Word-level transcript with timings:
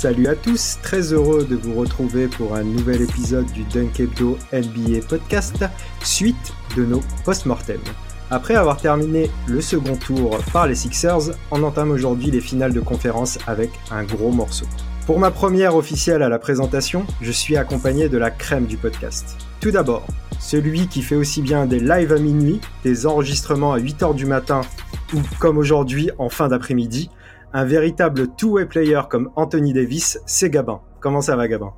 Salut 0.00 0.28
à 0.28 0.34
tous, 0.34 0.78
très 0.82 1.12
heureux 1.12 1.44
de 1.44 1.56
vous 1.56 1.74
retrouver 1.74 2.26
pour 2.26 2.54
un 2.54 2.64
nouvel 2.64 3.02
épisode 3.02 3.44
du 3.52 3.64
Dunk 3.64 4.00
NBA 4.50 5.06
Podcast, 5.06 5.62
suite 6.02 6.54
de 6.74 6.86
nos 6.86 7.02
post-mortem. 7.26 7.82
Après 8.30 8.54
avoir 8.54 8.78
terminé 8.78 9.30
le 9.46 9.60
second 9.60 9.96
tour 9.96 10.38
par 10.54 10.66
les 10.66 10.74
Sixers, 10.74 11.34
on 11.50 11.62
entame 11.62 11.90
aujourd'hui 11.90 12.30
les 12.30 12.40
finales 12.40 12.72
de 12.72 12.80
conférence 12.80 13.38
avec 13.46 13.68
un 13.90 14.04
gros 14.04 14.32
morceau. 14.32 14.64
Pour 15.04 15.18
ma 15.18 15.30
première 15.30 15.76
officielle 15.76 16.22
à 16.22 16.30
la 16.30 16.38
présentation, 16.38 17.04
je 17.20 17.30
suis 17.30 17.58
accompagné 17.58 18.08
de 18.08 18.16
la 18.16 18.30
crème 18.30 18.64
du 18.64 18.78
podcast. 18.78 19.36
Tout 19.60 19.70
d'abord, 19.70 20.06
celui 20.38 20.88
qui 20.88 21.02
fait 21.02 21.16
aussi 21.16 21.42
bien 21.42 21.66
des 21.66 21.78
lives 21.78 22.14
à 22.14 22.18
minuit, 22.18 22.62
des 22.84 23.06
enregistrements 23.06 23.74
à 23.74 23.78
8h 23.78 24.14
du 24.14 24.24
matin 24.24 24.62
ou 25.12 25.18
comme 25.38 25.58
aujourd'hui 25.58 26.10
en 26.16 26.30
fin 26.30 26.48
d'après-midi, 26.48 27.10
un 27.52 27.64
véritable 27.64 28.34
two-way 28.36 28.66
player 28.66 29.00
comme 29.08 29.30
Anthony 29.36 29.72
Davis, 29.72 30.18
c'est 30.26 30.50
Gabin. 30.50 30.80
Comment 31.00 31.20
ça 31.20 31.36
va 31.36 31.48
Gabin? 31.48 31.72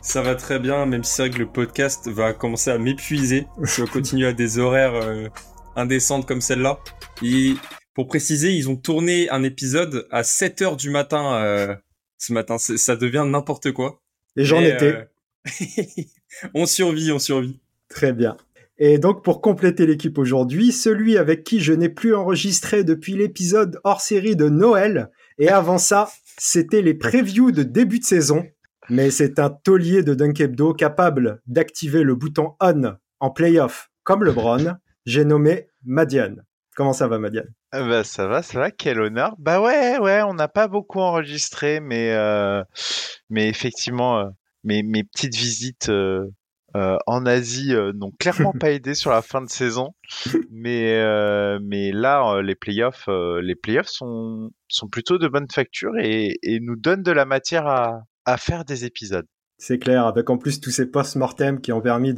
Ça 0.00 0.22
va 0.22 0.34
très 0.34 0.58
bien, 0.58 0.86
même 0.86 1.04
si 1.04 1.14
c'est 1.14 1.22
vrai 1.22 1.30
que 1.30 1.38
le 1.38 1.46
podcast 1.46 2.08
va 2.08 2.32
commencer 2.32 2.70
à 2.70 2.78
m'épuiser 2.78 3.46
on 3.56 3.86
continue 3.86 4.26
à 4.26 4.32
des 4.32 4.58
horaires 4.58 4.94
euh, 4.94 5.28
indécentes 5.76 6.26
comme 6.26 6.40
celle-là. 6.40 6.80
Et 7.22 7.54
pour 7.94 8.08
préciser, 8.08 8.52
ils 8.52 8.68
ont 8.68 8.76
tourné 8.76 9.28
un 9.30 9.42
épisode 9.44 10.08
à 10.10 10.24
7 10.24 10.62
heures 10.62 10.76
du 10.76 10.90
matin 10.90 11.34
euh, 11.34 11.76
ce 12.18 12.32
matin. 12.32 12.58
Ça 12.58 12.96
devient 12.96 13.24
n'importe 13.26 13.72
quoi. 13.72 14.02
Et 14.36 14.44
j'en 14.44 14.60
étais. 14.60 15.06
euh, 15.46 16.02
on 16.54 16.66
survit, 16.66 17.12
on 17.12 17.18
survit. 17.18 17.60
Très 17.88 18.12
bien. 18.12 18.36
Et 18.84 18.98
donc 18.98 19.22
pour 19.22 19.40
compléter 19.40 19.86
l'équipe 19.86 20.18
aujourd'hui, 20.18 20.72
celui 20.72 21.16
avec 21.16 21.44
qui 21.44 21.60
je 21.60 21.72
n'ai 21.72 21.88
plus 21.88 22.16
enregistré 22.16 22.82
depuis 22.82 23.12
l'épisode 23.12 23.78
hors 23.84 24.00
série 24.00 24.34
de 24.34 24.48
Noël. 24.48 25.12
Et 25.38 25.50
avant 25.50 25.78
ça, 25.78 26.10
c'était 26.36 26.82
les 26.82 26.94
previews 26.94 27.52
de 27.52 27.62
début 27.62 28.00
de 28.00 28.04
saison. 28.04 28.44
Mais 28.90 29.12
c'est 29.12 29.38
un 29.38 29.50
taulier 29.50 30.02
de 30.02 30.14
Dunk 30.14 30.40
Hebdo 30.40 30.74
capable 30.74 31.40
d'activer 31.46 32.02
le 32.02 32.16
bouton 32.16 32.56
on 32.60 32.96
en 33.20 33.30
playoff 33.30 33.88
comme 34.02 34.24
LeBron. 34.24 34.74
J'ai 35.06 35.24
nommé 35.24 35.68
Madian. 35.84 36.34
Comment 36.74 36.92
ça 36.92 37.06
va 37.06 37.20
Madian 37.20 37.44
Ah 37.70 37.86
bah 37.86 38.02
ça 38.02 38.26
va, 38.26 38.42
ça 38.42 38.58
va, 38.58 38.72
quel 38.72 39.00
honneur. 39.00 39.36
Bah 39.38 39.60
ouais, 39.60 39.98
ouais, 40.00 40.22
on 40.22 40.34
n'a 40.34 40.48
pas 40.48 40.66
beaucoup 40.66 40.98
enregistré, 40.98 41.78
mais 41.78 42.14
euh, 42.14 42.64
mais 43.30 43.48
effectivement, 43.48 44.18
euh, 44.18 44.24
mes, 44.64 44.82
mes 44.82 45.04
petites 45.04 45.36
visites 45.36 45.88
euh, 46.76 46.96
en 47.06 47.26
Asie 47.26 47.74
euh, 47.74 47.92
n'ont 47.92 48.12
clairement 48.18 48.52
pas 48.52 48.70
aidé 48.70 48.94
sur 48.94 49.10
la 49.10 49.22
fin 49.22 49.42
de 49.42 49.48
saison. 49.48 49.94
Mais 50.50 51.00
euh, 51.00 51.58
mais 51.62 51.92
là, 51.92 52.40
les 52.42 52.54
playoffs, 52.54 53.08
les 53.08 53.54
playoffs 53.54 53.88
sont 53.88 54.50
sont 54.68 54.88
plutôt 54.88 55.18
de 55.18 55.28
bonne 55.28 55.50
facture 55.50 55.92
et, 56.00 56.38
nous 56.60 56.76
donnent 56.76 57.02
de 57.02 57.12
la 57.12 57.24
matière 57.24 57.66
à 57.66 58.36
faire 58.36 58.64
des 58.64 58.84
épisodes. 58.84 59.26
C'est 59.64 59.78
clair, 59.78 60.06
avec 60.06 60.28
en 60.28 60.38
plus 60.38 60.60
tous 60.60 60.72
ces 60.72 60.90
post-mortem 60.90 61.60
qui 61.60 61.70
ont 61.70 61.80
permis 61.80 62.14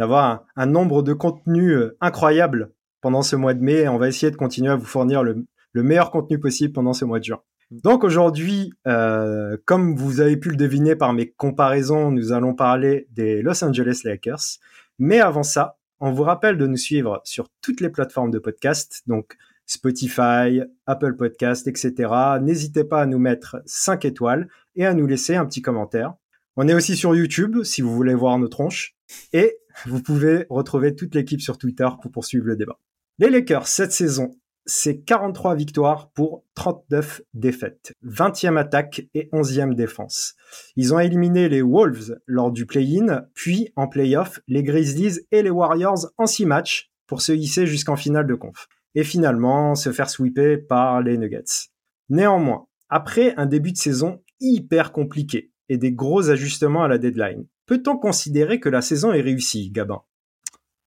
d'avoir 0.00 0.44
un, 0.56 0.66
nombre 0.66 1.04
de 1.04 1.12
contenus 1.12 1.70
euh, 1.70 1.96
incroyable 2.00 2.72
pendant 3.00 3.22
ce 3.22 3.36
mois 3.36 3.54
de 3.54 3.60
mai. 3.60 3.86
On 3.86 3.98
va 3.98 4.08
essayer 4.08 4.32
de 4.32 4.36
continuer 4.36 4.72
à 4.72 4.74
vous 4.74 4.84
fournir 4.84 5.22
le, 5.22 5.46
le 5.74 5.82
meilleur 5.84 6.10
contenu 6.10 6.40
possible 6.40 6.72
pendant 6.72 6.92
ce 6.92 7.04
mois 7.04 7.20
de 7.20 7.24
juin. 7.26 7.40
Donc 7.70 8.02
aujourd'hui, 8.02 8.72
euh, 8.86 9.58
comme 9.66 9.94
vous 9.94 10.20
avez 10.20 10.38
pu 10.38 10.48
le 10.48 10.56
deviner 10.56 10.96
par 10.96 11.12
mes 11.12 11.30
comparaisons, 11.30 12.10
nous 12.10 12.32
allons 12.32 12.54
parler 12.54 13.06
des 13.10 13.42
Los 13.42 13.62
Angeles 13.62 14.00
Lakers. 14.04 14.58
Mais 14.98 15.20
avant 15.20 15.42
ça, 15.42 15.78
on 16.00 16.12
vous 16.12 16.22
rappelle 16.22 16.56
de 16.56 16.66
nous 16.66 16.76
suivre 16.76 17.20
sur 17.24 17.48
toutes 17.60 17.80
les 17.80 17.90
plateformes 17.90 18.30
de 18.30 18.38
podcast, 18.38 19.02
donc 19.06 19.36
Spotify, 19.66 20.62
Apple 20.86 21.14
Podcast, 21.16 21.66
etc. 21.66 22.10
N'hésitez 22.40 22.84
pas 22.84 23.02
à 23.02 23.06
nous 23.06 23.18
mettre 23.18 23.60
5 23.66 24.06
étoiles 24.06 24.48
et 24.74 24.86
à 24.86 24.94
nous 24.94 25.06
laisser 25.06 25.36
un 25.36 25.44
petit 25.44 25.60
commentaire. 25.60 26.14
On 26.56 26.68
est 26.68 26.74
aussi 26.74 26.96
sur 26.96 27.14
YouTube 27.14 27.62
si 27.64 27.82
vous 27.82 27.94
voulez 27.94 28.14
voir 28.14 28.38
nos 28.38 28.48
tronches. 28.48 28.96
Et 29.32 29.58
vous 29.86 30.02
pouvez 30.02 30.46
retrouver 30.48 30.94
toute 30.94 31.14
l'équipe 31.14 31.40
sur 31.40 31.58
Twitter 31.58 31.88
pour 32.00 32.10
poursuivre 32.10 32.46
le 32.46 32.56
débat. 32.56 32.78
Les 33.18 33.28
Lakers, 33.28 33.66
cette 33.66 33.92
saison, 33.92 34.30
c'est 34.68 35.00
43 35.00 35.56
victoires 35.56 36.10
pour 36.10 36.44
39 36.54 37.22
défaites. 37.32 37.92
20e 38.04 38.58
attaque 38.58 39.08
et 39.14 39.30
11e 39.32 39.74
défense. 39.74 40.34
Ils 40.76 40.92
ont 40.92 41.00
éliminé 41.00 41.48
les 41.48 41.62
Wolves 41.62 42.20
lors 42.26 42.52
du 42.52 42.66
play-in, 42.66 43.24
puis 43.34 43.72
en 43.76 43.88
play-off, 43.88 44.40
les 44.46 44.62
Grizzlies 44.62 45.20
et 45.32 45.42
les 45.42 45.50
Warriors 45.50 46.10
en 46.18 46.26
6 46.26 46.44
matchs 46.44 46.90
pour 47.06 47.22
se 47.22 47.32
hisser 47.32 47.66
jusqu'en 47.66 47.96
finale 47.96 48.26
de 48.26 48.34
conf. 48.34 48.68
Et 48.94 49.04
finalement, 49.04 49.74
se 49.74 49.90
faire 49.90 50.10
sweeper 50.10 50.58
par 50.68 51.00
les 51.00 51.16
Nuggets. 51.16 51.70
Néanmoins, 52.10 52.66
après 52.90 53.34
un 53.38 53.46
début 53.46 53.72
de 53.72 53.78
saison 53.78 54.22
hyper 54.38 54.92
compliqué 54.92 55.50
et 55.70 55.78
des 55.78 55.92
gros 55.92 56.28
ajustements 56.28 56.84
à 56.84 56.88
la 56.88 56.98
deadline, 56.98 57.46
peut-on 57.64 57.96
considérer 57.96 58.60
que 58.60 58.68
la 58.68 58.82
saison 58.82 59.12
est 59.12 59.22
réussie, 59.22 59.70
Gabin? 59.70 60.02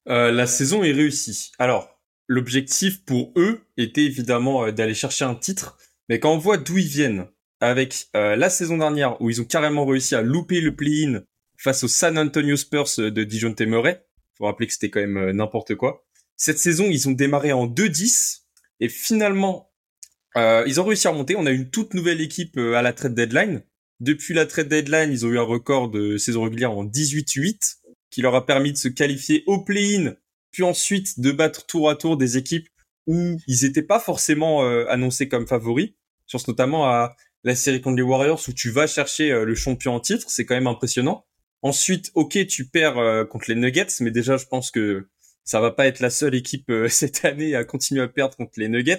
Euh, 0.08 0.31
la 0.31 0.46
saison 0.46 0.84
est 0.84 0.91
réussie. 0.91 1.52
Alors, 1.58 2.00
l'objectif 2.31 3.03
pour 3.03 3.34
eux 3.36 3.59
était 3.75 4.06
évidemment 4.06 4.66
euh, 4.66 4.72
d'aller 4.72 4.94
chercher 4.94 5.25
un 5.25 5.36
titre, 5.36 5.78
mais 6.08 6.19
quand 6.19 6.34
on 6.34 6.38
voit 6.38 6.58
d'où 6.58 6.78
ils 6.78 6.88
viennent, 6.88 7.28
avec 7.59 8.08
euh, 8.16 8.36
la 8.38 8.50
saison 8.50 8.78
dernière 8.78 9.22
où 9.22 9.30
ils 9.30 9.42
ont 9.42 9.46
carrément 9.46 9.86
réussi 9.86 10.16
à 10.16 10.22
louper 10.22 10.62
le 10.62 10.75
play-in 10.75 11.24
face 11.58 11.84
aux 11.84 11.90
San 11.90 12.18
Antonio 12.18 12.56
Spurs 12.56 12.88
euh, 13.00 13.12
de 13.12 13.24
Dijon 13.25 13.53
Murray, 13.59 14.06
faut 14.38 14.46
rappeler 14.46 14.68
que 14.68 14.74
c'était 14.74 14.90
quand 14.90 15.02
même 15.02 15.31
n'importe 15.31 15.75
quoi. 15.75 16.06
Cette 16.38 16.58
saison, 16.58 16.86
ils 16.90 17.08
ont 17.09 17.12
démarré 17.12 17.52
en 17.52 17.68
2-10 17.68 18.44
et 18.80 18.90
finalement, 18.90 19.70
ils 20.36 20.80
ont 20.80 20.86
réussi 20.86 21.08
à 21.08 21.12
remonter. 21.12 21.36
On 21.36 21.46
a 21.46 21.52
une 21.52 21.70
toute 21.70 21.94
nouvelle 21.94 22.22
équipe 22.22 22.58
à 22.58 22.81
la 22.81 22.94
trade 22.94 23.14
deadline. 23.14 23.62
Depuis 24.00 24.34
la 24.34 24.47
trade 24.47 24.70
deadline, 24.70 25.12
ils 25.12 25.24
ont 25.25 25.30
eu 25.30 25.38
un 25.38 25.44
record 25.44 25.91
de 25.91 26.18
saison 26.18 26.44
régulière 26.44 26.72
en 26.72 26.86
18-8 26.86 27.81
qui 28.09 28.22
leur 28.22 28.34
a 28.34 28.46
permis 28.46 28.72
de 28.72 28.78
se 28.78 28.88
qualifier 28.88 29.44
au 29.46 29.64
play-in, 29.64 30.16
puis 30.51 30.63
ensuite 30.63 31.19
de 31.19 31.31
battre 31.31 31.66
tour 31.66 31.89
à 31.89 31.95
tour 31.95 32.17
des 32.17 32.38
équipes 32.38 32.67
où 33.07 33.38
ils 33.47 33.63
n'étaient 33.63 33.81
pas 33.81 34.00
forcément 34.00 34.63
euh, 34.63 34.85
annoncés 34.89 35.28
comme 35.28 35.47
favoris. 35.47 35.91
Je 36.28 36.34
pense 36.34 36.47
notamment 36.47 36.85
à 36.85 37.16
la 37.44 37.56
série 37.56 37.81
contre 37.81 37.97
les 37.97 38.03
Warriors 38.03 38.41
où 38.47 38.53
tu 38.53 38.69
vas 38.69 38.88
chercher 38.88 39.31
euh, 39.31 39.45
le 39.45 39.56
champion 39.56 39.95
en 39.95 40.00
titre, 40.00 40.29
c'est 40.29 40.45
quand 40.45 40.56
même 40.56 40.67
impressionnant. 40.67 41.25
Ensuite, 41.63 42.11
ok, 42.16 42.45
tu 42.47 42.67
perds 42.67 42.97
euh, 42.97 43.25
contre 43.25 43.45
les 43.50 43.56
Nuggets, 43.56 43.88
mais 44.00 44.11
déjà 44.11 44.38
je 44.38 44.45
pense 44.45 44.72
que 44.72 45.07
ça 45.44 45.59
va 45.59 45.72
pas 45.72 45.88
être 45.88 46.00
la 46.00 46.09
seule 46.09 46.35
équipe 46.35 46.69
euh, 46.69 46.88
cette 46.90 47.25
année 47.25 47.56
à 47.56 47.63
continuer 47.63 48.01
à 48.01 48.07
perdre 48.07 48.35
contre 48.35 48.53
les 48.57 48.69
Nuggets. 48.69 48.97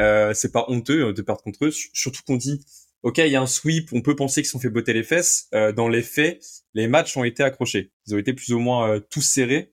Euh, 0.00 0.32
c'est 0.34 0.52
pas 0.52 0.64
honteux 0.68 1.08
euh, 1.08 1.12
de 1.12 1.22
perdre 1.22 1.42
contre 1.42 1.66
eux, 1.66 1.70
surtout 1.70 2.22
qu'on 2.26 2.36
dit 2.36 2.64
ok, 3.02 3.18
il 3.18 3.28
y 3.28 3.36
a 3.36 3.40
un 3.40 3.46
sweep, 3.46 3.92
on 3.92 4.02
peut 4.02 4.16
penser 4.16 4.42
qu'ils 4.42 4.46
se 4.46 4.52
sont 4.52 4.60
fait 4.60 4.70
botter 4.70 4.92
les 4.92 5.04
fesses. 5.04 5.48
Dans 5.74 5.88
les 5.88 6.02
faits, 6.02 6.44
les 6.74 6.86
matchs 6.86 7.16
ont 7.16 7.24
été 7.24 7.42
accrochés. 7.42 7.92
Ils 8.06 8.14
ont 8.14 8.18
été 8.18 8.34
plus 8.34 8.52
ou 8.52 8.58
moins 8.58 9.00
tous 9.08 9.22
serrés. 9.22 9.72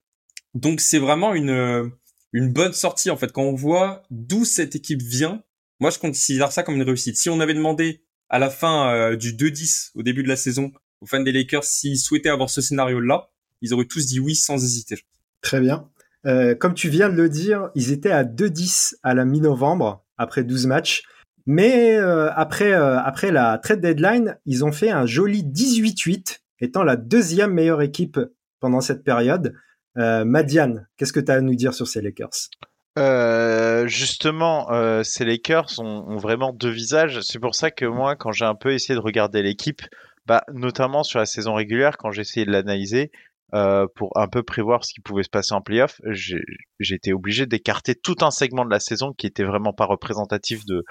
Donc 0.58 0.82
c'est 0.82 0.98
vraiment 0.98 1.36
une 1.36 1.52
euh, 1.52 1.88
une 2.34 2.52
bonne 2.52 2.74
sortie 2.74 3.12
en 3.12 3.18
fait. 3.18 3.32
Quand 3.32 3.44
on 3.44 3.54
voit 3.54 4.04
d'où 4.10 4.44
cette 4.44 4.76
équipe 4.76 5.04
vient, 5.04 5.44
moi 5.80 5.92
je 5.92 6.00
considère 6.00 6.52
ça 6.52 6.64
comme 6.64 6.76
une 6.76 6.84
réussite. 6.84 7.16
Si 7.16 7.30
on 7.30 7.40
avait 7.40 7.54
demandé 7.54 8.02
à 8.30 8.40
la 8.40 8.50
fin 8.50 8.92
euh, 8.92 9.16
du 9.16 9.34
2-10 9.34 9.92
au 9.94 10.02
début 10.02 10.24
de 10.24 10.28
la 10.28 10.36
saison 10.36 10.72
aux 11.02 11.06
fans 11.06 11.22
des 11.22 11.32
Lakers 11.32 11.64
s'ils 11.64 12.00
souhaitaient 12.00 12.30
avoir 12.30 12.50
ce 12.50 12.62
scénario-là, 12.62 13.30
ils 13.62 13.72
auraient 13.76 13.86
tous 13.86 14.08
dit 14.08 14.20
oui 14.20 14.36
sans 14.36 14.56
hésiter. 14.64 14.98
Très 15.42 15.62
bien. 15.62 15.90
Euh, 16.26 16.56
comme 16.56 16.74
tu 16.74 16.90
viens 16.90 17.10
de 17.10 17.16
le 17.16 17.30
dire, 17.30 17.70
ils 17.76 17.92
étaient 17.92 18.10
à 18.10 18.24
2-10 18.24 18.96
à 19.04 19.14
la 19.14 19.26
mi-novembre, 19.26 20.04
après 20.18 20.44
12 20.44 20.66
matchs. 20.66 21.04
Mais 21.46 21.96
après, 21.96 22.74
après 22.74 23.32
la 23.32 23.58
trade 23.60 23.80
deadline, 23.80 24.38
ils 24.46 24.66
ont 24.66 24.74
fait 24.74 24.90
un 24.90 25.06
joli 25.06 25.44
18-8, 25.44 26.40
étant 26.60 26.84
la 26.84 26.98
deuxième 26.98 27.54
meilleure 27.54 27.82
équipe 27.82 28.20
pendant 28.60 28.82
cette 28.82 29.06
période. 29.06 29.54
Euh, 29.98 30.26
Madiane, 30.26 30.88
qu'est-ce 30.98 31.14
que 31.14 31.20
tu 31.20 31.32
as 31.32 31.36
à 31.36 31.42
nous 31.42 31.56
dire 31.56 31.74
sur 31.74 31.88
ces 31.88 32.02
Lakers? 32.02 32.50
Euh, 32.98 33.88
justement, 33.88 34.72
euh, 34.72 35.04
ces 35.04 35.26
Lakers 35.26 35.80
ont, 35.80 36.18
vraiment 36.18 36.52
deux 36.54 36.70
visages. 36.70 37.22
C'est 37.22 37.40
pour 37.40 37.56
ça 37.56 37.72
que 37.72 37.86
moi, 37.86 38.16
quand 38.16 38.32
j'ai 38.32 38.46
un 38.46 38.56
peu 38.56 38.74
essayé 38.74 38.96
de 38.96 39.04
regarder 39.04 39.42
l'équipe, 39.44 39.82
bah, 40.26 40.44
notamment 40.54 41.04
sur 41.04 41.20
la 41.20 41.26
saison 41.26 41.54
régulière, 41.54 41.98
quand 41.98 42.12
j'ai 42.12 42.22
essayé 42.22 42.46
de 42.46 42.52
l'analyser, 42.52 43.12
euh, 43.54 43.88
pour 43.96 44.12
un 44.18 44.28
peu 44.28 44.44
prévoir 44.44 44.84
ce 44.84 44.94
qui 44.94 45.02
pouvait 45.02 45.24
se 45.24 45.30
passer 45.30 45.54
en 45.54 45.62
playoff, 45.62 46.02
j'ai 46.12 46.42
été 46.96 47.14
obligé 47.14 47.46
d'écarter 47.46 47.96
tout 47.96 48.16
un 48.22 48.32
segment 48.32 48.66
de 48.66 48.70
la 48.70 48.80
saison 48.80 49.14
qui 49.18 49.26
était 49.26 49.44
vraiment 49.44 49.74
pas 49.74 49.86
représentatif 49.86 50.66
de, 50.66 50.84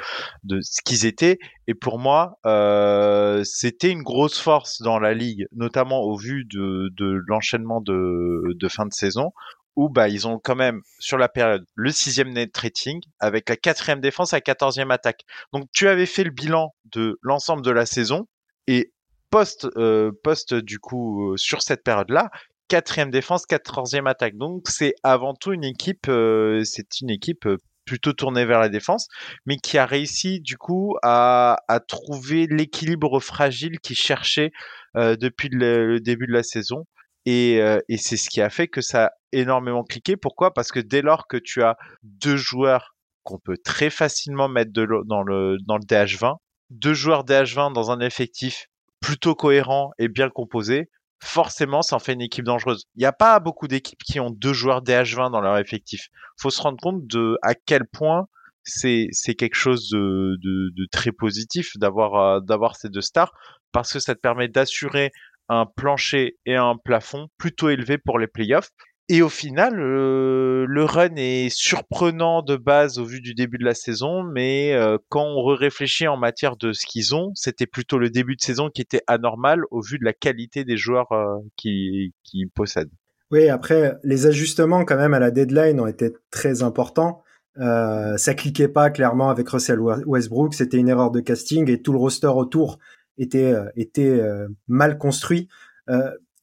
de 0.45 0.61
ce 0.63 0.81
qu'ils 0.83 1.05
étaient. 1.07 1.39
Et 1.67 1.75
pour 1.75 1.99
moi, 1.99 2.39
euh, 2.47 3.43
c'était 3.45 3.91
une 3.91 4.03
grosse 4.03 4.39
force 4.39 4.81
dans 4.81 4.99
la 4.99 5.13
ligue, 5.13 5.47
notamment 5.53 6.01
au 6.01 6.17
vu 6.17 6.45
de, 6.47 6.91
de 6.97 7.21
l'enchaînement 7.27 7.81
de, 7.81 8.55
de 8.55 8.69
fin 8.69 8.87
de 8.87 8.93
saison, 8.93 9.33
où 9.77 9.91
bah 9.91 10.09
ils 10.09 10.27
ont 10.27 10.41
quand 10.43 10.57
même 10.57 10.81
sur 10.99 11.19
la 11.19 11.29
période 11.29 11.65
le 11.75 11.91
sixième 11.91 12.33
net 12.33 12.57
rating 12.57 13.01
avec 13.21 13.49
la 13.49 13.57
quatrième 13.57 14.01
défense 14.01 14.33
à 14.33 14.39
la 14.39 14.41
quatorzième 14.41 14.91
attaque. 14.91 15.21
Donc 15.53 15.67
tu 15.73 15.87
avais 15.89 16.07
fait 16.07 16.25
le 16.25 16.31
bilan 16.31 16.75
de 16.87 17.19
l'ensemble 17.21 17.63
de 17.63 17.71
la 17.71 17.85
saison 17.85 18.27
et 18.67 18.93
post 19.31 19.67
euh, 19.77 20.13
post 20.23 20.55
du 20.55 20.79
coup 20.79 21.33
euh, 21.33 21.37
sur 21.37 21.63
cette 21.63 21.83
période 21.83 22.11
là 22.11 22.31
quatrième 22.69 23.11
défense 23.11 23.47
quatorzième 23.47 24.07
attaque. 24.07 24.37
Donc 24.37 24.69
c'est 24.69 24.95
avant 25.03 25.35
tout 25.35 25.53
une 25.53 25.65
équipe 25.65 26.09
euh, 26.09 26.63
c'est 26.65 27.01
une 27.01 27.11
équipe 27.11 27.49
plutôt 27.85 28.13
tournée 28.13 28.45
vers 28.45 28.59
la 28.59 28.69
défense, 28.69 29.07
mais 29.47 29.57
qui 29.59 29.79
a 29.79 29.87
réussi 29.87 30.41
du 30.41 30.57
coup 30.57 30.97
à, 31.05 31.59
à 31.69 31.79
trouver 31.79 32.49
l'équilibre 32.51 33.21
fragile 33.21 33.79
qu'il 33.79 33.95
cherchait 33.95 34.51
depuis 34.97 35.49
le, 35.51 35.87
le, 35.87 36.01
début 36.01 36.27
de 36.27 36.33
la 36.33 36.43
saison. 36.43 36.85
Et, 37.27 37.59
et 37.89 37.97
c'est 37.97 38.17
ce 38.17 38.29
qui 38.29 38.41
a 38.41 38.51
fait 38.51 38.67
que 38.67 38.81
ça 38.81 39.13
énormément 39.31 39.85
cliqué. 39.85 40.17
Pourquoi? 40.17 40.53
Parce 40.53 40.73
que 40.73 40.81
dès 40.81 41.01
lors 41.01 41.29
que 41.29 41.37
tu 41.37 41.63
as 41.63 41.77
deux 42.03 42.37
joueurs 42.37 42.97
qu'on 43.23 43.39
peut 43.39 43.59
très 43.63 43.91
facilement 43.91 44.49
mettre 44.49 44.73
de 44.73 44.87
dans 45.07 45.23
le 45.23 45.57
dans 45.65 45.77
le 45.77 45.85
DH20, 45.85 46.39
deux 46.71 46.95
joueurs 46.95 47.25
DH20 47.25 47.73
dans 47.73 47.93
un 47.93 48.01
effectif 48.01 48.67
plutôt 49.07 49.37
cohérent 49.37 49.93
et 49.99 50.09
bien 50.09 50.29
composé, 50.31 50.91
forcément, 51.23 51.81
ça 51.81 51.95
en 51.95 52.01
fait 52.01 52.15
une 52.15 52.23
équipe 52.23 52.45
dangereuse. 52.45 52.87
Il 52.97 52.99
n'y 52.99 53.07
a 53.07 53.13
pas 53.13 53.39
beaucoup 53.39 53.69
d'équipes 53.69 54.03
qui 54.03 54.19
ont 54.19 54.31
deux 54.31 54.53
joueurs 54.53 54.83
DH20 54.83 55.31
dans 55.31 55.41
leur 55.41 55.59
effectif. 55.59 56.09
Faut 56.41 56.51
se 56.51 56.61
rendre 56.61 56.79
compte 56.83 57.07
de 57.07 57.39
à 57.43 57.55
quel 57.55 57.87
point 57.87 58.27
c'est 58.65 59.09
quelque 59.39 59.55
chose 59.55 59.91
de 59.91 60.87
très 60.91 61.13
positif 61.13 61.77
d'avoir 61.77 62.15
euh, 62.17 62.41
d'avoir 62.41 62.75
ces 62.75 62.89
deux 62.89 63.01
stars 63.01 63.31
parce 63.71 63.93
que 63.93 64.01
ça 64.01 64.17
te 64.17 64.21
permet 64.21 64.49
d'assurer 64.49 65.13
un 65.49 65.67
plancher 65.67 66.37
et 66.45 66.57
un 66.57 66.75
plafond 66.77 67.29
plutôt 67.39 67.69
élevé 67.69 67.99
pour 67.99 68.19
les 68.19 68.27
playoffs 68.27 68.71
et 69.09 69.23
au 69.23 69.29
final, 69.29 69.79
euh, 69.79 70.67
le 70.69 70.85
run 70.85 71.15
est 71.15 71.49
surprenant 71.49 72.43
de 72.43 72.57
base 72.57 72.99
au 72.99 73.05
vu 73.05 73.21
du 73.21 73.35
début 73.35 73.57
de 73.57 73.65
la 73.65 73.75
saison, 73.75 74.25
mais 74.25 74.75
euh, 74.75 74.99
quand 75.11 75.25
on 75.25 75.45
réfléchit 75.55 76.09
en 76.09 76.17
matière 76.17 76.57
de 76.57 76.73
ce 76.73 76.85
qu'ils 76.87 77.15
ont, 77.15 77.31
c'était 77.37 77.67
plutôt 77.67 77.99
le 77.99 78.11
début 78.11 78.35
de 78.35 78.41
saison 78.41 78.69
qui 78.69 78.83
était 78.83 79.03
anormal 79.07 79.63
au 79.71 79.81
vu 79.81 80.01
de 80.01 80.05
la 80.05 80.13
qualité 80.13 80.65
des 80.65 80.77
joueurs 80.77 81.13
euh, 81.13 81.37
qui, 81.57 82.15
qui 82.25 82.47
possèdent. 82.47 82.91
Oui, 83.31 83.49
après, 83.49 83.95
les 84.03 84.27
ajustements 84.27 84.85
quand 84.85 84.97
même 84.97 85.15
à 85.15 85.21
la 85.21 85.31
deadline 85.31 85.79
ont 85.79 85.87
été 85.87 86.13
très 86.31 86.65
importants. 86.65 87.23
Ça 87.59 88.35
cliquait 88.35 88.69
pas 88.69 88.91
clairement 88.91 89.31
avec 89.31 89.49
Russell 89.49 89.81
Westbrook, 89.81 90.53
c'était 90.53 90.77
une 90.77 90.89
erreur 90.89 91.11
de 91.11 91.21
casting 91.21 91.71
et 91.71 91.81
tout 91.81 91.93
le 91.93 91.99
roster 91.99 92.27
autour 92.27 92.79
était, 93.17 93.55
était 93.77 94.21
mal 94.69 94.99
construit. 94.99 95.49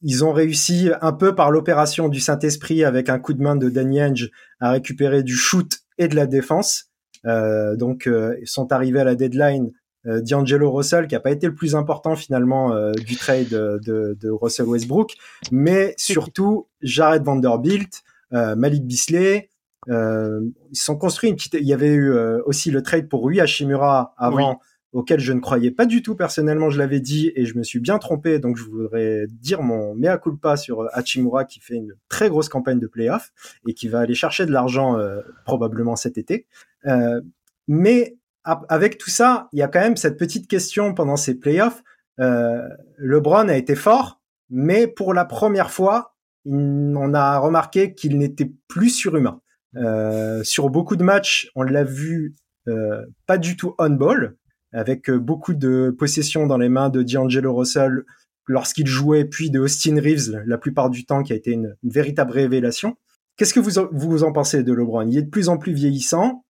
Ils 0.04 0.24
ont 0.24 0.32
réussi 0.32 0.90
un 1.00 1.12
peu 1.12 1.34
par 1.34 1.50
l'opération 1.50 2.08
du 2.08 2.20
Saint-Esprit 2.20 2.84
avec 2.84 3.08
un 3.08 3.18
coup 3.18 3.32
de 3.32 3.42
main 3.42 3.56
de 3.56 3.68
Danny 3.68 4.00
Ainge 4.00 4.30
à 4.60 4.70
récupérer 4.70 5.22
du 5.22 5.34
shoot 5.34 5.80
et 5.98 6.08
de 6.08 6.14
la 6.14 6.26
défense. 6.26 6.90
Euh, 7.26 7.74
donc 7.74 8.06
euh, 8.06 8.36
ils 8.40 8.46
sont 8.46 8.70
arrivés 8.70 9.00
à 9.00 9.04
la 9.04 9.14
deadline 9.14 9.72
euh, 10.06 10.20
D'Angelo 10.20 10.70
Russell 10.70 11.06
qui 11.06 11.14
a 11.14 11.20
pas 11.20 11.30
été 11.30 11.46
le 11.46 11.54
plus 11.54 11.74
important 11.74 12.14
finalement 12.14 12.72
euh, 12.72 12.92
du 12.92 13.16
trade 13.16 13.48
de, 13.48 13.80
de, 14.20 14.30
Russell 14.30 14.66
Westbrook, 14.66 15.14
mais 15.50 15.94
surtout 15.96 16.68
Jared 16.82 17.24
Vanderbilt, 17.24 18.02
euh, 18.34 18.54
Malik 18.54 18.86
Bisley. 18.86 19.48
ils 19.88 20.52
sont 20.74 20.96
construits 20.96 21.30
une 21.30 21.36
petite. 21.36 21.54
Il 21.54 21.66
y 21.66 21.72
avait 21.72 21.92
eu 21.92 22.14
aussi 22.44 22.70
le 22.70 22.82
trade 22.82 23.08
pour 23.08 23.22
Rui 23.22 23.40
Hashimura 23.40 24.14
avant 24.18 24.60
auquel 24.94 25.20
je 25.20 25.32
ne 25.32 25.40
croyais 25.40 25.70
pas 25.70 25.84
du 25.84 26.02
tout 26.02 26.14
personnellement, 26.14 26.70
je 26.70 26.78
l'avais 26.78 27.00
dit 27.00 27.32
et 27.34 27.44
je 27.44 27.58
me 27.58 27.62
suis 27.62 27.80
bien 27.80 27.98
trompé, 27.98 28.38
donc 28.38 28.56
je 28.56 28.64
voudrais 28.64 29.26
dire 29.28 29.60
mon 29.60 29.94
mea 29.94 30.16
culpa 30.16 30.56
sur 30.56 30.82
euh, 30.82 30.88
Hachimura 30.92 31.44
qui 31.44 31.60
fait 31.60 31.74
une 31.74 31.94
très 32.08 32.28
grosse 32.28 32.48
campagne 32.48 32.78
de 32.78 32.86
playoff 32.86 33.32
et 33.68 33.74
qui 33.74 33.88
va 33.88 34.00
aller 34.00 34.14
chercher 34.14 34.46
de 34.46 34.52
l'argent 34.52 34.96
euh, 34.96 35.20
probablement 35.44 35.96
cet 35.96 36.16
été. 36.16 36.46
Euh, 36.86 37.20
mais 37.68 38.16
avec 38.44 38.98
tout 38.98 39.10
ça, 39.10 39.48
il 39.52 39.58
y 39.58 39.62
a 39.62 39.68
quand 39.68 39.80
même 39.80 39.96
cette 39.96 40.18
petite 40.18 40.48
question 40.48 40.94
pendant 40.94 41.16
ces 41.16 41.34
playoffs. 41.34 41.82
Euh, 42.20 42.68
LeBron 42.98 43.48
a 43.48 43.56
été 43.56 43.74
fort, 43.74 44.20
mais 44.50 44.86
pour 44.86 45.14
la 45.14 45.24
première 45.24 45.70
fois, 45.70 46.14
on 46.46 47.14
a 47.14 47.38
remarqué 47.38 47.94
qu'il 47.94 48.18
n'était 48.18 48.52
plus 48.68 48.90
surhumain. 48.90 49.40
Euh, 49.76 50.44
sur 50.44 50.68
beaucoup 50.68 50.96
de 50.96 51.02
matchs, 51.02 51.50
on 51.54 51.62
l'a 51.62 51.84
vu 51.84 52.34
euh, 52.68 53.04
pas 53.26 53.38
du 53.38 53.56
tout 53.56 53.74
on 53.78 53.90
ball, 53.90 54.36
avec 54.74 55.08
euh, 55.08 55.18
beaucoup 55.18 55.54
de 55.54 55.94
possession 55.96 56.46
dans 56.46 56.58
les 56.58 56.68
mains 56.68 56.90
de 56.90 57.02
D'Angelo 57.02 57.54
Russell 57.54 58.04
lorsqu'il 58.46 58.86
jouait, 58.86 59.24
puis 59.24 59.50
de 59.50 59.60
Austin 59.60 59.98
Reeves 60.00 60.42
la 60.46 60.58
plupart 60.58 60.90
du 60.90 61.06
temps, 61.06 61.22
qui 61.22 61.32
a 61.32 61.36
été 61.36 61.52
une, 61.52 61.76
véritable 61.82 62.32
révélation. 62.32 62.96
Qu'est-ce 63.36 63.54
que 63.54 63.60
vous, 63.60 63.88
vous 63.92 64.24
en 64.24 64.32
pensez 64.32 64.62
de 64.62 64.72
LeBron? 64.72 65.08
Il 65.08 65.16
est 65.16 65.22
de 65.22 65.30
plus 65.30 65.48
en 65.48 65.56
plus 65.56 65.72
vieillissant 65.72 66.44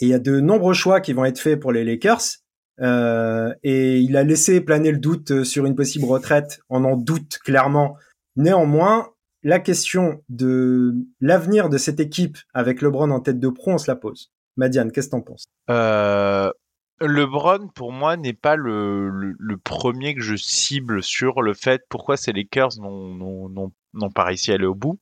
et 0.00 0.06
il 0.06 0.08
y 0.08 0.14
a 0.14 0.18
de 0.18 0.40
nombreux 0.40 0.72
choix 0.72 1.00
qui 1.00 1.12
vont 1.12 1.24
être 1.24 1.40
faits 1.40 1.58
pour 1.58 1.72
les 1.72 1.84
Lakers. 1.84 2.38
Euh, 2.80 3.52
et 3.62 3.98
il 3.98 4.16
a 4.16 4.24
laissé 4.24 4.60
planer 4.60 4.92
le 4.92 4.98
doute 4.98 5.44
sur 5.44 5.66
une 5.66 5.74
possible 5.74 6.06
retraite. 6.06 6.60
On 6.70 6.84
en 6.84 6.96
doute 6.96 7.38
clairement. 7.44 7.96
Néanmoins, 8.36 9.10
la 9.42 9.58
question 9.58 10.22
de 10.28 10.94
l'avenir 11.20 11.68
de 11.68 11.76
cette 11.76 12.00
équipe 12.00 12.38
avec 12.54 12.80
LeBron 12.80 13.10
en 13.10 13.20
tête 13.20 13.40
de 13.40 13.48
pro, 13.48 13.72
on 13.72 13.78
se 13.78 13.90
la 13.90 13.96
pose. 13.96 14.30
Madiane, 14.56 14.92
qu'est-ce 14.92 15.08
que 15.08 15.12
t'en 15.12 15.20
penses? 15.20 15.44
Euh, 15.70 16.50
LeBron, 17.00 17.68
pour 17.74 17.92
moi, 17.92 18.16
n'est 18.16 18.32
pas 18.32 18.56
le, 18.56 19.08
le, 19.10 19.56
premier 19.56 20.14
que 20.14 20.20
je 20.20 20.36
cible 20.36 21.02
sur 21.02 21.42
le 21.42 21.54
fait 21.54 21.82
pourquoi 21.88 22.16
ces 22.16 22.32
Lakers 22.32 22.78
n'ont 22.80 24.10
pas 24.14 24.24
réussi 24.24 24.52
à 24.52 24.54
aller 24.54 24.66
au 24.66 24.74
bout. 24.74 25.00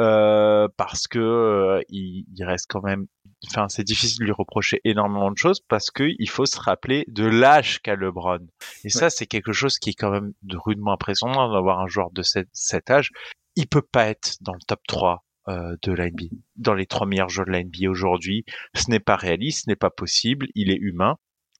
Euh, 0.00 0.68
parce 0.78 1.06
que 1.06 1.18
euh, 1.18 1.82
il, 1.90 2.24
reste 2.40 2.64
quand 2.68 2.82
même, 2.82 3.06
enfin 3.46 3.68
c'est 3.68 3.84
difficile 3.84 4.20
de 4.20 4.24
lui 4.24 4.32
reprocher 4.32 4.80
énormément 4.84 5.30
de 5.30 5.36
choses 5.36 5.60
parce 5.68 5.90
que 5.90 6.04
il 6.18 6.30
faut 6.30 6.46
se 6.46 6.58
rappeler 6.58 7.04
de 7.08 7.26
l'âge 7.26 7.80
qu'a 7.82 7.94
LeBron. 7.94 8.38
Et 8.84 8.88
ça 8.88 9.10
c'est 9.10 9.26
quelque 9.26 9.52
chose 9.52 9.78
qui 9.78 9.90
est 9.90 9.94
quand 9.94 10.10
même 10.10 10.32
de 10.42 10.56
rudement 10.56 10.92
impressionnant 10.92 11.52
d'avoir 11.52 11.80
un 11.80 11.88
joueur 11.88 12.10
de 12.10 12.22
cet, 12.22 12.48
cet 12.54 12.90
âge. 12.90 13.10
Il 13.54 13.68
peut 13.68 13.82
pas 13.82 14.06
être 14.08 14.36
dans 14.40 14.54
le 14.54 14.60
top 14.66 14.80
3 14.88 15.12
euh, 15.12 15.31
de 15.48 15.92
la. 15.92 16.08
Dans 16.56 16.74
les 16.74 16.86
trois 16.86 17.06
meilleurs 17.06 17.28
joueurs 17.28 17.46
de 17.46 17.52
la 17.52 17.90
aujourd'hui, 17.90 18.44
ce 18.74 18.90
n'est 18.90 19.00
pas 19.00 19.16
réaliste, 19.16 19.64
ce 19.64 19.70
n'est 19.70 19.76
pas 19.76 19.90
possible, 19.90 20.46
il 20.54 20.70
est 20.70 20.78
humain. 20.78 21.16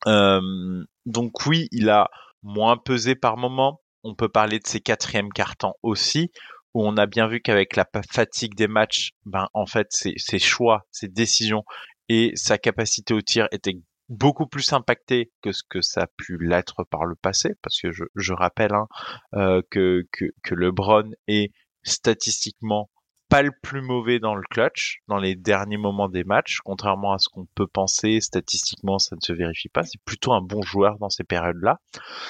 Euh, 0.07 0.85
donc 1.07 1.47
oui, 1.47 1.69
il 1.73 1.91
a 1.91 2.11
moins 2.43 2.77
pesé 2.77 3.15
par 3.15 3.37
moment. 3.37 3.81
On 4.05 4.15
peut 4.15 4.29
parler 4.29 4.59
de 4.59 4.67
ses 4.67 4.81
quatrièmes 4.81 5.33
cartons 5.33 5.75
aussi, 5.83 6.31
où 6.75 6.85
on 6.85 6.97
a 6.97 7.07
bien 7.07 7.29
vu 7.29 7.41
qu'avec 7.41 7.77
la 7.77 7.87
fatigue 8.11 8.55
des 8.55 8.69
matchs, 8.69 9.13
ben 9.25 9.49
en 9.55 9.67
fait 9.67 9.89
ses, 9.91 10.39
choix, 10.39 10.87
ses 10.91 11.09
décisions 11.09 11.65
et 12.09 12.33
sa 12.35 12.59
capacité 12.59 13.15
au 13.15 13.21
tir 13.21 13.47
étaient 13.53 13.79
beaucoup 14.09 14.47
plus 14.47 14.73
impactés 14.73 15.31
que 15.41 15.53
ce 15.53 15.63
que 15.69 15.81
ça 15.81 16.03
a 16.03 16.07
pu 16.17 16.37
l'être 16.39 16.85
par 16.85 17.05
le 17.05 17.15
passé, 17.15 17.55
parce 17.63 17.81
que 17.81 17.93
je, 17.93 18.05
je 18.17 18.33
rappelle 18.33 18.75
hein, 18.75 18.89
euh, 19.35 19.63
que, 19.71 20.07
que, 20.11 20.27
que 20.43 20.55
LeBron 20.55 21.11
est 21.29 21.53
statistiquement 21.85 22.91
pas 23.33 23.41
le 23.41 23.53
plus 23.63 23.81
mauvais 23.81 24.19
dans 24.19 24.35
le 24.35 24.43
clutch, 24.51 24.99
dans 25.09 25.17
les 25.17 25.35
derniers 25.35 25.79
moments 25.79 26.11
des 26.11 26.23
matchs, 26.23 26.59
contrairement 26.63 27.15
à 27.15 27.19
ce 27.19 27.31
qu'on 27.31 27.47
peut 27.55 27.67
penser, 27.67 28.21
statistiquement 28.21 28.99
ça 28.99 29.17
ne 29.17 29.23
se 29.23 29.33
vérifie 29.33 29.71
pas, 29.71 29.85
c'est 29.85 30.03
plutôt 30.05 30.35
un 30.35 30.43
bon 30.43 30.61
joueur 30.61 30.99
dans 30.99 31.09
ces 31.09 31.25
périodes-là. 31.25 31.79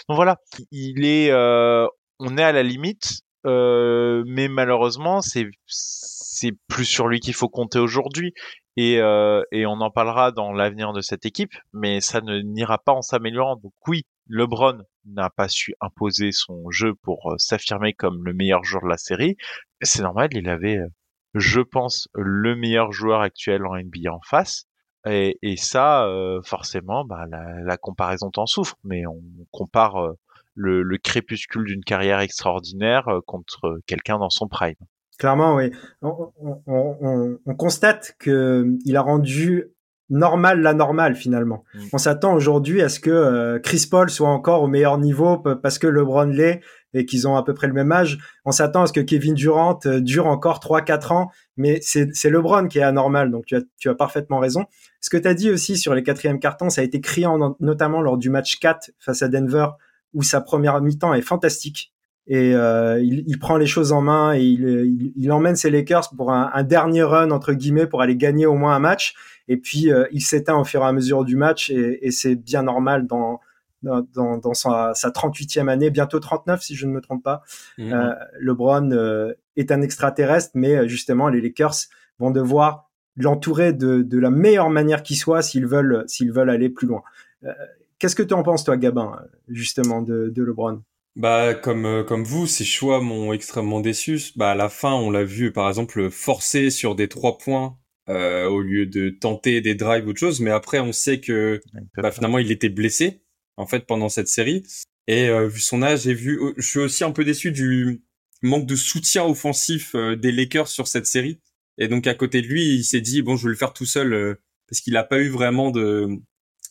Donc 0.08 0.14
voilà, 0.14 0.36
il 0.70 1.04
est, 1.04 1.32
euh, 1.32 1.88
on 2.20 2.38
est 2.38 2.44
à 2.44 2.52
la 2.52 2.62
limite, 2.62 3.22
euh, 3.46 4.22
mais 4.28 4.46
malheureusement 4.46 5.22
c'est 5.22 5.48
c'est 5.66 6.52
plus 6.68 6.84
sur 6.84 7.08
lui 7.08 7.18
qu'il 7.18 7.34
faut 7.34 7.48
compter 7.48 7.80
aujourd'hui. 7.80 8.32
Et, 8.76 9.00
euh, 9.00 9.42
et 9.50 9.66
on 9.66 9.80
en 9.80 9.90
parlera 9.90 10.30
dans 10.30 10.52
l'avenir 10.52 10.92
de 10.92 11.00
cette 11.00 11.26
équipe, 11.26 11.52
mais 11.72 12.00
ça 12.00 12.20
ne 12.20 12.38
n'ira 12.40 12.78
pas 12.78 12.92
en 12.92 13.02
s'améliorant. 13.02 13.56
Donc 13.56 13.72
oui, 13.86 14.04
LeBron 14.28 14.82
n'a 15.04 15.30
pas 15.30 15.48
su 15.48 15.74
imposer 15.80 16.30
son 16.32 16.70
jeu 16.70 16.94
pour 16.94 17.34
s'affirmer 17.38 17.92
comme 17.92 18.24
le 18.24 18.32
meilleur 18.32 18.64
joueur 18.64 18.84
de 18.84 18.88
la 18.88 18.96
série, 18.96 19.36
c'est 19.82 20.02
normal, 20.02 20.28
il 20.32 20.48
avait, 20.48 20.78
euh, 20.78 20.88
je 21.34 21.60
pense, 21.60 22.08
le 22.14 22.56
meilleur 22.56 22.92
joueur 22.92 23.20
actuel 23.20 23.66
en 23.66 23.76
NBA 23.76 24.12
en 24.12 24.20
face. 24.22 24.66
Et, 25.04 25.36
ça, 25.56 26.06
euh, 26.06 26.40
forcément, 26.44 27.04
bah, 27.04 27.26
la, 27.28 27.76
comparaison 27.76 28.30
t'en 28.30 28.46
souffre. 28.46 28.76
Mais 28.84 29.04
on 29.04 29.20
compare 29.50 29.96
euh, 29.96 30.12
le, 30.54 30.82
le, 30.82 30.98
crépuscule 30.98 31.64
d'une 31.64 31.82
carrière 31.82 32.20
extraordinaire 32.20 33.08
contre 33.26 33.80
quelqu'un 33.86 34.18
dans 34.18 34.30
son 34.30 34.46
prime. 34.46 34.76
Clairement, 35.18 35.56
oui. 35.56 35.72
On, 36.02 36.32
on, 36.66 37.38
on, 37.44 37.54
constate 37.56 38.14
que 38.20 38.78
il 38.84 38.96
a 38.96 39.02
rendu 39.02 39.72
normal 40.12 40.60
la 40.60 40.74
normale 40.74 41.16
finalement. 41.16 41.64
Mm. 41.74 41.78
On 41.94 41.98
s'attend 41.98 42.34
aujourd'hui 42.34 42.82
à 42.82 42.88
ce 42.88 43.00
que 43.00 43.10
euh, 43.10 43.58
Chris 43.58 43.88
Paul 43.90 44.10
soit 44.10 44.28
encore 44.28 44.62
au 44.62 44.68
meilleur 44.68 44.98
niveau 44.98 45.38
parce 45.38 45.78
que 45.78 45.86
LeBron 45.86 46.26
l'est 46.26 46.60
et 46.94 47.06
qu'ils 47.06 47.26
ont 47.26 47.36
à 47.36 47.42
peu 47.42 47.54
près 47.54 47.66
le 47.66 47.72
même 47.72 47.90
âge. 47.90 48.18
On 48.44 48.52
s'attend 48.52 48.82
à 48.82 48.86
ce 48.86 48.92
que 48.92 49.00
Kevin 49.00 49.34
Durant 49.34 49.78
euh, 49.86 50.00
dure 50.00 50.26
encore 50.26 50.60
3-4 50.60 51.12
ans, 51.12 51.30
mais 51.56 51.80
c'est 51.80 52.30
LeBron 52.30 52.68
qui 52.68 52.78
est 52.78 52.82
anormal, 52.82 53.30
donc 53.30 53.46
tu 53.46 53.56
as, 53.56 53.62
tu 53.78 53.88
as 53.88 53.94
parfaitement 53.94 54.38
raison. 54.38 54.66
Ce 55.00 55.08
que 55.08 55.16
tu 55.16 55.26
as 55.26 55.34
dit 55.34 55.50
aussi 55.50 55.78
sur 55.78 55.94
les 55.94 56.02
quatrièmes 56.02 56.38
cartons, 56.38 56.68
ça 56.68 56.82
a 56.82 56.84
été 56.84 57.00
criant 57.00 57.56
notamment 57.58 58.02
lors 58.02 58.18
du 58.18 58.28
match 58.28 58.58
4 58.60 58.90
face 58.98 59.22
à 59.22 59.28
Denver, 59.28 59.68
où 60.12 60.22
sa 60.22 60.42
première 60.42 60.80
mi-temps 60.82 61.14
est 61.14 61.22
fantastique. 61.22 61.91
Et 62.26 62.54
euh, 62.54 63.00
il, 63.00 63.24
il, 63.26 63.38
prend 63.38 63.56
les 63.56 63.66
choses 63.66 63.90
en 63.92 64.00
main 64.00 64.34
et 64.34 64.42
il, 64.42 65.12
il, 65.16 65.32
emmène 65.32 65.56
ses 65.56 65.70
Lakers 65.70 66.10
pour 66.16 66.30
un, 66.32 66.50
un, 66.54 66.62
dernier 66.62 67.02
run 67.02 67.32
entre 67.32 67.52
guillemets 67.52 67.86
pour 67.86 68.00
aller 68.00 68.16
gagner 68.16 68.46
au 68.46 68.54
moins 68.54 68.76
un 68.76 68.78
match. 68.78 69.14
Et 69.48 69.56
puis 69.56 69.90
euh, 69.90 70.06
il 70.12 70.20
s'éteint 70.20 70.56
au 70.56 70.64
fur 70.64 70.82
et 70.82 70.86
à 70.86 70.92
mesure 70.92 71.24
du 71.24 71.34
match 71.34 71.70
et, 71.70 72.06
et 72.06 72.12
c'est 72.12 72.36
bien 72.36 72.62
normal 72.62 73.08
dans 73.08 73.40
dans, 73.82 74.38
dans 74.38 74.54
sa, 74.54 74.92
sa, 74.94 75.10
38e 75.10 75.68
année, 75.68 75.90
bientôt 75.90 76.20
39 76.20 76.62
si 76.62 76.74
je 76.74 76.86
ne 76.86 76.92
me 76.92 77.00
trompe 77.00 77.22
pas. 77.22 77.42
Mmh. 77.78 77.92
Euh, 77.92 78.14
LeBron 78.38 78.90
euh, 78.92 79.32
est 79.56 79.70
un 79.72 79.82
extraterrestre, 79.82 80.52
mais 80.54 80.76
euh, 80.76 80.88
justement 80.88 81.28
les 81.28 81.40
Lakers 81.40 81.74
vont 82.18 82.30
devoir 82.30 82.90
l'entourer 83.16 83.72
de, 83.72 84.02
de, 84.02 84.18
la 84.18 84.30
meilleure 84.30 84.70
manière 84.70 85.02
qui 85.02 85.16
soit 85.16 85.42
s'ils 85.42 85.66
veulent 85.66 86.04
s'ils 86.06 86.32
veulent 86.32 86.50
aller 86.50 86.70
plus 86.70 86.86
loin. 86.86 87.02
Euh, 87.44 87.52
qu'est-ce 87.98 88.16
que 88.16 88.22
tu 88.22 88.34
en 88.34 88.42
penses 88.42 88.64
toi, 88.64 88.76
Gabin, 88.76 89.18
justement 89.48 90.00
de, 90.00 90.28
de 90.28 90.42
LeBron? 90.42 90.82
Bah 91.16 91.54
comme 91.54 92.04
comme 92.06 92.24
vous, 92.24 92.46
ces 92.46 92.64
choix 92.64 93.00
m'ont 93.00 93.32
extrêmement 93.32 93.80
déçu. 93.80 94.18
Bah 94.36 94.52
à 94.52 94.54
la 94.54 94.68
fin, 94.68 94.94
on 94.94 95.10
l'a 95.10 95.24
vu 95.24 95.52
par 95.52 95.68
exemple 95.68 96.10
forcer 96.10 96.70
sur 96.70 96.94
des 96.94 97.08
trois 97.08 97.38
points 97.38 97.78
euh, 98.08 98.48
au 98.48 98.60
lieu 98.60 98.86
de 98.86 99.10
tenter 99.10 99.60
des 99.60 99.76
drives 99.76 100.06
ou 100.06 100.10
autre 100.10 100.18
chose. 100.18 100.40
Mais 100.40 100.50
après, 100.50 100.80
on 100.80 100.92
sait 100.92 101.20
que 101.20 101.60
bah, 101.96 102.10
finalement, 102.10 102.38
il 102.38 102.50
était 102.50 102.68
blessé 102.68 103.22
en 103.56 103.66
fait 103.66 103.86
pendant 103.86 104.08
cette 104.08 104.28
série. 104.28 104.64
Et 105.06 105.28
euh, 105.28 105.46
vu 105.46 105.60
son 105.60 105.82
âge, 105.82 106.02
j'ai 106.02 106.14
vu, 106.14 106.40
je 106.56 106.66
suis 106.66 106.80
aussi 106.80 107.04
un 107.04 107.12
peu 107.12 107.24
déçu 107.24 107.52
du 107.52 108.02
manque 108.42 108.66
de 108.66 108.74
soutien 108.76 109.24
offensif 109.24 109.94
euh, 109.94 110.16
des 110.16 110.32
Lakers 110.32 110.68
sur 110.68 110.88
cette 110.88 111.06
série. 111.06 111.40
Et 111.78 111.88
donc 111.88 112.06
à 112.08 112.14
côté 112.14 112.42
de 112.42 112.48
lui, 112.48 112.64
il 112.76 112.84
s'est 112.84 113.00
dit 113.00 113.22
bon, 113.22 113.36
je 113.36 113.44
vais 113.44 113.50
le 113.50 113.56
faire 113.56 113.72
tout 113.72 113.86
seul 113.86 114.36
parce 114.68 114.80
qu'il 114.80 114.94
n'a 114.94 115.04
pas 115.04 115.18
eu 115.20 115.28
vraiment 115.28 115.70
de 115.70 116.08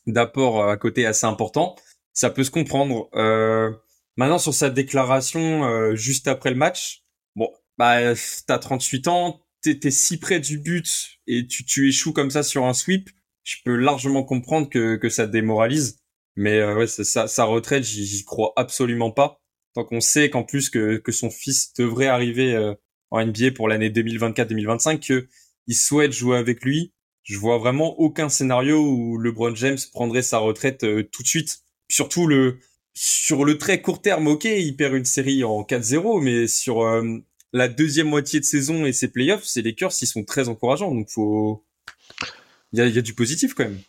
d'apport 0.07 0.67
à 0.67 0.77
côté 0.77 1.05
assez 1.05 1.25
important. 1.25 1.75
Ça 2.13 2.29
peut 2.29 2.43
se 2.43 2.51
comprendre. 2.51 3.09
Maintenant 4.17 4.39
sur 4.39 4.53
sa 4.53 4.69
déclaration 4.69 5.95
juste 5.95 6.27
après 6.27 6.49
le 6.49 6.55
match, 6.55 7.03
bon, 7.35 7.49
bah 7.77 8.13
t'as 8.47 8.59
38 8.59 9.07
ans, 9.07 9.41
t'es 9.61 9.91
si 9.91 10.17
près 10.17 10.39
du 10.39 10.57
but 10.57 11.19
et 11.27 11.47
tu, 11.47 11.65
tu 11.65 11.87
échoues 11.87 12.13
comme 12.13 12.31
ça 12.31 12.43
sur 12.43 12.65
un 12.65 12.73
sweep, 12.73 13.09
je 13.43 13.57
peux 13.63 13.75
largement 13.75 14.23
comprendre 14.23 14.69
que, 14.69 14.95
que 14.95 15.09
ça 15.09 15.27
démoralise. 15.27 15.99
Mais 16.35 16.59
euh, 16.59 16.75
ouais, 16.75 16.87
ça, 16.87 17.27
sa 17.27 17.43
retraite, 17.43 17.83
j'y 17.83 18.23
crois 18.23 18.53
absolument 18.55 19.11
pas. 19.11 19.41
Tant 19.73 19.83
qu'on 19.83 20.01
sait 20.01 20.29
qu'en 20.29 20.43
plus 20.43 20.69
que, 20.69 20.97
que 20.97 21.11
son 21.11 21.29
fils 21.29 21.73
devrait 21.73 22.07
arriver 22.07 22.55
euh, 22.55 22.73
en 23.09 23.25
NBA 23.25 23.51
pour 23.55 23.67
l'année 23.67 23.89
2024-2025, 23.89 25.05
que 25.05 25.27
il 25.67 25.75
souhaite 25.75 26.11
jouer 26.11 26.37
avec 26.37 26.63
lui, 26.63 26.93
je 27.23 27.37
vois 27.37 27.57
vraiment 27.57 27.99
aucun 27.99 28.29
scénario 28.29 28.81
où 28.81 29.17
LeBron 29.17 29.55
James 29.55 29.77
prendrait 29.93 30.23
sa 30.23 30.39
retraite 30.39 30.83
euh, 30.83 31.03
tout 31.03 31.23
de 31.23 31.27
suite. 31.27 31.59
Surtout 31.89 32.27
le 32.27 32.59
sur 32.93 33.45
le 33.45 33.57
très 33.57 33.81
court 33.81 34.01
terme, 34.01 34.27
ok, 34.27 34.45
il 34.45 34.75
perd 34.75 34.93
une 34.93 35.05
série 35.05 35.43
en 35.43 35.61
4-0, 35.63 36.21
mais 36.21 36.47
sur 36.47 36.83
la 37.53 37.67
deuxième 37.67 38.07
moitié 38.07 38.39
de 38.39 38.45
saison 38.45 38.85
et 38.85 38.93
ses 38.93 39.11
playoffs, 39.11 39.43
c'est 39.43 39.61
les 39.61 39.71
Lakers, 39.71 39.91
ils 40.01 40.07
sont 40.07 40.23
très 40.23 40.49
encourageants. 40.49 40.93
Donc 40.93 41.09
faut, 41.09 41.65
il 42.71 42.79
y 42.79 42.81
a, 42.81 42.87
y 42.87 42.97
a, 42.97 43.01
du 43.01 43.13
positif 43.13 43.53
quand 43.53 43.65
même. 43.65 43.79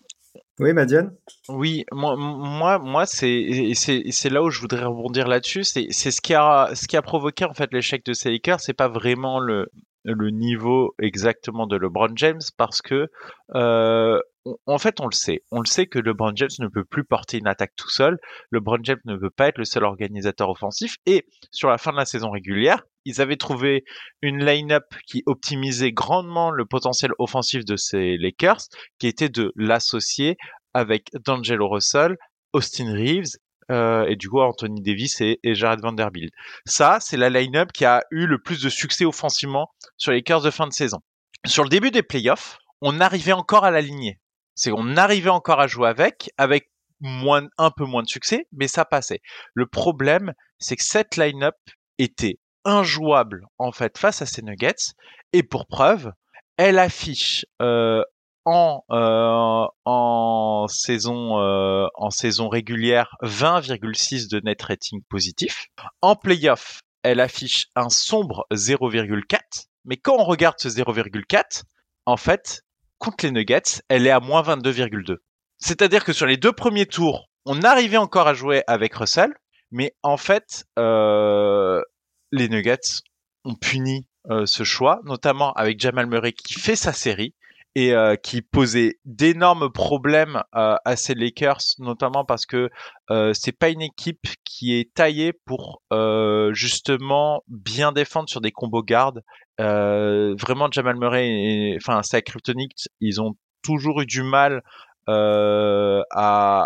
Oui, 0.59 0.73
Madiane? 0.73 1.14
Oui, 1.49 1.85
moi, 1.92 2.14
moi, 2.16 2.78
moi 2.78 3.06
c'est 3.06 3.73
c'est 3.75 4.30
là 4.30 4.42
où 4.42 4.50
je 4.50 4.61
voudrais 4.61 4.85
rebondir 4.85 5.26
là-dessus. 5.26 5.64
C'est 5.64 5.87
c'est 5.90 6.11
ce 6.11 6.21
qui 6.21 6.35
a 6.35 6.71
ce 6.75 6.87
qui 6.87 6.97
a 6.97 7.02
provoqué 7.02 7.44
en 7.44 7.54
fait 7.54 7.73
l'échec 7.73 8.04
de 8.04 8.12
ces 8.12 8.30
Lakers. 8.30 8.61
C'est 8.61 8.75
pas 8.75 8.88
vraiment 8.88 9.40
le 9.40 9.66
le 10.04 10.30
niveau 10.30 10.94
exactement 11.00 11.66
de 11.66 11.76
LeBron 11.76 12.12
James 12.16 12.40
parce 12.56 12.82
que 12.82 13.09
euh, 13.54 14.18
en 14.66 14.78
fait, 14.78 15.00
on 15.00 15.06
le 15.06 15.14
sait. 15.14 15.42
On 15.50 15.61
le 15.61 15.66
sait 15.66 15.87
que 15.87 15.99
LeBron 15.99 16.32
James 16.34 16.49
ne 16.58 16.68
peut 16.68 16.84
plus 16.84 17.04
porter 17.04 17.38
une 17.38 17.46
attaque 17.46 17.75
tout 17.76 17.90
seul. 17.90 18.18
LeBron 18.50 18.78
James 18.82 19.00
ne 19.04 19.16
peut 19.16 19.30
pas 19.30 19.49
être 19.49 19.58
le 19.58 19.64
seul 19.64 19.84
organisateur 19.84 20.49
offensif. 20.49 20.96
Et 21.06 21.26
sur 21.50 21.68
la 21.68 21.78
fin 21.78 21.92
de 21.92 21.96
la 21.96 22.04
saison 22.04 22.30
régulière, 22.30 22.82
ils 23.04 23.20
avaient 23.20 23.37
trouvé 23.37 23.84
une 24.20 24.44
line-up 24.44 24.84
qui 25.06 25.22
optimisait 25.26 25.92
grandement 25.92 26.50
le 26.50 26.64
potentiel 26.64 27.12
offensif 27.18 27.64
de 27.64 27.76
ces 27.76 28.16
Lakers, 28.16 28.62
qui 28.99 29.06
était 29.06 29.28
de 29.28 29.52
l'associer 29.56 30.37
avec 30.75 31.11
D'Angelo 31.25 31.68
Russell, 31.68 32.16
Austin 32.52 32.92
Reeves 32.92 33.37
euh, 33.70 34.04
et 34.06 34.16
du 34.16 34.28
coup 34.28 34.40
Anthony 34.40 34.82
Davis 34.82 35.20
et, 35.20 35.38
Jared 35.44 35.80
Vanderbilt. 35.80 36.32
Ça, 36.66 36.99
c'est 37.00 37.16
la 37.16 37.30
line-up 37.30 37.72
qui 37.72 37.84
a 37.84 38.02
eu 38.11 38.26
le 38.26 38.40
plus 38.40 38.62
de 38.62 38.68
succès 38.68 39.04
offensivement 39.04 39.68
sur 39.96 40.12
les 40.12 40.18
Lakers 40.18 40.42
de 40.42 40.50
fin 40.50 40.66
de 40.66 40.72
saison. 40.72 40.99
Sur 41.46 41.64
le 41.64 41.68
début 41.68 41.90
des 41.90 42.02
playoffs, 42.02 42.58
on 42.80 43.00
arrivait 43.00 43.32
encore 43.32 43.64
à 43.64 43.70
l'aligner. 43.70 44.18
C'est 44.62 44.71
qu'on 44.71 44.97
arrivait 44.97 45.28
encore 45.28 45.59
à 45.59 45.66
jouer 45.66 45.88
avec, 45.88 46.31
avec 46.38 46.71
moins, 47.00 47.49
un 47.59 47.73
peu 47.73 47.85
moins 47.85 48.04
de 48.04 48.09
succès, 48.09 48.47
mais 48.52 48.69
ça 48.69 48.85
passait. 48.85 49.19
Le 49.54 49.66
problème, 49.66 50.35
c'est 50.61 50.76
que 50.76 50.85
cette 50.85 51.16
line-up 51.16 51.57
était 51.99 52.38
injouable 52.64 53.45
en 53.59 53.73
fait 53.73 53.99
face 53.99 54.23
à 54.23 54.26
ces 54.26 54.40
Nuggets. 54.40 54.92
Et 55.33 55.42
pour 55.42 55.66
preuve, 55.66 56.12
elle 56.59 56.78
affiche 56.78 57.45
euh, 57.61 58.04
en 58.45 58.85
euh, 58.92 60.69
saison 60.69 61.40
euh, 61.40 61.88
en 61.97 62.11
saison 62.11 62.49
régulière 62.49 63.16
20,6 63.25 64.31
de 64.31 64.38
net 64.45 64.62
rating 64.62 65.02
positif. 65.09 65.66
En 66.02 66.14
playoff, 66.14 66.83
elle 67.02 67.19
affiche 67.19 67.66
un 67.75 67.88
sombre 67.88 68.47
0,4. 68.52 69.40
Mais 69.87 69.97
quand 69.97 70.14
on 70.21 70.25
regarde 70.25 70.61
ce 70.61 70.69
0,4, 70.69 71.64
en 72.07 72.16
fait, 72.16 72.62
contre 73.02 73.26
les 73.26 73.32
Nuggets, 73.32 73.82
elle 73.88 74.06
est 74.06 74.11
à 74.11 74.21
moins 74.21 74.42
22,2. 74.42 75.16
C'est-à-dire 75.59 76.04
que 76.04 76.12
sur 76.12 76.26
les 76.26 76.37
deux 76.37 76.52
premiers 76.52 76.87
tours, 76.87 77.28
on 77.44 77.62
arrivait 77.62 77.97
encore 77.97 78.28
à 78.28 78.35
jouer 78.35 78.62
avec 78.68 78.94
Russell, 78.94 79.35
mais 79.73 79.97
en 80.04 80.16
fait, 80.16 80.64
euh, 80.78 81.82
les 82.30 82.49
Nuggets 82.49 83.02
ont 83.44 83.56
puni 83.56 84.06
euh, 84.30 84.47
ce 84.47 84.62
choix, 84.62 85.00
notamment 85.04 85.52
avec 85.54 85.80
Jamal 85.80 86.06
Murray 86.06 86.32
qui 86.32 86.54
fait 86.54 86.76
sa 86.76 86.92
série 86.92 87.35
et 87.75 87.95
euh, 87.95 88.17
qui 88.17 88.43
posait 88.43 88.99
d'énormes 89.05 89.71
problèmes 89.73 90.43
euh, 90.55 90.76
à 90.85 90.97
ces 90.97 91.14
Lakers, 91.14 91.61
notamment 91.79 92.25
parce 92.25 92.47
que 92.47 92.69
euh, 93.11 93.33
c'est 93.35 93.52
pas 93.52 93.71
une 93.71 93.83
équipe 93.83 94.26
qui 94.45 94.79
est 94.79 94.93
taillée 94.95 95.33
pour 95.33 95.83
euh, 95.93 96.52
justement 96.52 97.43
bien 97.49 97.93
défendre 97.93 98.29
sur 98.29 98.41
des 98.41 98.52
combos 98.52 98.83
gardes. 98.83 99.23
vraiment, 99.59 100.69
Jamal 100.71 100.97
Murray, 100.97 101.29
et, 101.29 101.76
enfin, 101.76 102.02
sa 102.02 102.21
kryptonite, 102.21 102.88
ils 103.00 103.21
ont 103.21 103.37
toujours 103.62 104.02
eu 104.02 104.07
du 104.07 104.23
mal 104.23 104.62
à, 105.07 106.02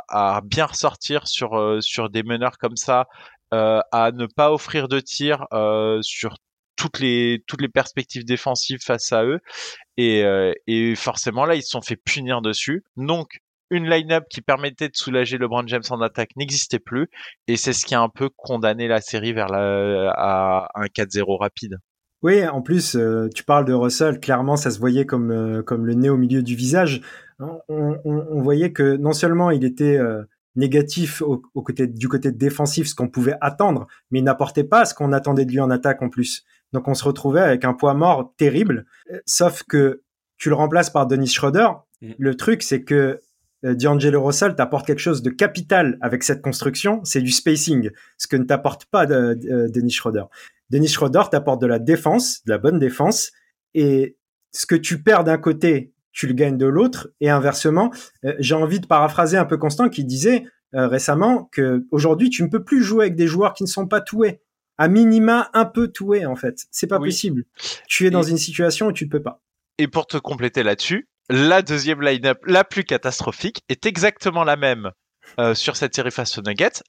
à, 0.08 0.40
bien 0.44 0.66
ressortir 0.66 1.26
sur 1.26 1.78
sur 1.80 2.10
des 2.10 2.22
meneurs 2.22 2.58
comme 2.58 2.76
ça 2.76 3.06
euh, 3.54 3.80
à 3.92 4.10
ne 4.10 4.26
pas 4.26 4.52
offrir 4.52 4.88
de 4.88 4.98
tir 4.98 5.46
euh, 5.52 6.02
sur 6.02 6.34
toutes 6.76 7.00
les 7.00 7.42
toutes 7.46 7.62
les 7.62 7.68
perspectives 7.68 8.24
défensives 8.24 8.80
face 8.82 9.12
à 9.12 9.24
eux 9.24 9.40
et, 9.96 10.24
euh, 10.24 10.52
et 10.66 10.94
forcément 10.94 11.44
là 11.44 11.54
ils 11.54 11.62
se 11.62 11.70
sont 11.70 11.80
fait 11.80 11.96
punir 11.96 12.42
dessus 12.42 12.84
donc 12.96 13.40
une 13.70 13.88
line-up 13.88 14.24
qui 14.30 14.42
permettait 14.42 14.88
de 14.88 14.96
soulager 14.96 15.38
LeBron 15.38 15.66
James 15.66 15.82
en 15.90 16.00
attaque 16.00 16.30
n'existait 16.36 16.78
plus 16.78 17.08
et 17.48 17.56
c'est 17.56 17.72
ce 17.72 17.84
qui 17.84 17.94
a 17.94 18.00
un 18.00 18.08
peu 18.08 18.28
condamné 18.28 18.86
la 18.86 19.00
série 19.00 19.32
vers 19.32 19.48
la, 19.48 20.10
à 20.10 20.68
un 20.74 20.86
4-0 20.86 21.36
rapide. 21.38 21.78
Oui, 22.22 22.46
en 22.46 22.62
plus, 22.62 22.96
tu 23.34 23.44
parles 23.44 23.64
de 23.64 23.72
Russell, 23.72 24.20
clairement, 24.20 24.56
ça 24.56 24.70
se 24.70 24.78
voyait 24.78 25.04
comme, 25.04 25.62
comme 25.64 25.84
le 25.84 25.94
nez 25.94 26.08
au 26.08 26.16
milieu 26.16 26.42
du 26.42 26.54
visage. 26.54 27.02
On, 27.68 28.40
voyait 28.40 28.72
que 28.72 28.96
non 28.96 29.12
seulement 29.12 29.50
il 29.50 29.64
était 29.64 29.98
négatif 30.56 31.22
au, 31.22 31.38
côté, 31.38 31.86
du 31.86 32.08
côté 32.08 32.32
défensif, 32.32 32.88
ce 32.88 32.94
qu'on 32.94 33.08
pouvait 33.08 33.36
attendre, 33.40 33.86
mais 34.10 34.20
il 34.20 34.24
n'apportait 34.24 34.64
pas 34.64 34.84
ce 34.84 34.94
qu'on 34.94 35.12
attendait 35.12 35.44
de 35.44 35.52
lui 35.52 35.60
en 35.60 35.70
attaque 35.70 36.02
en 36.02 36.08
plus. 36.08 36.44
Donc 36.72 36.88
on 36.88 36.94
se 36.94 37.04
retrouvait 37.04 37.40
avec 37.40 37.64
un 37.64 37.74
poids 37.74 37.94
mort 37.94 38.32
terrible, 38.36 38.86
euh, 39.12 39.20
sauf 39.26 39.62
que 39.64 40.02
tu 40.38 40.48
le 40.48 40.54
remplaces 40.54 40.90
par 40.90 41.06
Denis 41.06 41.28
Schroeder. 41.28 41.68
Mm. 42.02 42.12
Le 42.18 42.34
truc, 42.34 42.62
c'est 42.62 42.82
que 42.82 43.20
euh, 43.64 43.74
D'Angelo 43.74 44.22
Russell 44.22 44.54
t'apporte 44.54 44.86
quelque 44.86 45.00
chose 45.00 45.22
de 45.22 45.30
capital 45.30 45.98
avec 46.00 46.22
cette 46.22 46.42
construction, 46.42 47.00
c'est 47.04 47.22
du 47.22 47.32
spacing, 47.32 47.90
ce 48.18 48.26
que 48.26 48.36
ne 48.36 48.44
t'apporte 48.44 48.86
pas 48.86 49.06
de, 49.06 49.34
Denis 49.68 49.92
Schroeder. 49.92 50.24
Denis 50.70 50.88
Schroeder 50.88 51.22
t'apporte 51.30 51.60
de 51.62 51.66
la 51.66 51.78
défense, 51.78 52.44
de 52.44 52.50
la 52.50 52.58
bonne 52.58 52.78
défense, 52.78 53.32
et 53.74 54.16
ce 54.52 54.66
que 54.66 54.74
tu 54.74 55.02
perds 55.02 55.24
d'un 55.24 55.38
côté 55.38 55.92
tu 56.16 56.26
le 56.26 56.32
gagnes 56.32 56.56
de 56.56 56.66
l'autre 56.66 57.10
et 57.20 57.28
inversement. 57.28 57.92
Euh, 58.24 58.32
j'ai 58.38 58.54
envie 58.54 58.80
de 58.80 58.86
paraphraser 58.86 59.36
un 59.36 59.44
peu 59.44 59.58
Constant 59.58 59.90
qui 59.90 60.02
disait 60.02 60.44
euh, 60.74 60.88
récemment 60.88 61.48
que 61.52 61.86
aujourd'hui 61.90 62.30
tu 62.30 62.42
ne 62.42 62.48
peux 62.48 62.64
plus 62.64 62.82
jouer 62.82 63.04
avec 63.04 63.16
des 63.16 63.26
joueurs 63.26 63.52
qui 63.52 63.62
ne 63.62 63.68
sont 63.68 63.86
pas 63.86 64.00
toués. 64.00 64.40
À 64.78 64.88
minima 64.88 65.50
un 65.54 65.64
peu 65.64 65.88
toué 65.88 66.26
en 66.26 66.36
fait. 66.36 66.66
C'est 66.70 66.86
pas 66.86 66.98
possible. 66.98 67.44
Tu 67.88 68.06
es 68.06 68.10
dans 68.10 68.22
une 68.22 68.38
situation 68.38 68.88
où 68.88 68.92
tu 68.92 69.04
ne 69.04 69.10
peux 69.10 69.22
pas. 69.22 69.40
Et 69.78 69.88
pour 69.88 70.06
te 70.06 70.16
compléter 70.16 70.62
là-dessus, 70.62 71.08
la 71.28 71.62
deuxième 71.62 72.02
line-up 72.02 72.38
la 72.46 72.64
plus 72.64 72.84
catastrophique 72.84 73.62
est 73.68 73.86
exactement 73.86 74.44
la 74.44 74.56
même 74.56 74.92
euh, 75.38 75.54
sur 75.54 75.76
cette 75.76 75.94
série 75.94 76.10
face 76.10 76.38
aux 76.38 76.42
Nuggets, 76.42 76.82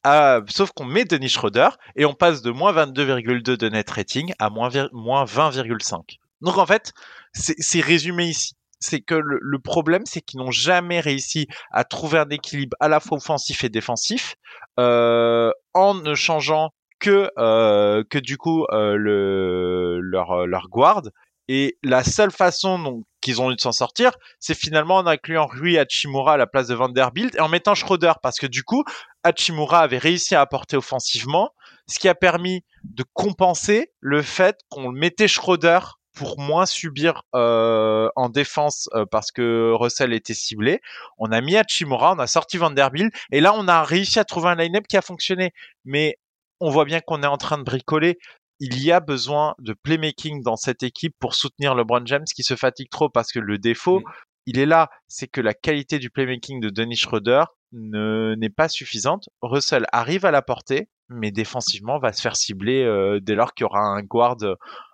sauf 0.48 0.72
qu'on 0.72 0.86
met 0.86 1.06
Denis 1.06 1.30
Schroeder 1.30 1.70
et 1.96 2.06
on 2.06 2.14
passe 2.14 2.42
de 2.42 2.52
moins 2.52 2.72
22,2 2.72 3.42
de 3.42 3.70
net 3.70 3.90
rating 3.90 4.34
à 4.40 4.50
moins, 4.50 4.70
20,5. 4.70 6.18
Donc 6.42 6.58
en 6.58 6.66
fait, 6.66 6.94
c'est 7.34 7.82
résumé 7.82 8.26
ici. 8.26 8.54
C'est 8.80 9.02
que 9.02 9.16
le, 9.16 9.60
problème, 9.60 10.04
c'est 10.06 10.22
qu'ils 10.22 10.40
n'ont 10.40 10.52
jamais 10.52 11.00
réussi 11.00 11.48
à 11.72 11.84
trouver 11.84 12.20
un 12.20 12.30
équilibre 12.30 12.78
à 12.80 12.88
la 12.88 13.00
fois 13.00 13.18
offensif 13.18 13.64
et 13.64 13.70
défensif 13.70 14.36
euh, 14.80 15.52
en 15.74 15.96
ne 15.96 16.14
changeant 16.14 16.70
que 17.00 17.30
euh, 17.38 18.04
que 18.10 18.18
du 18.18 18.38
coup 18.38 18.66
le 18.72 20.00
leur 20.02 20.48
leur 20.48 20.68
guard 20.70 21.04
et 21.48 21.78
la 21.84 22.04
seule 22.04 22.32
façon 22.32 22.78
donc, 22.80 23.04
qu'ils 23.22 23.42
ont 23.42 23.52
eu 23.52 23.56
de 23.56 23.62
s'en 23.62 23.72
sortir, 23.72 24.12
c'est 24.40 24.58
finalement 24.58 24.98
en 24.98 25.08
incluant 25.08 25.46
Rui 25.46 25.78
Hachimura 25.78 26.34
à 26.34 26.38
la 26.38 26.48
place 26.48 26.68
de 26.68 26.76
Vanderbilt 26.76 27.36
et 27.36 27.40
en 27.40 27.48
mettant 27.48 27.74
Schroeder 27.74 28.14
parce 28.22 28.38
que 28.38 28.48
du 28.48 28.64
coup, 28.64 28.84
Hachimura 29.24 29.80
avait 29.80 29.98
réussi 29.98 30.36
à 30.36 30.42
apporter 30.42 30.76
offensivement, 30.76 31.52
ce 31.88 32.00
qui 32.00 32.10
a 32.10 32.16
permis 32.16 32.64
de 32.84 33.04
compenser 33.14 33.92
le 34.02 34.22
fait 34.22 34.58
qu'on 34.70 34.92
mettait 34.92 35.30
Schroeder 35.30 35.80
pour 36.14 36.40
moins 36.40 36.66
subir 36.66 37.22
euh, 37.36 38.10
en 38.16 38.30
défense 38.30 38.90
euh, 38.94 39.06
parce 39.06 39.32
que 39.32 39.72
Russell 39.74 40.14
était 40.14 40.34
ciblé. 40.34 40.82
On 41.18 41.32
a 41.32 41.40
mis 41.42 41.56
Hachimura, 41.56 42.14
on 42.14 42.20
a 42.20 42.28
sorti 42.28 42.58
Vanderbilt 42.58 43.14
et 43.32 43.40
là 43.40 43.54
on 43.56 43.68
a 43.68 43.84
réussi 43.84 44.20
à 44.20 44.26
trouver 44.26 44.50
un 44.50 44.56
line-up 44.56 44.86
qui 44.88 44.98
a 44.98 45.02
fonctionné. 45.02 45.52
Mais 45.86 46.18
on 46.60 46.70
voit 46.70 46.86
bien 46.86 47.00
qu'on 47.00 47.24
est 47.24 47.28
en 47.28 47.38
train 47.38 47.58
de 47.58 47.64
bricoler 47.64 48.18
il 48.60 48.84
y 48.84 48.92
a 48.92 49.00
besoin 49.00 49.56
de 49.60 49.74
playmaking 49.74 50.42
dans 50.42 50.56
cette 50.56 50.84
équipe 50.84 51.16
pour 51.20 51.36
soutenir 51.36 51.76
LeBron 51.76 52.06
James 52.06 52.26
qui 52.36 52.44
se 52.44 52.56
fatigue 52.56 52.90
trop 52.90 53.10
parce 53.10 53.32
que 53.32 53.40
le 53.40 53.58
défaut, 53.58 54.00
mm. 54.00 54.04
il 54.48 54.60
est 54.60 54.66
là, 54.66 54.90
c'est 55.08 55.28
que 55.28 55.42
la 55.42 55.54
qualité 55.54 56.00
du 56.00 56.10
playmaking 56.10 56.60
de 56.60 56.70
Dennis 56.70 56.98
Schroeder 56.98 57.44
n'est 57.72 58.50
pas 58.50 58.70
suffisante. 58.70 59.30
Russell 59.42 59.86
arrive 59.92 60.26
à 60.26 60.32
la 60.32 60.42
porter, 60.42 60.90
mais 61.10 61.32
défensivement 61.32 62.00
va 62.00 62.14
se 62.14 62.22
faire 62.22 62.36
cibler 62.36 62.84
euh, 62.84 63.20
dès 63.22 63.36
lors 63.36 63.54
qu'il 63.54 63.66
y 63.66 63.66
aura 63.66 63.82
un 63.82 64.02
guard 64.02 64.38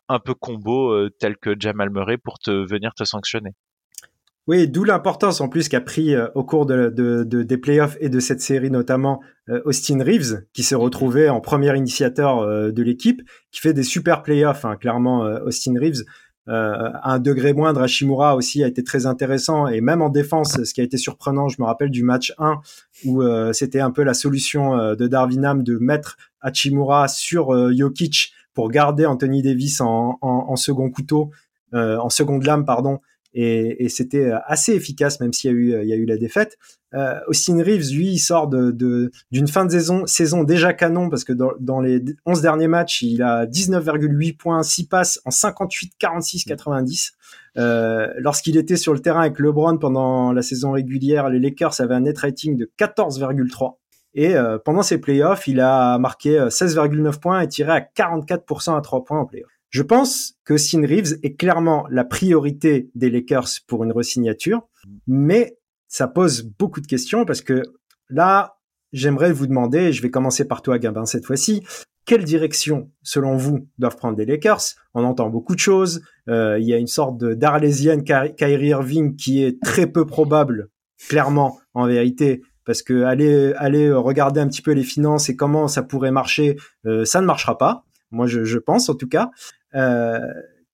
un 0.10 0.20
peu 0.20 0.34
combo 0.34 0.91
euh, 0.91 1.10
tel 1.20 1.38
que 1.38 1.55
Jamal 1.58 1.89
Murray 1.89 2.17
pour 2.17 2.39
te 2.39 2.51
venir 2.51 2.93
te 2.93 3.03
sanctionner. 3.03 3.51
Oui, 4.45 4.67
d'où 4.67 4.83
l'importance 4.83 5.39
en 5.39 5.47
plus 5.47 5.69
qu'a 5.69 5.79
pris 5.79 6.13
euh, 6.13 6.27
au 6.35 6.43
cours 6.43 6.65
de, 6.65 6.89
de, 6.89 7.23
de, 7.23 7.43
des 7.43 7.57
playoffs 7.57 7.95
et 8.01 8.09
de 8.09 8.19
cette 8.19 8.41
série 8.41 8.69
notamment 8.69 9.21
euh, 9.47 9.62
Austin 9.63 10.03
Reeves, 10.03 10.43
qui 10.51 10.63
s'est 10.63 10.75
retrouvé 10.75 11.29
en 11.29 11.39
premier 11.39 11.75
initiateur 11.77 12.39
euh, 12.39 12.71
de 12.71 12.83
l'équipe, 12.83 13.21
qui 13.51 13.62
fait 13.62 13.73
des 13.73 13.83
super 13.83 14.21
playoffs. 14.21 14.65
Hein, 14.65 14.75
clairement, 14.75 15.21
Austin 15.45 15.75
Reeves, 15.79 16.03
à 16.45 17.13
un 17.13 17.19
degré 17.19 17.53
moindre, 17.53 17.81
Hashimura 17.81 18.35
aussi 18.35 18.65
a 18.65 18.67
été 18.67 18.83
très 18.83 19.05
intéressant 19.05 19.67
et 19.67 19.79
même 19.79 20.01
en 20.01 20.09
défense, 20.09 20.62
ce 20.62 20.73
qui 20.73 20.81
a 20.81 20.83
été 20.83 20.97
surprenant, 20.97 21.47
je 21.47 21.62
me 21.62 21.65
rappelle 21.65 21.89
du 21.89 22.03
match 22.03 22.33
1 22.38 22.59
où 23.05 23.23
c'était 23.53 23.79
un 23.79 23.91
peu 23.91 24.03
la 24.03 24.13
solution 24.13 24.93
de 24.93 25.07
Darvinam 25.07 25.63
de 25.63 25.77
mettre 25.77 26.17
Hachimura 26.41 27.07
sur 27.07 27.53
Jokic 27.73 28.33
pour 28.53 28.69
garder 28.71 29.05
Anthony 29.05 29.41
Davis 29.41 29.79
en, 29.79 30.17
en 30.21 30.55
second 30.57 30.91
couteau, 30.91 31.31
en 31.71 32.09
seconde 32.09 32.43
lame, 32.43 32.65
pardon, 32.65 33.00
et, 33.34 33.84
et 33.84 33.90
c'était 33.90 34.32
euh, 34.32 34.38
assez 34.46 34.74
efficace 34.74 35.20
même 35.20 35.34
s'il 35.34 35.52
y 35.52 35.54
a 35.54 35.58
eu 35.58 35.82
il 35.84 35.90
y 35.90 35.94
a 35.94 35.96
eu 35.96 36.06
la 36.06 36.18
défaite. 36.18 36.58
Euh, 36.94 37.20
Austin 37.28 37.63
Reeves 37.63 37.92
lui 37.92 38.10
il 38.10 38.20
sort 38.20 38.48
de 38.48 39.12
d'une 39.32 39.48
fin 39.48 39.66
de 39.66 39.72
saison 39.72 40.06
saison 40.06 40.44
déjà 40.44 40.74
canon 40.74 41.10
parce 41.10 41.24
que 41.24 41.34
dans, 41.34 41.52
dans 41.60 41.82
les 41.82 42.04
11 42.25 42.42
derniers 42.42 42.68
matchs 42.68 43.02
il 43.02 43.24
a 43.24 43.46
19,8 43.46 44.38
points, 44.38 44.62
6 44.62 44.88
passes 44.88 45.20
en 45.25 45.32
58 45.32 45.94
46 45.98 46.46
90. 46.46 47.13
Euh, 47.58 48.08
lorsqu'il 48.18 48.58
était 48.58 48.78
sur 48.78 48.94
le 48.94 49.00
terrain 49.00 49.22
avec 49.22 49.40
LeBron 49.40 49.78
pendant 49.78 50.34
la 50.34 50.42
saison 50.42 50.72
régulière, 50.72 51.30
les 51.30 51.40
Lakers 51.40 51.82
avaient 51.82 51.96
un 51.96 52.02
net 52.02 52.18
rating 52.18 52.58
de 52.58 52.72
14,3. 52.80 53.78
Et 54.16 54.36
euh, 54.36 54.60
pendant 54.63 54.84
ses 54.84 55.00
playoffs, 55.00 55.48
il 55.48 55.60
a 55.60 55.98
marqué 55.98 56.38
16,9 56.38 57.08
euh, 57.08 57.12
points 57.12 57.41
et 57.41 57.48
tiré 57.48 57.72
à 57.72 57.80
44% 57.80 58.78
à 58.78 58.82
3 58.82 59.04
points 59.04 59.19
en 59.19 59.26
playoffs. 59.26 59.53
Je 59.73 59.81
pense 59.81 60.36
que 60.45 60.55
Sin 60.55 60.86
Reeves 60.86 61.17
est 61.23 61.36
clairement 61.36 61.88
la 61.89 62.05
priorité 62.05 62.91
des 62.93 63.09
Lakers 63.09 63.47
pour 63.65 63.83
une 63.83 63.91
resignature, 63.91 64.67
mais 65.07 65.57
ça 65.88 66.07
pose 66.07 66.43
beaucoup 66.43 66.79
de 66.79 66.86
questions 66.86 67.25
parce 67.25 67.41
que 67.41 67.63
là, 68.07 68.59
j'aimerais 68.91 69.33
vous 69.33 69.47
demander, 69.47 69.91
je 69.91 70.03
vais 70.03 70.12
commencer 70.12 70.45
par 70.47 70.62
toi 70.62 70.77
Gabin 70.77 71.07
cette 71.07 71.25
fois-ci, 71.25 71.63
quelle 72.05 72.23
direction, 72.23 72.91
selon 73.01 73.36
vous, 73.36 73.67
doivent 73.79 73.95
prendre 73.95 74.15
les 74.15 74.27
Lakers? 74.27 74.62
On 74.93 75.03
entend 75.03 75.31
beaucoup 75.31 75.55
de 75.55 75.59
choses. 75.59 76.03
Euh, 76.29 76.59
il 76.59 76.67
y 76.67 76.73
a 76.75 76.77
une 76.77 76.86
sorte 76.86 77.17
de 77.17 77.33
d'arlésienne 77.33 78.03
Kyrie 78.03 78.67
Irving 78.67 79.15
qui 79.15 79.43
est 79.43 79.59
très 79.63 79.88
peu 79.88 80.05
probable, 80.05 80.69
clairement, 81.09 81.59
en 81.73 81.88
vérité, 81.88 82.43
parce 82.63 82.83
que 82.83 83.05
aller 83.05 83.53
aller 83.53 83.91
regarder 83.91 84.39
un 84.39 84.47
petit 84.47 84.62
peu 84.62 84.73
les 84.73 84.83
finances 84.83 85.29
et 85.29 85.36
comment 85.36 85.67
ça 85.67 85.81
pourrait 85.81 86.12
marcher, 86.12 86.57
euh, 86.86 87.05
ça 87.05 87.21
ne 87.21 87.25
marchera 87.25 87.57
pas. 87.57 87.86
Moi, 88.12 88.27
je 88.27 88.59
pense 88.59 88.89
en 88.89 88.93
tout 88.93 89.07
cas. 89.07 89.31
Euh, 89.75 90.19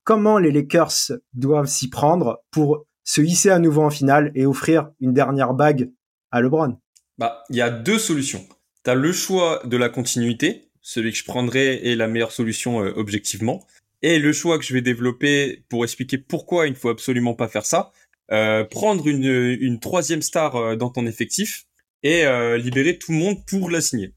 comment 0.03 0.37
les 0.37 0.51
Lakers 0.51 1.11
doivent 1.33 1.67
s'y 1.67 1.89
prendre 1.89 2.43
pour 2.51 2.85
se 3.03 3.21
hisser 3.21 3.49
à 3.49 3.59
nouveau 3.59 3.83
en 3.83 3.89
finale 3.89 4.31
et 4.35 4.45
offrir 4.45 4.91
une 4.99 5.13
dernière 5.13 5.53
bague 5.53 5.91
à 6.31 6.41
LeBron? 6.41 6.77
Bah, 7.17 7.43
il 7.49 7.57
y 7.57 7.61
a 7.61 7.69
deux 7.69 7.99
solutions. 7.99 8.45
Tu 8.83 8.91
as 8.91 8.95
le 8.95 9.11
choix 9.11 9.61
de 9.65 9.77
la 9.77 9.89
continuité, 9.89 10.69
celui 10.81 11.11
que 11.11 11.17
je 11.17 11.25
prendrais 11.25 11.85
est 11.87 11.95
la 11.95 12.07
meilleure 12.07 12.31
solution 12.31 12.83
euh, 12.83 12.93
objectivement, 12.95 13.65
et 14.01 14.19
le 14.19 14.31
choix 14.31 14.57
que 14.57 14.63
je 14.63 14.73
vais 14.73 14.81
développer 14.81 15.65
pour 15.69 15.83
expliquer 15.83 16.17
pourquoi 16.17 16.67
il 16.67 16.71
ne 16.71 16.75
faut 16.75 16.89
absolument 16.89 17.33
pas 17.33 17.49
faire 17.49 17.65
ça, 17.65 17.91
euh, 18.31 18.63
prendre 18.63 19.07
une, 19.07 19.79
troisième 19.79 20.21
star 20.21 20.77
dans 20.77 20.89
ton 20.89 21.05
effectif 21.05 21.65
et 22.03 22.23
libérer 22.57 22.97
tout 22.97 23.11
le 23.11 23.17
monde 23.17 23.45
pour 23.45 23.69
la 23.69 23.81
signer. 23.81 24.13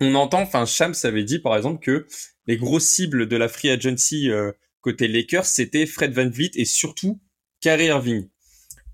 On 0.00 0.14
entend, 0.14 0.42
enfin 0.42 0.64
Shams 0.64 0.94
avait 1.02 1.24
dit 1.24 1.40
par 1.40 1.56
exemple 1.56 1.82
que 1.82 2.06
les 2.46 2.56
grosses 2.56 2.86
cibles 2.86 3.28
de 3.28 3.36
la 3.36 3.48
free 3.48 3.70
agency 3.70 4.30
euh, 4.30 4.52
côté 4.80 5.08
Lakers, 5.08 5.46
c'était 5.46 5.86
Fred 5.86 6.12
Van 6.12 6.28
Vliet 6.28 6.50
et 6.54 6.64
surtout 6.64 7.20
Kyrie 7.60 7.86
Irving. 7.86 8.28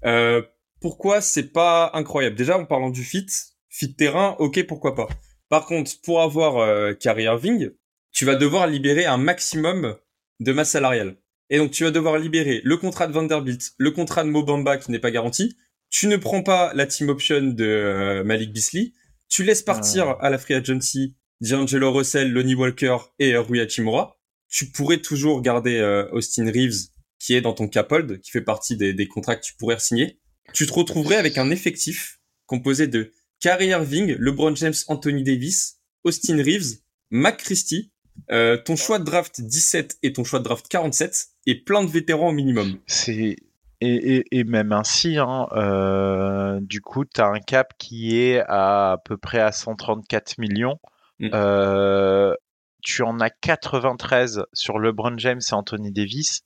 Euh, 0.04 0.42
pourquoi 0.80 1.20
c'est 1.20 1.52
pas 1.52 1.90
incroyable? 1.94 2.36
Déjà, 2.36 2.56
en 2.56 2.64
parlant 2.64 2.90
du 2.90 3.04
fit, 3.04 3.26
fit 3.68 3.94
terrain, 3.94 4.36
ok, 4.38 4.64
pourquoi 4.66 4.94
pas. 4.94 5.08
Par 5.48 5.66
contre, 5.66 6.00
pour 6.02 6.22
avoir 6.22 6.58
euh, 6.58 6.94
Kyrie 6.94 7.24
Irving, 7.24 7.70
tu 8.12 8.24
vas 8.24 8.36
devoir 8.36 8.66
libérer 8.66 9.04
un 9.04 9.18
maximum 9.18 9.96
de 10.38 10.52
masse 10.52 10.70
salariale. 10.70 11.16
Et 11.50 11.58
donc, 11.58 11.72
tu 11.72 11.84
vas 11.84 11.90
devoir 11.90 12.18
libérer 12.18 12.60
le 12.64 12.76
contrat 12.76 13.08
de 13.08 13.12
Vanderbilt, 13.12 13.72
le 13.76 13.90
contrat 13.90 14.22
de 14.22 14.30
Mobamba 14.30 14.78
qui 14.78 14.92
n'est 14.92 15.00
pas 15.00 15.10
garanti. 15.10 15.56
Tu 15.90 16.06
ne 16.06 16.16
prends 16.16 16.42
pas 16.42 16.72
la 16.74 16.86
team 16.86 17.08
option 17.08 17.42
de 17.42 17.64
euh, 17.64 18.24
Malik 18.24 18.52
Beasley. 18.52 18.92
Tu 19.28 19.42
laisses 19.42 19.62
partir 19.62 20.16
à 20.20 20.30
la 20.30 20.38
free 20.38 20.54
agency 20.54 21.16
D'Angelo 21.40 21.92
Russell, 21.92 22.32
Lonnie 22.32 22.54
Walker 22.54 22.96
et 23.18 23.36
Rui 23.36 23.60
Hachimura. 23.60 24.16
Tu 24.48 24.66
pourrais 24.66 24.98
toujours 24.98 25.42
garder 25.42 25.76
euh, 25.78 26.08
Austin 26.12 26.50
Reeves 26.50 26.88
qui 27.18 27.34
est 27.34 27.40
dans 27.40 27.52
ton 27.52 27.68
caphold, 27.68 28.20
qui 28.20 28.30
fait 28.30 28.40
partie 28.40 28.76
des, 28.76 28.94
des 28.94 29.06
contrats 29.06 29.36
que 29.36 29.44
tu 29.44 29.54
pourrais 29.54 29.78
signer. 29.78 30.18
Tu 30.52 30.66
te 30.66 30.72
retrouverais 30.72 31.16
avec 31.16 31.38
un 31.38 31.50
effectif 31.50 32.20
composé 32.46 32.86
de 32.86 33.12
Kyrie 33.38 33.68
Irving, 33.68 34.16
LeBron 34.18 34.54
James, 34.56 34.74
Anthony 34.88 35.22
Davis, 35.22 35.78
Austin 36.04 36.42
Reeves, 36.42 36.78
Mac 37.10 37.38
Christie, 37.38 37.92
euh, 38.30 38.56
ton 38.56 38.76
choix 38.76 38.98
de 38.98 39.04
draft 39.04 39.40
17 39.40 39.98
et 40.02 40.12
ton 40.12 40.24
choix 40.24 40.38
de 40.38 40.44
draft 40.44 40.66
47 40.68 41.28
et 41.46 41.54
plein 41.62 41.84
de 41.84 41.90
vétérans 41.90 42.28
au 42.28 42.32
minimum. 42.32 42.78
C'est 42.86 43.36
et, 43.82 44.26
et, 44.30 44.44
même 44.44 44.72
ainsi, 44.72 45.16
hein, 45.16 45.48
euh, 45.52 46.60
du 46.60 46.82
coup, 46.82 47.06
tu 47.06 47.22
un 47.22 47.40
cap 47.40 47.72
qui 47.78 48.18
est 48.20 48.42
à 48.46 48.98
peu 49.06 49.16
près 49.16 49.40
à 49.40 49.52
134 49.52 50.36
millions. 50.36 50.78
Mm. 51.20 51.30
Euh, 51.34 52.34
tu 52.82 53.02
en 53.02 53.20
as 53.20 53.30
93 53.30 54.44
sur 54.52 54.78
LeBron 54.78 55.16
James 55.18 55.40
et 55.40 55.54
Anthony 55.54 55.92
Davis. 55.92 56.40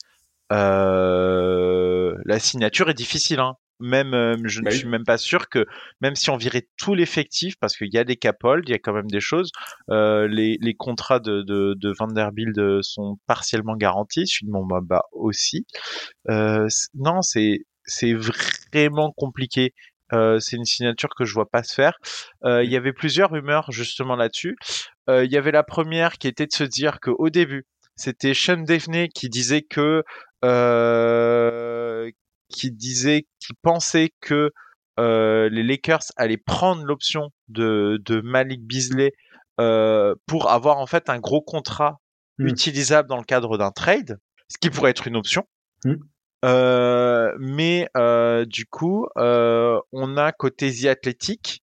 Euh, 0.52 2.14
la 2.24 2.38
signature 2.38 2.90
est 2.90 2.94
difficile. 2.94 3.40
Hein. 3.40 3.54
Même, 3.80 4.14
euh, 4.14 4.36
je 4.44 4.60
ne 4.60 4.66
bah 4.66 4.70
suis 4.70 4.86
même 4.86 5.04
pas 5.04 5.18
sûr 5.18 5.48
que, 5.48 5.66
même 6.00 6.14
si 6.14 6.30
on 6.30 6.36
virait 6.36 6.68
tout 6.76 6.94
l'effectif, 6.94 7.56
parce 7.58 7.76
qu'il 7.76 7.92
y 7.92 7.98
a 7.98 8.04
des 8.04 8.16
capolds, 8.16 8.62
il 8.66 8.70
y 8.70 8.74
a 8.74 8.78
quand 8.78 8.92
même 8.92 9.10
des 9.10 9.20
choses, 9.20 9.50
euh, 9.90 10.28
les, 10.28 10.58
les, 10.60 10.74
contrats 10.74 11.18
de, 11.18 11.42
de, 11.42 11.74
de, 11.76 11.92
Vanderbilt 11.98 12.56
sont 12.82 13.18
partiellement 13.26 13.76
garantis, 13.76 14.28
celui 14.28 14.46
de 14.46 14.52
mon 14.52 14.64
bah 14.64 15.02
aussi. 15.12 15.66
Euh, 16.30 16.68
non, 16.94 17.20
c'est 17.22 17.64
c'est 17.86 18.14
vraiment 18.14 19.12
compliqué. 19.16 19.74
Euh, 20.14 20.38
c'est 20.40 20.56
une 20.56 20.64
signature 20.64 21.10
que 21.14 21.24
je 21.24 21.34
vois 21.34 21.48
pas 21.50 21.62
se 21.62 21.74
faire. 21.74 21.98
Euh, 22.44 22.64
il 22.64 22.70
y 22.70 22.76
avait 22.76 22.92
plusieurs 22.92 23.30
rumeurs 23.30 23.70
justement 23.72 24.16
là-dessus. 24.16 24.56
Euh, 25.10 25.24
il 25.24 25.32
y 25.32 25.36
avait 25.36 25.52
la 25.52 25.62
première 25.62 26.18
qui 26.18 26.28
était 26.28 26.46
de 26.46 26.52
se 26.52 26.64
dire 26.64 27.00
que 27.00 27.10
au 27.10 27.28
début, 27.30 27.66
c'était 27.96 28.34
Sean 28.34 28.58
Devaney 28.58 29.08
qui 29.08 29.28
disait 29.28 29.62
que 29.62 30.02
qui 32.48 32.70
disait 32.70 33.26
qu'il 33.40 33.56
pensait 33.62 34.12
que 34.20 34.50
les 34.98 35.62
Lakers 35.62 36.04
allaient 36.16 36.36
prendre 36.36 36.84
l'option 36.84 37.30
de, 37.48 38.00
de 38.04 38.20
Malik 38.20 38.62
Beasley 38.62 39.12
euh, 39.60 40.14
pour 40.26 40.50
avoir 40.50 40.78
en 40.78 40.86
fait 40.86 41.08
un 41.08 41.18
gros 41.18 41.40
contrat 41.42 41.98
Hmm. 42.38 42.48
utilisable 42.48 43.08
dans 43.08 43.16
le 43.16 43.24
cadre 43.24 43.56
d'un 43.58 43.70
trade, 43.70 44.18
ce 44.48 44.58
qui 44.58 44.68
pourrait 44.68 44.90
être 44.90 45.06
une 45.06 45.16
option. 45.16 45.46
Hmm. 45.84 45.94
Euh, 46.44 47.32
mais 47.38 47.88
euh, 47.96 48.44
du 48.44 48.66
coup, 48.66 49.08
euh, 49.16 49.80
on 49.92 50.16
a 50.16 50.32
côté 50.32 50.70
The 50.72 50.86
Athletic 50.86 51.62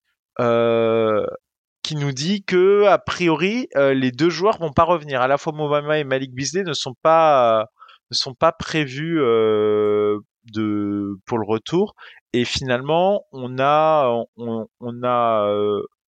qui 1.84 1.96
nous 1.96 2.12
dit 2.12 2.44
que 2.44 2.86
a 2.86 2.98
priori 2.98 3.68
les 3.76 4.12
deux 4.12 4.30
joueurs 4.30 4.60
vont 4.60 4.72
pas 4.72 4.84
revenir. 4.84 5.22
À 5.22 5.28
la 5.28 5.38
fois 5.38 5.54
Mobama 5.54 6.00
et 6.00 6.04
Malik 6.04 6.34
Beasley 6.34 6.64
ne 6.64 6.74
sont 6.74 6.96
pas 7.02 7.66
ne 8.12 8.16
sont 8.16 8.34
pas 8.34 8.52
prévus 8.52 9.18
de 9.20 11.18
pour 11.26 11.38
le 11.40 11.46
retour. 11.46 11.96
Et 12.34 12.46
finalement, 12.46 13.26
on 13.32 13.60
a 13.60 14.26
on, 14.38 15.04
a 15.04 15.48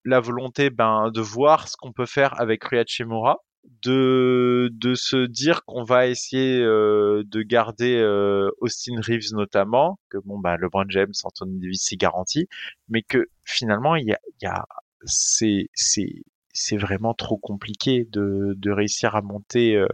la 0.05 0.19
volonté 0.19 0.69
ben 0.69 1.11
de 1.13 1.21
voir 1.21 1.67
ce 1.67 1.75
qu'on 1.77 1.91
peut 1.93 2.05
faire 2.05 2.39
avec 2.41 2.63
Rui 2.65 2.79
Hachimura 2.79 3.37
de 3.83 4.69
de 4.73 4.93
se 4.93 5.25
dire 5.25 5.63
qu'on 5.65 5.83
va 5.83 6.07
essayer 6.07 6.59
euh, 6.61 7.23
de 7.25 7.41
garder 7.41 7.97
euh, 7.97 8.49
Austin 8.59 8.99
Reeves 9.01 9.33
notamment 9.33 9.99
que 10.09 10.17
bon 10.25 10.39
bah 10.39 10.57
LeBron 10.57 10.85
James 10.89 11.13
Anthony 11.23 11.59
Davis 11.59 11.83
c'est 11.83 11.95
garanti 11.97 12.47
mais 12.89 13.01
que 13.03 13.27
finalement 13.43 13.95
il 13.95 14.07
y 14.07 14.13
a, 14.13 14.19
y 14.41 14.45
a 14.47 14.65
c'est 15.05 15.69
c'est 15.73 16.23
c'est 16.53 16.77
vraiment 16.77 17.13
trop 17.13 17.37
compliqué 17.37 18.05
de 18.11 18.53
de 18.57 18.71
réussir 18.71 19.15
à 19.15 19.21
monter 19.21 19.75
euh, 19.75 19.87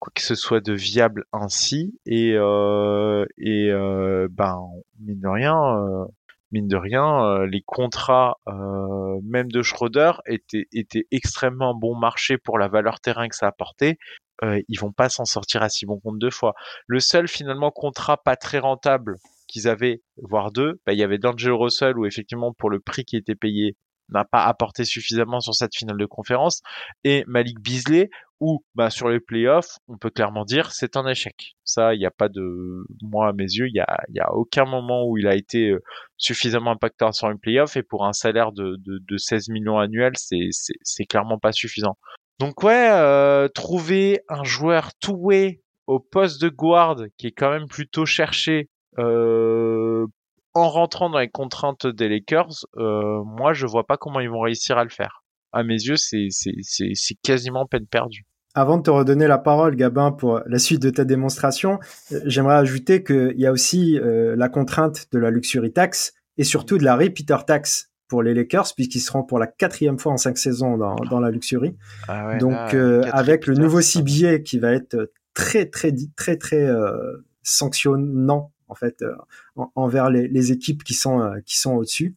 quoi 0.00 0.12
que 0.14 0.22
ce 0.22 0.34
soit 0.34 0.60
de 0.60 0.72
viable 0.72 1.24
ainsi. 1.32 1.98
Et 2.06 2.34
euh, 2.34 3.24
et 3.38 3.70
euh, 3.70 4.28
ben 4.30 4.60
mine 4.98 5.20
de 5.20 5.28
rien 5.28 5.56
euh, 5.56 6.06
mine 6.52 6.68
de 6.68 6.76
rien, 6.76 7.24
euh, 7.24 7.46
les 7.46 7.62
contrats 7.64 8.38
euh, 8.48 9.20
même 9.22 9.50
de 9.50 9.62
Schroeder 9.62 10.12
étaient, 10.26 10.66
étaient 10.72 11.06
extrêmement 11.10 11.74
bon 11.74 11.96
marché 11.96 12.38
pour 12.38 12.58
la 12.58 12.68
valeur 12.68 13.00
terrain 13.00 13.28
que 13.28 13.36
ça 13.36 13.46
apportait. 13.46 13.98
Euh, 14.42 14.60
ils 14.68 14.80
vont 14.80 14.92
pas 14.92 15.08
s'en 15.08 15.24
sortir 15.24 15.62
à 15.62 15.68
si 15.68 15.86
bon 15.86 15.98
compte 16.00 16.18
deux 16.18 16.30
fois. 16.30 16.54
Le 16.86 17.00
seul 17.00 17.28
finalement 17.28 17.70
contrat 17.70 18.16
pas 18.22 18.36
très 18.36 18.58
rentable 18.58 19.18
qu'ils 19.48 19.68
avaient, 19.68 20.02
voire 20.16 20.52
deux, 20.52 20.80
bah, 20.86 20.92
il 20.92 20.98
y 20.98 21.02
avait 21.02 21.18
D'Angelo 21.18 21.58
Russell 21.58 21.98
où 21.98 22.06
effectivement 22.06 22.52
pour 22.52 22.70
le 22.70 22.80
prix 22.80 23.04
qui 23.04 23.16
était 23.16 23.34
payé 23.34 23.76
n'a 24.12 24.24
pas 24.24 24.44
apporté 24.44 24.84
suffisamment 24.84 25.40
sur 25.40 25.54
cette 25.54 25.74
finale 25.74 25.96
de 25.98 26.06
conférence. 26.06 26.62
Et 27.04 27.24
Malik 27.26 27.60
Beasley 27.60 28.10
où 28.40 28.64
bah, 28.74 28.88
sur 28.88 29.10
les 29.10 29.20
playoffs 29.20 29.78
on 29.86 29.98
peut 29.98 30.10
clairement 30.10 30.44
dire 30.44 30.72
c'est 30.72 30.96
un 30.96 31.06
échec. 31.06 31.54
Ça 31.64 31.94
il 31.94 31.98
n'y 31.98 32.06
a 32.06 32.10
pas 32.10 32.28
de 32.28 32.84
moi 33.02 33.28
à 33.28 33.32
mes 33.32 33.44
yeux 33.44 33.68
il 33.68 33.74
y 33.74 33.80
a, 33.80 34.02
y 34.08 34.20
a 34.20 34.32
aucun 34.32 34.64
moment 34.64 35.04
où 35.06 35.18
il 35.18 35.26
a 35.26 35.34
été 35.34 35.70
euh, 35.70 35.82
suffisamment 36.16 36.72
impactant 36.72 37.12
sur 37.12 37.30
une 37.30 37.38
playoff. 37.38 37.76
Et 37.76 37.82
pour 37.82 38.06
un 38.06 38.12
salaire 38.12 38.52
de, 38.52 38.76
de, 38.78 38.98
de 39.06 39.16
16 39.16 39.48
millions 39.50 39.78
annuels 39.78 40.16
c'est 40.16 40.48
c'est 40.82 41.04
clairement 41.04 41.38
pas 41.38 41.52
suffisant. 41.52 41.96
Donc 42.38 42.62
ouais 42.62 42.88
euh, 42.90 43.48
trouver 43.48 44.20
un 44.28 44.44
joueur 44.44 44.90
two-way 45.00 45.60
au 45.86 46.00
poste 46.00 46.40
de 46.40 46.48
guard 46.48 46.96
qui 47.18 47.26
est 47.26 47.32
quand 47.32 47.50
même 47.50 47.66
plutôt 47.66 48.06
cherché 48.06 48.68
euh, 48.98 50.06
en 50.54 50.68
rentrant 50.68 51.10
dans 51.10 51.18
les 51.18 51.28
contraintes 51.28 51.86
des 51.86 52.08
Lakers, 52.08 52.66
euh, 52.76 53.22
moi 53.24 53.52
je 53.52 53.66
vois 53.66 53.86
pas 53.86 53.96
comment 53.96 54.20
ils 54.20 54.30
vont 54.30 54.40
réussir 54.40 54.78
à 54.78 54.84
le 54.84 54.90
faire. 54.90 55.22
À 55.52 55.62
mes 55.62 55.74
yeux, 55.74 55.96
c'est 55.96 56.28
c'est 56.30 56.54
c'est 56.62 56.92
c'est 56.94 57.16
quasiment 57.22 57.66
peine 57.66 57.86
perdue. 57.86 58.24
Avant 58.54 58.78
de 58.78 58.82
te 58.82 58.90
redonner 58.90 59.28
la 59.28 59.38
parole, 59.38 59.76
Gabin, 59.76 60.10
pour 60.10 60.40
la 60.44 60.58
suite 60.58 60.82
de 60.82 60.90
ta 60.90 61.04
démonstration, 61.04 61.78
euh, 62.12 62.20
j'aimerais 62.24 62.56
ajouter 62.56 63.04
qu'il 63.04 63.38
y 63.38 63.46
a 63.46 63.52
aussi 63.52 63.98
euh, 63.98 64.34
la 64.36 64.48
contrainte 64.48 65.06
de 65.12 65.18
la 65.18 65.30
luxury 65.30 65.72
tax 65.72 66.14
et 66.36 66.44
surtout 66.44 66.78
de 66.78 66.84
la 66.84 66.96
repeater 66.96 67.44
tax 67.44 67.90
pour 68.10 68.22
les 68.22 68.34
Lakers, 68.34 68.74
puisqu'ils 68.74 69.00
seront 69.00 69.22
pour 69.22 69.38
la 69.38 69.46
quatrième 69.46 69.98
fois 69.98 70.12
en 70.12 70.16
cinq 70.16 70.36
saisons 70.36 70.76
dans, 70.76 70.96
dans 70.96 71.20
la 71.20 71.30
luxury. 71.30 71.76
Ah 72.08 72.26
ouais, 72.26 72.38
Donc, 72.38 72.50
là, 72.50 72.74
euh, 72.74 73.04
avec 73.12 73.46
le 73.46 73.54
nouveau 73.54 73.80
CBA 73.80 74.40
qui 74.40 74.58
va 74.58 74.72
être 74.72 75.10
très, 75.32 75.66
très, 75.66 75.92
très, 75.92 76.08
très, 76.16 76.36
très 76.36 76.64
euh, 76.64 77.24
sanctionnant 77.42 78.52
en 78.70 78.74
fait 78.74 79.02
euh, 79.02 79.14
en- 79.56 79.70
envers 79.74 80.10
les, 80.10 80.52
équipes 80.52 80.84
qui 80.84 80.94
sont 80.94 81.20
euh, 81.20 81.40
qui 81.44 81.58
sont 81.58 81.74
au-dessus. 81.74 82.14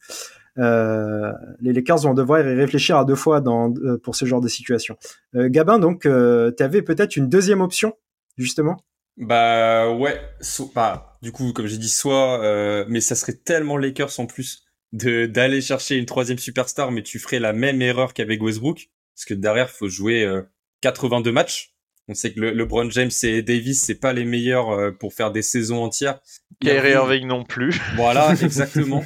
Euh, 0.59 1.31
les 1.61 1.73
Lakers 1.73 2.01
vont 2.01 2.13
devoir 2.13 2.39
y 2.41 2.53
réfléchir 2.53 2.97
à 2.97 3.05
deux 3.05 3.15
fois 3.15 3.43
pour 4.03 4.15
ce 4.15 4.25
genre 4.25 4.41
de 4.41 4.47
situation. 4.47 4.97
Gabin, 5.33 5.79
donc, 5.79 6.01
tu 6.03 6.63
avais 6.63 6.83
peut-être 6.83 7.15
une 7.15 7.27
deuxième 7.27 7.61
option, 7.61 7.93
justement? 8.37 8.77
Bah 9.17 9.91
ouais, 9.91 10.19
bah, 10.75 11.17
du 11.23 11.31
coup, 11.31 11.53
comme 11.53 11.65
j'ai 11.65 11.77
dit, 11.77 11.89
soit, 11.89 12.85
mais 12.87 13.01
ça 13.01 13.15
serait 13.15 13.33
tellement 13.33 13.77
Lakers 13.77 14.19
en 14.19 14.27
plus 14.27 14.63
de 14.93 15.25
d'aller 15.25 15.59
chercher 15.59 15.97
une 15.97 16.05
troisième 16.05 16.37
superstar, 16.37 16.91
mais 16.91 17.01
tu 17.01 17.19
ferais 17.19 17.39
la 17.39 17.51
même 17.51 17.81
erreur 17.81 18.13
qu'avec 18.13 18.41
Westbrook, 18.41 18.89
parce 19.15 19.25
que 19.25 19.33
derrière, 19.33 19.69
faut 19.69 19.89
jouer 19.89 20.23
euh, 20.23 20.43
82 20.81 21.31
matchs. 21.31 21.72
On 22.09 22.13
sait 22.13 22.33
que 22.33 22.39
le, 22.39 22.51
LeBron 22.51 22.89
James 22.91 23.11
et 23.23 23.41
Davis, 23.41 23.83
c'est 23.83 23.95
pas 23.99 24.11
les 24.13 24.25
meilleurs 24.25 24.69
euh, 24.71 24.91
pour 24.91 25.13
faire 25.13 25.31
des 25.31 25.41
saisons 25.41 25.81
entières. 25.83 26.19
Kyrie 26.61 26.91
Irving- 26.91 26.93
Irving 26.93 27.27
non 27.27 27.43
plus. 27.45 27.79
Voilà, 27.95 28.33
exactement. 28.41 29.03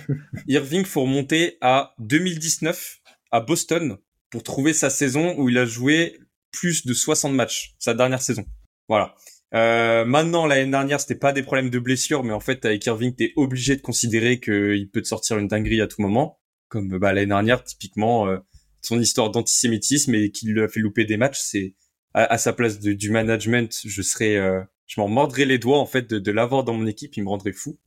Irving, 0.47 0.83
faut 0.83 1.01
remonter 1.03 1.57
à 1.61 1.93
2019 1.99 2.97
à 3.31 3.41
Boston 3.41 3.97
pour 4.29 4.43
trouver 4.43 4.73
sa 4.73 4.89
saison 4.89 5.35
où 5.37 5.49
il 5.49 5.57
a 5.57 5.65
joué 5.65 6.19
plus 6.51 6.85
de 6.85 6.93
60 6.93 7.33
matchs, 7.33 7.75
sa 7.77 7.93
dernière 7.93 8.21
saison. 8.21 8.45
Voilà. 8.87 9.13
Euh, 9.53 10.03
maintenant, 10.03 10.45
l'année 10.45 10.69
dernière, 10.69 10.99
c'était 10.99 11.15
pas 11.15 11.31
des 11.33 11.43
problèmes 11.43 11.69
de 11.69 11.79
blessure, 11.79 12.23
mais 12.23 12.33
en 12.33 12.39
fait, 12.39 12.65
avec 12.65 12.85
Irving, 12.85 13.15
t'es 13.15 13.31
obligé 13.35 13.75
de 13.75 13.81
considérer 13.81 14.39
qu'il 14.39 14.89
peut 14.91 15.01
te 15.01 15.07
sortir 15.07 15.37
une 15.37 15.47
dinguerie 15.47 15.81
à 15.81 15.87
tout 15.87 16.01
moment. 16.01 16.39
Comme 16.67 16.97
bah, 16.97 17.13
l'année 17.13 17.27
dernière, 17.27 17.63
typiquement, 17.63 18.27
euh, 18.27 18.39
son 18.81 18.99
histoire 18.99 19.29
d'antisémitisme 19.31 20.15
et 20.15 20.31
qu'il 20.31 20.51
lui 20.51 20.61
a 20.61 20.67
fait 20.67 20.79
louper 20.81 21.05
des 21.05 21.17
matchs, 21.17 21.39
c'est 21.41 21.75
à, 22.17 22.33
à 22.33 22.37
sa 22.37 22.51
place 22.53 22.79
de- 22.79 22.93
du 22.93 23.09
management, 23.11 23.81
je 23.85 24.01
serais, 24.01 24.35
euh, 24.35 24.61
je 24.87 24.99
m'en 24.99 25.07
mordrais 25.07 25.45
les 25.45 25.57
doigts 25.59 25.79
en 25.79 25.85
fait 25.85 26.09
de, 26.09 26.19
de 26.19 26.31
l'avoir 26.31 26.63
dans 26.63 26.73
mon 26.73 26.87
équipe, 26.87 27.15
il 27.17 27.23
me 27.23 27.29
rendrait 27.29 27.53
fou. 27.53 27.77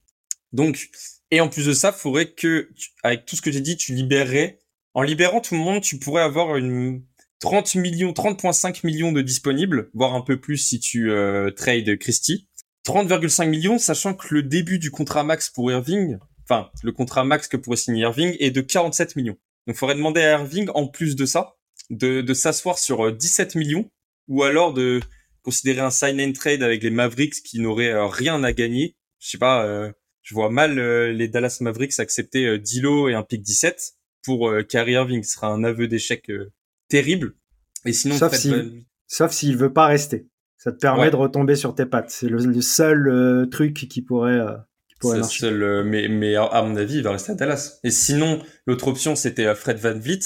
Donc, 0.53 0.89
et 1.31 1.41
en 1.41 1.49
plus 1.49 1.67
de 1.67 1.73
ça, 1.73 1.93
faudrait 1.93 2.31
que, 2.33 2.71
avec 3.03 3.25
tout 3.27 3.37
ce 3.37 3.43
que 3.43 3.51
j'ai 3.53 3.61
dit, 3.61 3.77
tu 3.77 3.95
libérerais. 3.95 4.59
En 4.95 5.03
libérant 5.03 5.41
tout 5.41 5.55
le 5.55 5.61
monde, 5.61 5.81
tu 5.83 5.99
pourrais 5.99 6.23
avoir 6.23 6.57
une 6.57 7.03
30 7.41 7.77
millions, 7.77 8.13
30,5 8.13 8.81
millions 8.85 9.13
de 9.13 9.23
disponibles, 9.23 9.91
voire 9.95 10.15
un 10.15 10.21
peu 10.21 10.41
plus 10.41 10.59
si 10.59 10.79
tu 10.81 11.11
euh, 11.11 11.51
trades 11.51 11.97
Christie. 11.99 12.49
30,5 12.87 13.49
millions, 13.49 13.79
sachant 13.79 14.15
que 14.15 14.35
le 14.35 14.43
début 14.43 14.79
du 14.79 14.91
contrat 14.91 15.23
max 15.23 15.49
pour 15.51 15.71
Irving, 15.71 16.19
enfin, 16.45 16.71
le 16.83 16.93
contrat 16.93 17.25
max 17.25 17.47
que 17.47 17.57
pourrait 17.57 17.77
signer 17.77 18.03
Irving 18.03 18.37
est 18.41 18.51
de 18.51 18.61
47 18.61 19.17
millions. 19.17 19.37
Donc, 19.67 19.77
faudrait 19.77 19.95
demander 19.95 20.21
à 20.23 20.33
Irving, 20.39 20.69
en 20.75 20.89
plus 20.89 21.15
de 21.15 21.27
ça, 21.27 21.57
de, 21.91 22.21
de 22.21 22.35
s'asseoir 22.35 22.79
sur 22.79 23.07
euh, 23.07 23.13
17 23.13 23.55
millions, 23.55 23.89
ou 24.31 24.43
alors 24.45 24.73
de 24.73 25.01
considérer 25.43 25.81
un 25.81 25.91
sign 25.91 26.21
and 26.21 26.33
trade 26.33 26.63
avec 26.63 26.83
les 26.83 26.91
Mavericks 26.91 27.43
qui 27.45 27.61
n'auraient 27.61 27.93
euh, 27.93 28.07
rien 28.07 28.43
à 28.45 28.53
gagner. 28.55 28.97
Je 29.19 29.29
sais 29.31 29.39
pas, 29.39 29.67
euh, 29.67 29.91
je 30.23 30.35
vois 30.35 30.49
mal 30.51 30.79
euh, 30.79 31.13
les 31.13 31.29
Dallas 31.29 31.59
Mavericks 31.61 31.99
accepter 32.01 32.47
euh, 32.47 32.59
Dilo 32.59 33.09
et 33.09 33.15
un 33.15 33.23
pick 33.23 33.43
17 33.43 33.93
pour 34.25 34.49
euh, 34.49 34.63
Kyrie 34.63 34.93
Irving. 34.93 35.23
Ce 35.23 35.33
sera 35.35 35.49
un 35.49 35.65
aveu 35.65 35.89
d'échec 35.89 36.31
terrible. 36.89 37.35
Et 37.87 37.93
sinon, 37.93 38.17
Sauf 38.17 38.35
si- 38.35 38.53
s'il 39.31 39.57
veut 39.57 39.73
pas 39.73 39.87
rester. 39.87 40.27
Ça 40.59 40.73
te 40.73 40.79
permet 40.79 41.05
Ouais. 41.05 41.11
de 41.11 41.17
retomber 41.17 41.57
sur 41.57 41.75
tes 41.75 41.87
pattes. 41.87 42.11
C'est 42.11 42.29
le, 42.29 42.39
le 42.45 42.61
seul 42.61 43.49
truc 43.51 43.73
qui 43.89 44.03
pourrait, 44.03 44.33
euh, 44.39 44.57
qui 44.89 44.95
pourrait 45.01 45.23
seul, 45.23 45.85
mais, 45.85 46.09
mais 46.09 46.37
à- 46.37 46.63
mon 46.63 46.77
avis, 46.77 46.97
il 46.97 47.03
va 47.03 47.13
rester 47.13 47.33
à 47.33 47.35
Dallas. 47.35 47.79
Et 47.83 47.91
sinon, 47.91 48.43
l'autre 48.67 48.89
option, 48.89 49.17
c'était 49.17 49.55
Fred 49.55 49.79
Van 49.79 49.99
Vliet, 49.99 50.19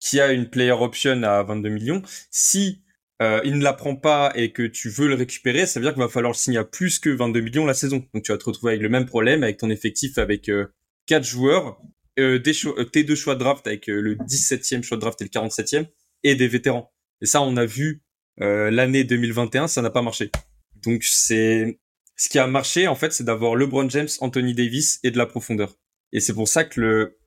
qui 0.00 0.18
a 0.20 0.32
une 0.32 0.50
player 0.50 0.72
option 0.72 1.22
à 1.22 1.42
22 1.44 1.68
millions. 1.68 2.02
Si 2.32 2.82
euh, 3.22 3.40
il 3.44 3.58
ne 3.58 3.62
la 3.62 3.72
prend 3.72 3.96
pas 3.96 4.32
et 4.34 4.52
que 4.52 4.62
tu 4.62 4.90
veux 4.90 5.08
le 5.08 5.14
récupérer, 5.14 5.66
ça 5.66 5.80
veut 5.80 5.84
dire 5.84 5.94
qu'il 5.94 6.02
va 6.02 6.08
falloir 6.08 6.32
le 6.32 6.36
signer 6.36 6.58
à 6.58 6.64
plus 6.64 6.98
que 6.98 7.08
22 7.08 7.40
millions 7.40 7.64
la 7.64 7.74
saison. 7.74 8.06
Donc 8.12 8.24
tu 8.24 8.32
vas 8.32 8.38
te 8.38 8.44
retrouver 8.44 8.72
avec 8.72 8.82
le 8.82 8.88
même 8.88 9.06
problème, 9.06 9.42
avec 9.42 9.56
ton 9.56 9.70
effectif 9.70 10.18
avec 10.18 10.48
euh, 10.48 10.66
joueurs, 11.22 11.80
euh, 12.18 12.38
des 12.38 12.52
euh, 12.66 12.84
tes 12.84 13.04
deux 13.04 13.14
choix 13.14 13.34
de 13.34 13.40
draft 13.40 13.66
avec 13.66 13.88
euh, 13.88 14.00
le 14.00 14.16
17e 14.16 14.82
choix 14.82 14.96
de 14.96 15.00
draft 15.00 15.20
et 15.22 15.24
le 15.24 15.30
47e, 15.30 15.86
et 16.24 16.34
des 16.34 16.48
vétérans. 16.48 16.92
Et 17.22 17.26
ça, 17.26 17.40
on 17.42 17.56
a 17.56 17.64
vu 17.64 18.02
euh, 18.40 18.70
l'année 18.70 19.04
2021, 19.04 19.68
ça 19.68 19.82
n'a 19.82 19.90
pas 19.90 20.02
marché. 20.02 20.30
Donc 20.84 21.02
c'est 21.04 21.78
ce 22.16 22.28
qui 22.28 22.38
a 22.38 22.46
marché 22.46 22.86
en 22.86 22.94
fait, 22.94 23.12
c'est 23.12 23.24
d'avoir 23.24 23.56
LeBron 23.56 23.88
James, 23.88 24.08
Anthony 24.20 24.54
Davis 24.54 25.00
et 25.02 25.10
de 25.10 25.18
la 25.18 25.26
profondeur. 25.26 25.74
Et 26.12 26.20
c'est 26.20 26.34
pour 26.34 26.48
ça 26.48 26.64
que 26.64 26.80
le 26.80 27.18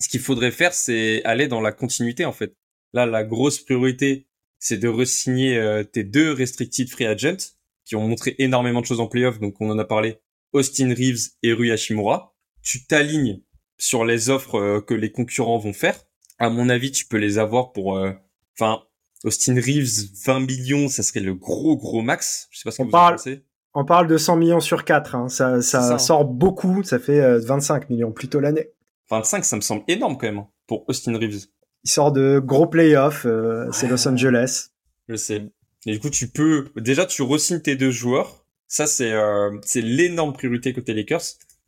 ce 0.00 0.08
qu'il 0.08 0.20
faudrait 0.20 0.52
faire, 0.52 0.74
c'est 0.74 1.24
aller 1.24 1.48
dans 1.48 1.60
la 1.60 1.72
continuité 1.72 2.24
en 2.24 2.32
fait. 2.32 2.54
Là, 2.92 3.04
la 3.04 3.24
grosse 3.24 3.58
priorité, 3.58 4.27
c'est 4.58 4.78
de 4.78 4.88
resigner 4.88 5.56
euh, 5.56 5.84
tes 5.84 6.04
deux 6.04 6.32
restricted 6.32 6.88
free 6.88 7.06
agents 7.06 7.36
qui 7.84 7.96
ont 7.96 8.06
montré 8.06 8.34
énormément 8.38 8.80
de 8.80 8.86
choses 8.86 9.00
en 9.00 9.06
playoff. 9.06 9.38
Donc 9.38 9.60
on 9.60 9.70
en 9.70 9.78
a 9.78 9.84
parlé, 9.84 10.18
Austin 10.52 10.88
Reeves 10.94 11.28
et 11.42 11.52
Rui 11.52 11.70
Hashimura. 11.70 12.34
Tu 12.62 12.86
t'alignes 12.86 13.40
sur 13.78 14.04
les 14.04 14.30
offres 14.30 14.56
euh, 14.56 14.80
que 14.80 14.94
les 14.94 15.12
concurrents 15.12 15.58
vont 15.58 15.72
faire. 15.72 15.98
À 16.38 16.50
mon 16.50 16.68
avis, 16.68 16.90
tu 16.92 17.06
peux 17.06 17.16
les 17.16 17.38
avoir 17.38 17.72
pour, 17.72 17.96
euh, 17.96 18.12
enfin, 18.58 18.82
Austin 19.24 19.54
Reeves 19.54 20.10
20 20.26 20.40
millions, 20.40 20.88
ça 20.88 21.02
serait 21.02 21.20
le 21.20 21.34
gros 21.34 21.76
gros 21.76 22.02
max. 22.02 22.46
Je 22.50 22.58
sais 22.58 22.62
pas 22.64 22.70
ce 22.70 22.76
que 22.78 22.82
On 22.82 22.86
vous 22.86 22.90
parle- 22.90 23.14
en 23.14 23.16
pensez. 23.16 23.42
On 23.74 23.84
parle 23.84 24.06
de 24.08 24.16
100 24.16 24.36
millions 24.36 24.60
sur 24.60 24.84
4. 24.84 25.14
Hein. 25.14 25.28
Ça, 25.28 25.60
ça, 25.62 25.80
ça, 25.82 25.94
hein. 25.94 25.98
sort 25.98 26.24
beaucoup. 26.24 26.82
Ça 26.82 26.98
fait 26.98 27.20
euh, 27.20 27.38
25 27.38 27.90
millions 27.90 28.12
plutôt 28.12 28.40
l'année. 28.40 28.70
25, 29.10 29.44
ça 29.44 29.56
me 29.56 29.60
semble 29.60 29.84
énorme 29.88 30.16
quand 30.18 30.26
même 30.26 30.38
hein, 30.38 30.48
pour 30.66 30.88
Austin 30.88 31.16
Reeves. 31.16 31.46
Il 31.84 31.90
sort 31.90 32.12
de 32.12 32.40
gros 32.44 32.66
playoffs. 32.66 33.26
Euh, 33.26 33.68
c'est 33.72 33.88
Los 33.88 34.06
Angeles. 34.06 34.68
Je 35.08 35.16
sais. 35.16 35.46
Et 35.86 35.92
du 35.92 36.00
coup, 36.00 36.10
tu 36.10 36.28
peux 36.28 36.70
déjà 36.76 37.06
tu 37.06 37.22
re-signes 37.22 37.60
tes 37.60 37.76
deux 37.76 37.90
joueurs. 37.90 38.44
Ça, 38.66 38.86
c'est 38.86 39.12
euh, 39.12 39.50
c'est 39.62 39.80
l'énorme 39.80 40.32
priorité 40.32 40.72
côté 40.72 40.92
Lakers. 40.92 41.22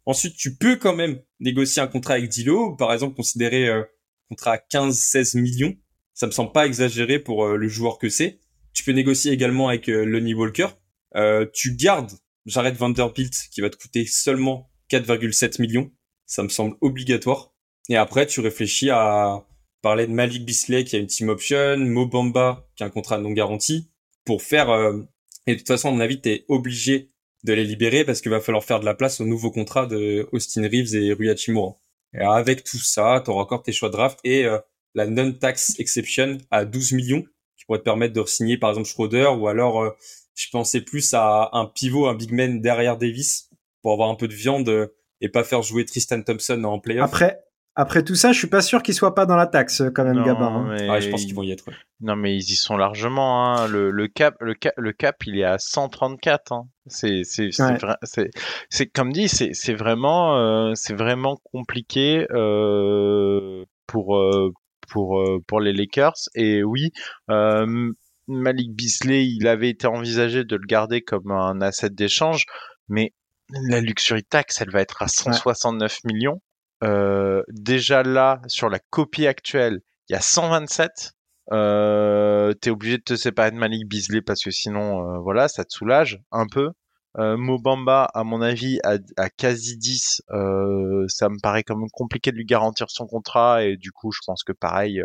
Ensuite, 0.07 0.37
tu 0.37 0.57
peux 0.57 0.77
quand 0.77 0.95
même 0.95 1.21
négocier 1.39 1.81
un 1.81 1.87
contrat 1.87 2.15
avec 2.15 2.29
Dilo, 2.29 2.75
par 2.77 2.93
exemple 2.93 3.15
considérer 3.15 3.69
euh, 3.69 3.85
contrat 4.29 4.55
à 4.55 4.57
15-16 4.59 5.39
millions. 5.39 5.77
Ça 6.15 6.27
me 6.27 6.33
semble 6.33 6.53
pas 6.53 6.67
exagéré 6.67 7.19
pour 7.19 7.45
euh, 7.45 7.57
le 7.57 7.69
joueur 7.69 7.99
que 7.99 8.09
c'est. 8.09 8.41
Tu 8.73 8.85
peux 8.85 8.93
négocier 8.93 9.33
également 9.33 9.69
avec 9.69 9.89
euh, 9.89 10.05
Lonnie 10.05 10.35
Walker. 10.35 10.69
Euh, 11.17 11.47
tu 11.53 11.75
gardes 11.75 12.13
Jared 12.47 12.77
Vanderbilt 12.77 13.49
qui 13.51 13.61
va 13.61 13.71
te 13.71 13.77
coûter 13.77 14.05
seulement 14.07 14.71
4,7 14.91 15.61
millions. 15.61 15.91
Ça 16.27 16.43
me 16.43 16.49
semble 16.49 16.77
obligatoire. 16.81 17.53
Et 17.89 17.97
après, 17.97 18.27
tu 18.27 18.41
réfléchis 18.41 18.91
à 18.91 19.45
parler 19.83 20.07
de 20.07 20.13
Malik 20.13 20.45
Bisley 20.45 20.85
qui 20.85 20.97
a 20.97 20.99
une 20.99 21.07
team 21.07 21.29
option, 21.29 21.77
Mo 21.79 22.07
Bamba 22.07 22.67
qui 22.77 22.83
a 22.83 22.87
un 22.87 22.91
contrat 22.91 23.19
non 23.19 23.31
garanti 23.31 23.91
pour 24.25 24.43
faire. 24.43 24.71
Euh, 24.71 25.01
et 25.47 25.55
de 25.55 25.59
toute 25.59 25.69
façon, 25.69 25.89
à 25.89 25.93
mon 25.93 26.01
avis, 26.01 26.21
t'es 26.21 26.45
obligé 26.49 27.11
de 27.45 27.53
les 27.53 27.65
libérer 27.65 28.05
parce 28.05 28.21
qu'il 28.21 28.31
va 28.31 28.41
falloir 28.41 28.65
faire 28.65 28.81
de 28.81 28.85
la 28.85 28.95
place 28.95 29.21
au 29.21 29.25
nouveau 29.25 29.51
contrat 29.51 29.87
de 29.87 30.29
Austin 30.33 30.63
Reeves 30.63 30.95
et 30.95 31.13
Rui 31.13 31.31
Hachimura. 31.31 31.77
Et 32.13 32.21
avec 32.21 32.65
tout 32.65 32.79
ça, 32.79 33.23
tu 33.25 33.31
auras 33.31 33.43
encore 33.43 33.63
tes 33.63 33.73
choix 33.73 33.89
de 33.89 33.95
draft 33.95 34.19
et 34.25 34.45
euh, 34.45 34.59
la 34.95 35.07
non-tax 35.07 35.79
exception 35.79 36.39
à 36.51 36.65
12 36.65 36.93
millions 36.93 37.23
qui 37.57 37.65
pourrait 37.65 37.79
te 37.79 37.85
permettre 37.85 38.15
de 38.15 38.25
signer 38.25 38.59
par 38.59 38.71
exemple 38.71 38.89
Schroeder 38.89 39.29
ou 39.39 39.47
alors 39.47 39.83
euh, 39.83 39.91
je 40.35 40.49
pensais 40.51 40.81
plus 40.81 41.15
à 41.15 41.51
un 41.53 41.67
pivot, 41.67 42.07
un 42.07 42.15
big 42.15 42.33
man 42.33 42.61
derrière 42.61 42.97
Davis 42.97 43.51
pour 43.83 43.93
avoir 43.93 44.11
un 44.11 44.17
peu 44.17 44.29
de 44.29 44.35
viande 44.35 44.69
euh, 44.69 44.89
et 45.21 45.29
pas 45.29 45.45
faire 45.45 45.63
jouer 45.63 45.85
Tristan 45.85 46.23
Thompson 46.23 46.65
en 46.65 46.81
playoff. 46.81 47.05
Après, 47.05 47.41
après 47.77 48.03
tout 48.03 48.15
ça, 48.15 48.33
je 48.33 48.39
suis 48.39 48.49
pas 48.49 48.61
sûr 48.63 48.83
qu'ils 48.83 48.95
soient 48.95 49.15
pas 49.15 49.27
dans 49.27 49.37
la 49.37 49.47
taxe 49.47 49.83
quand 49.95 50.05
même, 50.05 50.17
Non, 50.17 50.25
Gabin. 50.25 50.47
hein. 50.47 50.67
mais 50.71 50.91
Ouais, 50.91 51.01
je 51.01 51.09
pense 51.11 51.25
qu'ils 51.25 51.35
vont 51.35 51.43
y 51.43 51.53
être. 51.53 51.67
ouais. 51.69 51.75
Non, 52.01 52.17
mais 52.17 52.35
ils 52.35 52.41
y 52.53 52.55
sont 52.57 52.77
largement. 52.77 53.47
Hein. 53.47 53.69
Le, 53.69 53.91
le 53.91 54.09
cap, 54.09 54.35
le 54.41 54.55
cap, 54.55 54.73
le 54.77 54.93
cap, 54.93 55.17
il 55.27 55.39
est 55.39 55.45
à 55.45 55.59
134. 55.59 56.53
Hein. 56.53 56.67
C'est, 56.87 57.23
c'est, 57.25 57.51
c'est, 57.53 57.63
Ouais. 57.63 57.95
c'est, 58.03 58.31
c'est 58.71 58.87
comme 58.87 59.13
dit, 59.13 59.29
c'est, 59.29 59.51
c'est 59.53 59.75
vraiment, 59.75 60.37
euh, 60.37 60.73
c'est 60.75 60.95
vraiment 60.95 61.39
compliqué 61.53 62.27
euh, 62.33 63.65
pour 63.87 64.17
euh, 64.17 64.53
pour 64.89 65.21
euh, 65.21 65.39
pour 65.47 65.61
les 65.61 65.73
Lakers. 65.73 66.15
Et 66.35 66.63
oui, 66.65 66.91
euh, 67.31 67.93
Malik 68.27 68.75
Beasley, 68.75 69.27
il 69.27 69.47
avait 69.47 69.71
été 69.71 69.87
envisagé 69.87 70.45
de 70.45 70.57
le 70.57 70.67
garder 70.67 71.03
comme 71.03 71.31
un 71.31 71.61
asset 71.61 71.91
d'échange, 71.91 72.45
mais 72.89 73.13
la 73.69 73.81
luxury 73.81 74.25
tax, 74.25 74.61
elle 74.61 74.71
va 74.71 74.81
être 74.81 75.03
à 75.03 75.09
169 75.09 76.05
millions. 76.05 76.41
Euh, 76.83 77.43
déjà 77.49 78.03
là, 78.03 78.41
sur 78.47 78.69
la 78.69 78.79
copie 78.79 79.27
actuelle, 79.27 79.81
il 80.09 80.13
y 80.13 80.17
a 80.17 80.21
127. 80.21 81.13
Euh, 81.53 82.53
t'es 82.55 82.71
obligé 82.71 82.99
de 82.99 83.03
te 83.03 83.17
séparer 83.17 83.51
de 83.51 83.57
Malik 83.57 83.89
Beasley 83.89 84.23
parce 84.23 84.43
que 84.43 84.51
sinon, 84.51 85.01
euh, 85.03 85.19
voilà, 85.19 85.49
ça 85.49 85.65
te 85.65 85.73
soulage 85.73 86.21
un 86.31 86.47
peu. 86.47 86.71
Euh, 87.19 87.37
Mobamba, 87.37 88.05
à 88.15 88.23
mon 88.23 88.41
avis, 88.41 88.79
à, 88.85 88.99
à 89.17 89.29
quasi 89.31 89.77
10, 89.77 90.23
euh, 90.31 91.05
ça 91.09 91.29
me 91.29 91.41
paraît 91.43 91.65
quand 91.65 91.77
même 91.77 91.91
compliqué 91.93 92.31
de 92.31 92.37
lui 92.37 92.45
garantir 92.45 92.87
son 92.89 93.07
contrat 93.07 93.65
et 93.65 93.77
du 93.77 93.91
coup, 93.91 94.13
je 94.13 94.21
pense 94.25 94.45
que 94.45 94.53
pareil, 94.53 95.03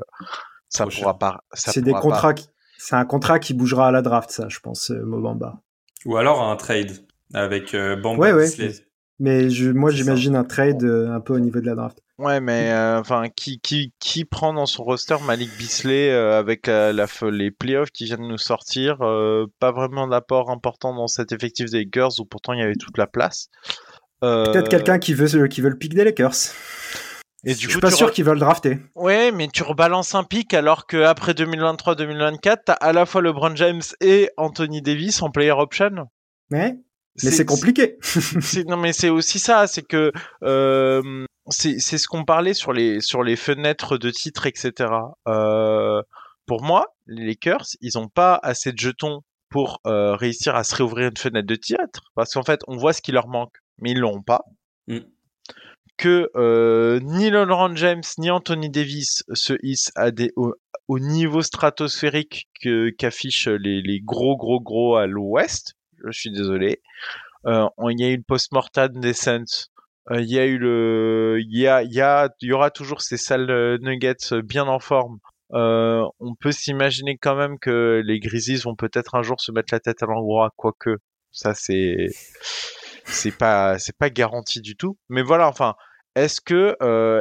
ça 0.70 0.84
Trop 0.86 0.92
pourra 0.92 1.12
cher. 1.14 1.18
pas. 1.18 1.40
ça 1.54 1.72
C'est 1.72 1.82
des 1.82 1.92
pas- 1.94 2.02
contrats. 2.02 2.34
qui- 2.36 2.48
C'est 2.78 2.96
un 2.96 3.06
contrat 3.06 3.40
qui 3.40 3.54
bougera 3.56 3.88
à 3.88 3.92
la 3.92 4.04
draft, 4.04 4.30
ça, 4.30 4.48
je 4.50 4.60
pense, 4.60 4.92
Mobamba. 4.92 5.62
Ou 6.06 6.18
alors 6.18 6.44
un 6.44 6.56
trade 6.58 6.92
avec 7.34 7.74
euh, 7.74 7.96
Bamba 7.96 8.22
Ouais, 8.22 8.34
ouais. 8.34 8.48
Bisley. 9.19 9.43
Mais 9.43 9.49
je, 9.49 9.69
moi, 9.71 9.91
j'imagine 9.91 10.36
un 10.36 10.43
trade 10.43 10.84
euh, 10.84 11.12
un 11.13 11.19
peu 11.19 11.34
au 11.34 11.39
niveau 11.39 11.60
de 11.60 11.65
la 11.65 11.75
draft. 11.75 11.97
Ouais, 12.17 12.39
mais 12.39 12.71
euh, 12.71 12.99
enfin, 12.99 13.25
qui, 13.36 13.60
qui, 13.60 13.91
qui 13.99 14.23
prend 14.23 14.54
dans 14.54 14.65
son 14.65 14.84
roster 14.84 15.17
Malik 15.25 15.49
Beasley 15.58 16.10
euh, 16.12 16.39
avec 16.39 16.67
la, 16.67 16.93
la 16.93 17.06
f- 17.08 17.30
les 17.30 17.51
playoffs 17.51 17.91
qui 17.91 18.06
viennent 18.06 18.21
de 18.21 18.28
nous 18.28 18.38
sortir 18.38 18.97
euh, 19.01 19.47
Pas 19.60 19.73
vraiment 19.73 20.08
d'apport 20.08 20.49
important 20.49 20.95
dans 20.95 21.08
cet 21.08 21.34
effectif 21.34 21.69
des 21.71 21.80
Lakers 21.84 22.19
où 22.19 22.25
pourtant 22.25 22.54
il 22.54 22.60
y 22.60 22.63
avait 22.63 22.75
toute 22.75 22.97
la 22.97 23.08
place. 23.08 23.47
Euh, 24.23 24.45
Peut-être 24.51 24.69
quelqu'un 24.69 24.97
qui 24.97 25.13
veut, 25.13 25.47
qui 25.47 25.60
veut 25.60 25.69
le 25.69 25.78
pick 25.78 25.93
des 25.93 26.06
Lakers. 26.06 26.36
Et 27.47 27.54
Je 27.54 27.58
suis 27.58 27.67
coup, 27.73 27.80
pas 27.82 27.91
sûr 27.91 28.08
re- 28.08 28.12
qu'ils 28.12 28.23
veulent 28.23 28.36
le 28.36 28.39
drafter. 28.39 28.80
Ouais, 28.95 29.32
mais 29.34 29.47
tu 29.49 29.63
rebalances 29.63 30.15
un 30.15 30.23
pic 30.23 30.54
alors 30.54 30.88
que 30.88 31.04
après 31.04 31.34
2023-2024, 31.34 32.58
t'as 32.65 32.73
à 32.73 32.93
la 32.93 33.06
fois 33.06 33.21
LeBron 33.21 33.56
James 33.56 33.82
et 34.01 34.30
Anthony 34.38 34.82
Davis 34.82 35.21
en 35.21 35.30
player 35.30 35.51
option. 35.51 36.08
Mais, 36.49 36.78
mais 37.23 37.32
c'est 37.32 37.45
compliqué. 37.45 37.97
non 38.67 38.78
mais 38.78 38.93
c'est 38.93 39.10
aussi 39.10 39.39
ça, 39.39 39.67
c'est 39.67 39.84
que 39.84 40.12
euh, 40.43 41.25
c'est 41.49 41.80
c'est 41.80 41.97
ce 41.97 42.08
qu'on 42.08 42.25
parlait 42.25 42.54
sur 42.54 42.73
les 42.73 42.99
sur 43.01 43.23
les 43.23 43.36
fenêtres 43.36 43.97
de 43.97 44.10
titres, 44.10 44.47
etc. 44.47 44.91
Euh, 45.28 46.01
pour 46.45 46.63
moi, 46.63 46.95
les 47.08 47.25
Lakers, 47.25 47.65
ils 47.82 47.97
ont 47.97 48.10
pas 48.10 48.39
assez 48.43 48.71
de 48.71 48.78
jetons 48.78 49.21
pour 49.49 49.80
euh, 49.88 50.15
réussir 50.15 50.56
à 50.56 50.63
se 50.63 50.75
réouvrir 50.75 51.10
une 51.10 51.17
fenêtre 51.17 51.47
de 51.47 51.56
titre, 51.56 52.12
parce 52.15 52.34
qu'en 52.34 52.43
fait, 52.43 52.62
on 52.67 52.78
voit 52.78 52.93
ce 52.93 53.01
qui 53.01 53.12
leur 53.12 53.28
manque, 53.28 53.56
mais 53.80 53.91
ils 53.91 53.99
l'ont 53.99 54.21
pas. 54.21 54.41
Mm. 54.88 54.99
Que 55.97 56.30
euh, 56.36 56.99
ni 56.99 57.30
LeBron 57.30 57.73
James 57.78 58.04
ni 58.17 58.30
Anthony 58.30 58.69
Davis 58.69 59.23
se 59.34 59.54
hissent 59.63 59.93
à 59.95 60.12
des 60.12 60.34
au, 60.36 60.54
au 60.89 60.99
niveau 60.99 61.41
stratosphérique 61.41 62.49
que 62.62 62.89
qu'affichent 62.89 63.47
les, 63.47 63.82
les 63.82 64.01
gros 64.01 64.36
gros 64.36 64.60
gros 64.60 64.97
à 64.97 65.08
l'Ouest. 65.08 65.75
Je 66.12 66.20
suis 66.20 66.32
désolé. 66.32 66.82
Euh, 67.48 67.68
on- 67.78 67.89
il 67.89 68.00
y 68.00 68.06
a 68.06 68.10
eu 68.10 68.18
le 68.18 68.24
post-mortem 68.24 69.00
des 69.00 69.13
Saints. 69.13 69.70
Euh, 70.12 70.22
Il 70.22 70.32
y 70.32 70.39
a 70.39 70.46
eu 70.46 70.58
le, 70.58 71.39
il 71.41 71.58
y 71.58 71.68
a, 71.68 71.84
il 71.84 71.94
y 71.94 72.02
a, 72.02 72.30
il 72.41 72.50
y 72.50 72.54
aura 72.54 72.70
toujours 72.72 73.02
ces 73.02 73.18
sales 73.18 73.50
euh, 73.52 73.78
Nuggets 73.82 74.41
bien 74.44 74.68
en 74.68 74.80
forme. 74.80 75.20
On 75.52 76.36
peut 76.39 76.52
s'imaginer 76.52 77.18
quand 77.18 77.36
même 77.36 77.58
que 77.60 78.02
les 78.06 78.20
Grizzlies 78.20 78.58
vont 78.63 78.76
peut-être 78.76 79.15
un 79.15 79.22
jour 79.24 79.39
se 79.41 79.52
mettre 79.52 79.74
la 79.74 79.80
tête 79.80 80.04
à 80.04 80.06
l'endroit, 80.06 80.52
quoique 80.58 80.98
ça 81.32 81.54
c'est, 81.54 82.08
c'est 83.06 83.36
pas, 83.38 83.78
c'est 83.80 83.96
pas 83.98 84.10
garanti 84.10 84.62
du 84.62 84.76
tout. 84.76 84.98
Mais 85.10 85.22
voilà, 85.24 85.48
enfin, 85.48 85.76
est-ce 86.15 86.41
que, 86.41 86.76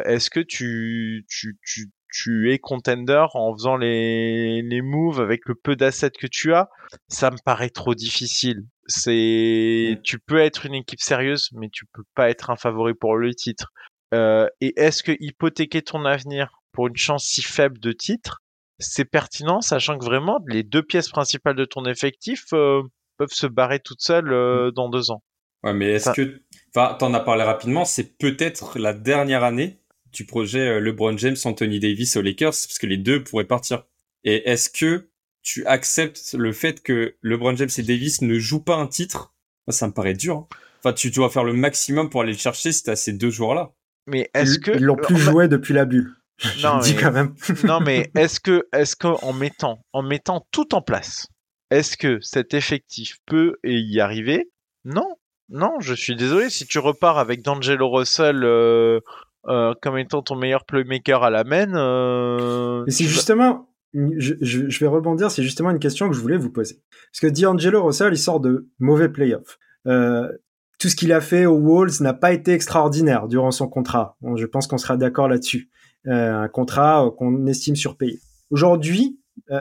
est-ce 0.06 0.30
que 0.30 0.40
tu, 0.40 1.24
tu, 1.28 1.58
tu, 1.64 1.90
tu 2.16 2.52
es 2.52 2.58
contender 2.60 3.24
en 3.34 3.52
faisant 3.54 3.76
les, 3.76 4.62
les 4.62 4.82
moves 4.82 5.20
avec 5.20 5.40
le 5.46 5.56
peu 5.56 5.74
d'assets 5.74 6.10
que 6.10 6.28
tu 6.28 6.54
as? 6.54 6.68
Ça 7.08 7.32
me 7.32 7.36
paraît 7.44 7.70
trop 7.70 7.94
difficile. 7.94 8.62
C'est, 8.86 9.98
tu 10.04 10.20
peux 10.20 10.38
être 10.38 10.66
une 10.66 10.74
équipe 10.74 11.00
sérieuse, 11.00 11.48
mais 11.54 11.68
tu 11.70 11.86
peux 11.92 12.04
pas 12.14 12.30
être 12.30 12.50
un 12.50 12.56
favori 12.56 12.94
pour 12.94 13.16
le 13.16 13.34
titre. 13.34 13.72
Euh, 14.14 14.46
et 14.60 14.72
est-ce 14.80 15.02
que 15.02 15.12
hypothéquer 15.18 15.82
ton 15.82 16.04
avenir 16.04 16.60
pour 16.72 16.86
une 16.86 16.96
chance 16.96 17.24
si 17.24 17.42
faible 17.42 17.80
de 17.80 17.90
titre, 17.90 18.42
c'est 18.78 19.04
pertinent, 19.04 19.60
sachant 19.60 19.98
que 19.98 20.04
vraiment 20.04 20.38
les 20.46 20.62
deux 20.62 20.82
pièces 20.82 21.08
principales 21.08 21.56
de 21.56 21.64
ton 21.64 21.84
effectif 21.84 22.44
euh, 22.52 22.82
peuvent 23.16 23.32
se 23.32 23.46
barrer 23.48 23.80
toutes 23.80 24.02
seules 24.02 24.32
euh, 24.32 24.70
dans 24.70 24.88
deux 24.88 25.10
ans? 25.10 25.22
Ouais, 25.64 25.72
mais 25.74 25.92
est-ce 25.92 26.10
Enfin- 26.10 26.22
que, 26.22 26.42
enfin, 26.76 26.94
t'en 26.94 27.12
as 27.14 27.20
parlé 27.20 27.42
rapidement, 27.42 27.84
c'est 27.84 28.16
peut-être 28.18 28.78
la 28.78 28.92
dernière 28.92 29.42
année 29.42 29.80
du 30.14 30.24
projet 30.26 30.60
euh, 30.68 30.80
LeBron 30.80 31.16
James, 31.18 31.36
Anthony 31.44 31.80
Davis 31.80 32.16
aux 32.16 32.22
Lakers, 32.22 32.50
parce 32.52 32.78
que 32.78 32.86
les 32.86 32.96
deux 32.96 33.22
pourraient 33.22 33.44
partir. 33.44 33.84
Et 34.24 34.48
est-ce 34.48 34.70
que 34.70 35.08
tu 35.42 35.66
acceptes 35.66 36.34
le 36.38 36.52
fait 36.52 36.82
que 36.82 37.16
LeBron 37.22 37.54
James 37.56 37.68
et 37.76 37.82
Davis 37.82 38.22
ne 38.22 38.38
jouent 38.38 38.62
pas 38.64 38.76
un 38.76 38.86
titre? 38.86 39.34
Ça 39.68 39.86
me 39.86 39.92
paraît 39.92 40.14
dur. 40.14 40.36
hein. 40.36 40.46
Enfin, 40.78 40.92
tu 40.92 41.10
dois 41.10 41.30
faire 41.30 41.44
le 41.44 41.52
maximum 41.54 42.10
pour 42.10 42.20
aller 42.22 42.32
le 42.32 42.38
chercher 42.38 42.72
si 42.72 42.82
t'as 42.82 42.96
ces 42.96 43.12
deux 43.12 43.30
joueurs-là. 43.30 43.72
Mais 44.06 44.30
est-ce 44.34 44.54
Ils- 44.56 44.60
que 44.60 44.70
Ils 44.72 44.82
l'ont 44.84 44.96
plus 44.96 45.16
joué 45.16 45.48
depuis 45.48 45.72
la 45.74 45.84
bulle. 45.86 46.14
Je 46.38 46.66
Non, 46.66 46.78
dis 46.78 46.94
mais- 46.94 47.00
quand 47.00 47.12
même. 47.12 47.34
non 47.64 47.80
mais 47.80 48.10
est-ce 48.16 48.40
que 48.40 48.66
est-ce 48.72 48.96
que 48.96 49.06
en 49.24 49.32
mettant 49.32 49.84
en 49.94 50.02
mettant 50.02 50.46
tout 50.50 50.74
en 50.74 50.82
place, 50.82 51.26
est-ce 51.70 51.96
que 51.96 52.18
cet 52.20 52.52
effectif 52.54 53.18
peut 53.26 53.56
y 53.64 54.00
arriver? 54.00 54.50
Non, 54.84 55.16
non, 55.48 55.78
je 55.80 55.94
suis 55.94 56.16
désolé 56.16 56.50
si 56.50 56.66
tu 56.66 56.78
repars 56.78 57.18
avec 57.18 57.40
D'Angelo 57.42 57.88
Russell 57.88 58.42
euh, 58.44 59.00
euh, 59.48 59.74
comme 59.82 59.98
étant 59.98 60.22
ton 60.22 60.36
meilleur 60.36 60.64
playmaker 60.64 61.22
à 61.22 61.30
la 61.30 61.44
main. 61.44 61.74
Euh, 61.74 62.82
Mais 62.86 62.92
c'est 62.92 63.04
justement, 63.04 63.68
je, 63.92 64.34
je- 64.40 64.68
je 64.68 64.80
vais 64.80 64.86
rebondir, 64.86 65.30
c'est 65.30 65.42
justement 65.42 65.70
une 65.70 65.78
question 65.78 66.08
que 66.08 66.14
je 66.16 66.20
voulais 66.20 66.36
vous 66.36 66.50
poser. 66.50 66.80
Parce 67.12 67.20
que 67.20 67.40
D'Angelo 67.40 67.84
Russell, 67.84 68.12
il 68.12 68.18
sort 68.18 68.40
de 68.40 68.68
mauvais 68.78 69.08
playoffs. 69.08 69.58
Euh, 69.86 70.28
tout 70.78 70.88
ce 70.88 70.96
qu'il 70.96 71.12
a 71.12 71.20
fait 71.20 71.46
aux 71.46 71.58
Wolves 71.60 72.00
n'a 72.02 72.14
pas 72.14 72.32
été 72.32 72.52
extraordinaire 72.52 73.28
durant 73.28 73.50
son 73.50 73.68
contrat. 73.68 74.16
Bon, 74.20 74.36
je 74.36 74.46
pense 74.46 74.66
qu'on 74.66 74.78
sera 74.78 74.96
d'accord 74.96 75.28
là-dessus. 75.28 75.70
Euh, 76.06 76.34
un 76.42 76.48
contrat 76.48 77.10
qu'on 77.16 77.46
estime 77.46 77.76
surpayé. 77.76 78.18
Aujourd'hui, 78.50 79.18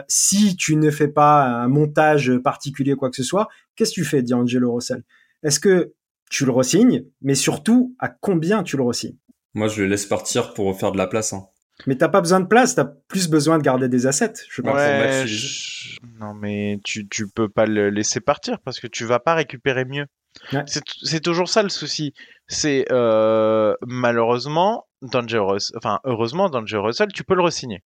si 0.08 0.56
tu 0.56 0.76
ne 0.76 0.90
fais 0.90 1.08
pas 1.08 1.44
un 1.44 1.68
montage 1.68 2.32
particulier, 2.38 2.94
quoi 2.94 3.10
que 3.10 3.16
ce 3.16 3.22
soit, 3.22 3.48
qu'est-ce 3.76 3.90
que 3.90 3.94
tu 3.96 4.04
fais, 4.04 4.22
D'Angelo 4.22 4.72
Russell? 4.74 5.02
Est-ce 5.42 5.58
que 5.60 5.92
tu 6.30 6.44
le 6.46 6.52
resignes? 6.52 7.04
Mais 7.22 7.34
surtout, 7.34 7.94
à 7.98 8.08
combien 8.08 8.62
tu 8.62 8.76
le 8.76 8.82
resignes? 8.82 9.16
Moi, 9.54 9.68
je 9.68 9.82
le 9.82 9.88
laisse 9.88 10.06
partir 10.06 10.52
pour 10.54 10.76
faire 10.78 10.92
de 10.92 10.98
la 10.98 11.06
place. 11.06 11.32
Hein. 11.32 11.46
Mais 11.86 11.96
t'as 11.96 12.08
pas 12.08 12.20
besoin 12.20 12.40
de 12.40 12.46
place, 12.46 12.74
t'as 12.76 12.84
plus 13.08 13.28
besoin 13.28 13.58
de 13.58 13.62
garder 13.64 13.88
des 13.88 14.06
assets, 14.06 14.34
je 14.48 14.62
pense. 14.62 14.74
Ouais, 14.76 15.24
je- 15.26 15.98
non 16.20 16.32
mais 16.34 16.78
tu 16.84 17.08
tu 17.08 17.28
peux 17.28 17.48
pas 17.48 17.66
le 17.66 17.90
laisser 17.90 18.20
partir 18.20 18.58
parce 18.64 18.78
que 18.78 18.86
tu 18.86 19.04
vas 19.04 19.18
pas 19.18 19.34
récupérer 19.34 19.84
mieux. 19.84 20.06
Ouais. 20.52 20.62
C'est 20.66 20.84
c'est 21.02 21.20
toujours 21.20 21.48
ça 21.48 21.64
le 21.64 21.68
souci. 21.68 22.14
C'est 22.46 22.84
euh, 22.92 23.74
malheureusement 23.86 24.86
D'Angelo 25.02 25.48
Russell, 25.48 25.76
enfin 25.76 25.98
heureusement 26.04 26.48
D'Angelo 26.48 26.84
Russell, 26.84 27.08
tu 27.12 27.24
peux 27.24 27.34
le 27.34 27.42
resigner. 27.42 27.82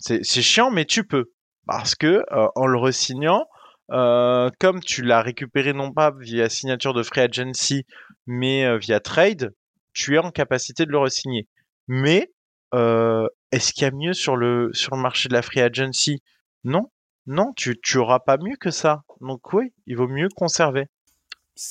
C'est 0.00 0.22
chiant, 0.42 0.70
mais 0.72 0.84
tu 0.84 1.04
peux. 1.04 1.26
Parce 1.66 1.94
que 1.94 2.24
en 2.56 2.66
le 2.66 2.78
resignant, 2.78 3.46
comme 3.88 4.80
tu 4.84 5.02
l'as 5.02 5.22
récupéré 5.22 5.72
non 5.72 5.92
pas 5.92 6.12
via 6.18 6.48
signature 6.48 6.94
de 6.94 7.02
free 7.04 7.20
agency, 7.20 7.84
mais 8.26 8.76
via 8.78 8.98
trade, 9.00 9.52
tu 9.98 10.14
es 10.14 10.18
en 10.18 10.30
capacité 10.30 10.86
de 10.86 10.92
le 10.92 10.98
resigner. 10.98 11.48
Mais 11.88 12.32
est-ce 12.72 13.72
qu'il 13.72 13.82
y 13.82 13.86
a 13.86 13.90
mieux 13.90 14.12
sur 14.12 14.36
le, 14.36 14.70
sur 14.72 14.94
le 14.94 15.02
marché 15.02 15.28
de 15.28 15.34
la 15.34 15.42
free 15.42 15.60
agency? 15.60 16.22
Non, 16.62 16.90
non, 17.26 17.52
tu, 17.56 17.78
tu 17.82 17.98
pas 18.24 18.38
mieux 18.38 18.56
que 18.56 18.70
ça. 18.70 19.02
Donc 19.20 19.52
oui, 19.52 19.72
il 19.86 19.96
vaut 19.96 20.06
mieux 20.06 20.28
conserver. 20.34 20.86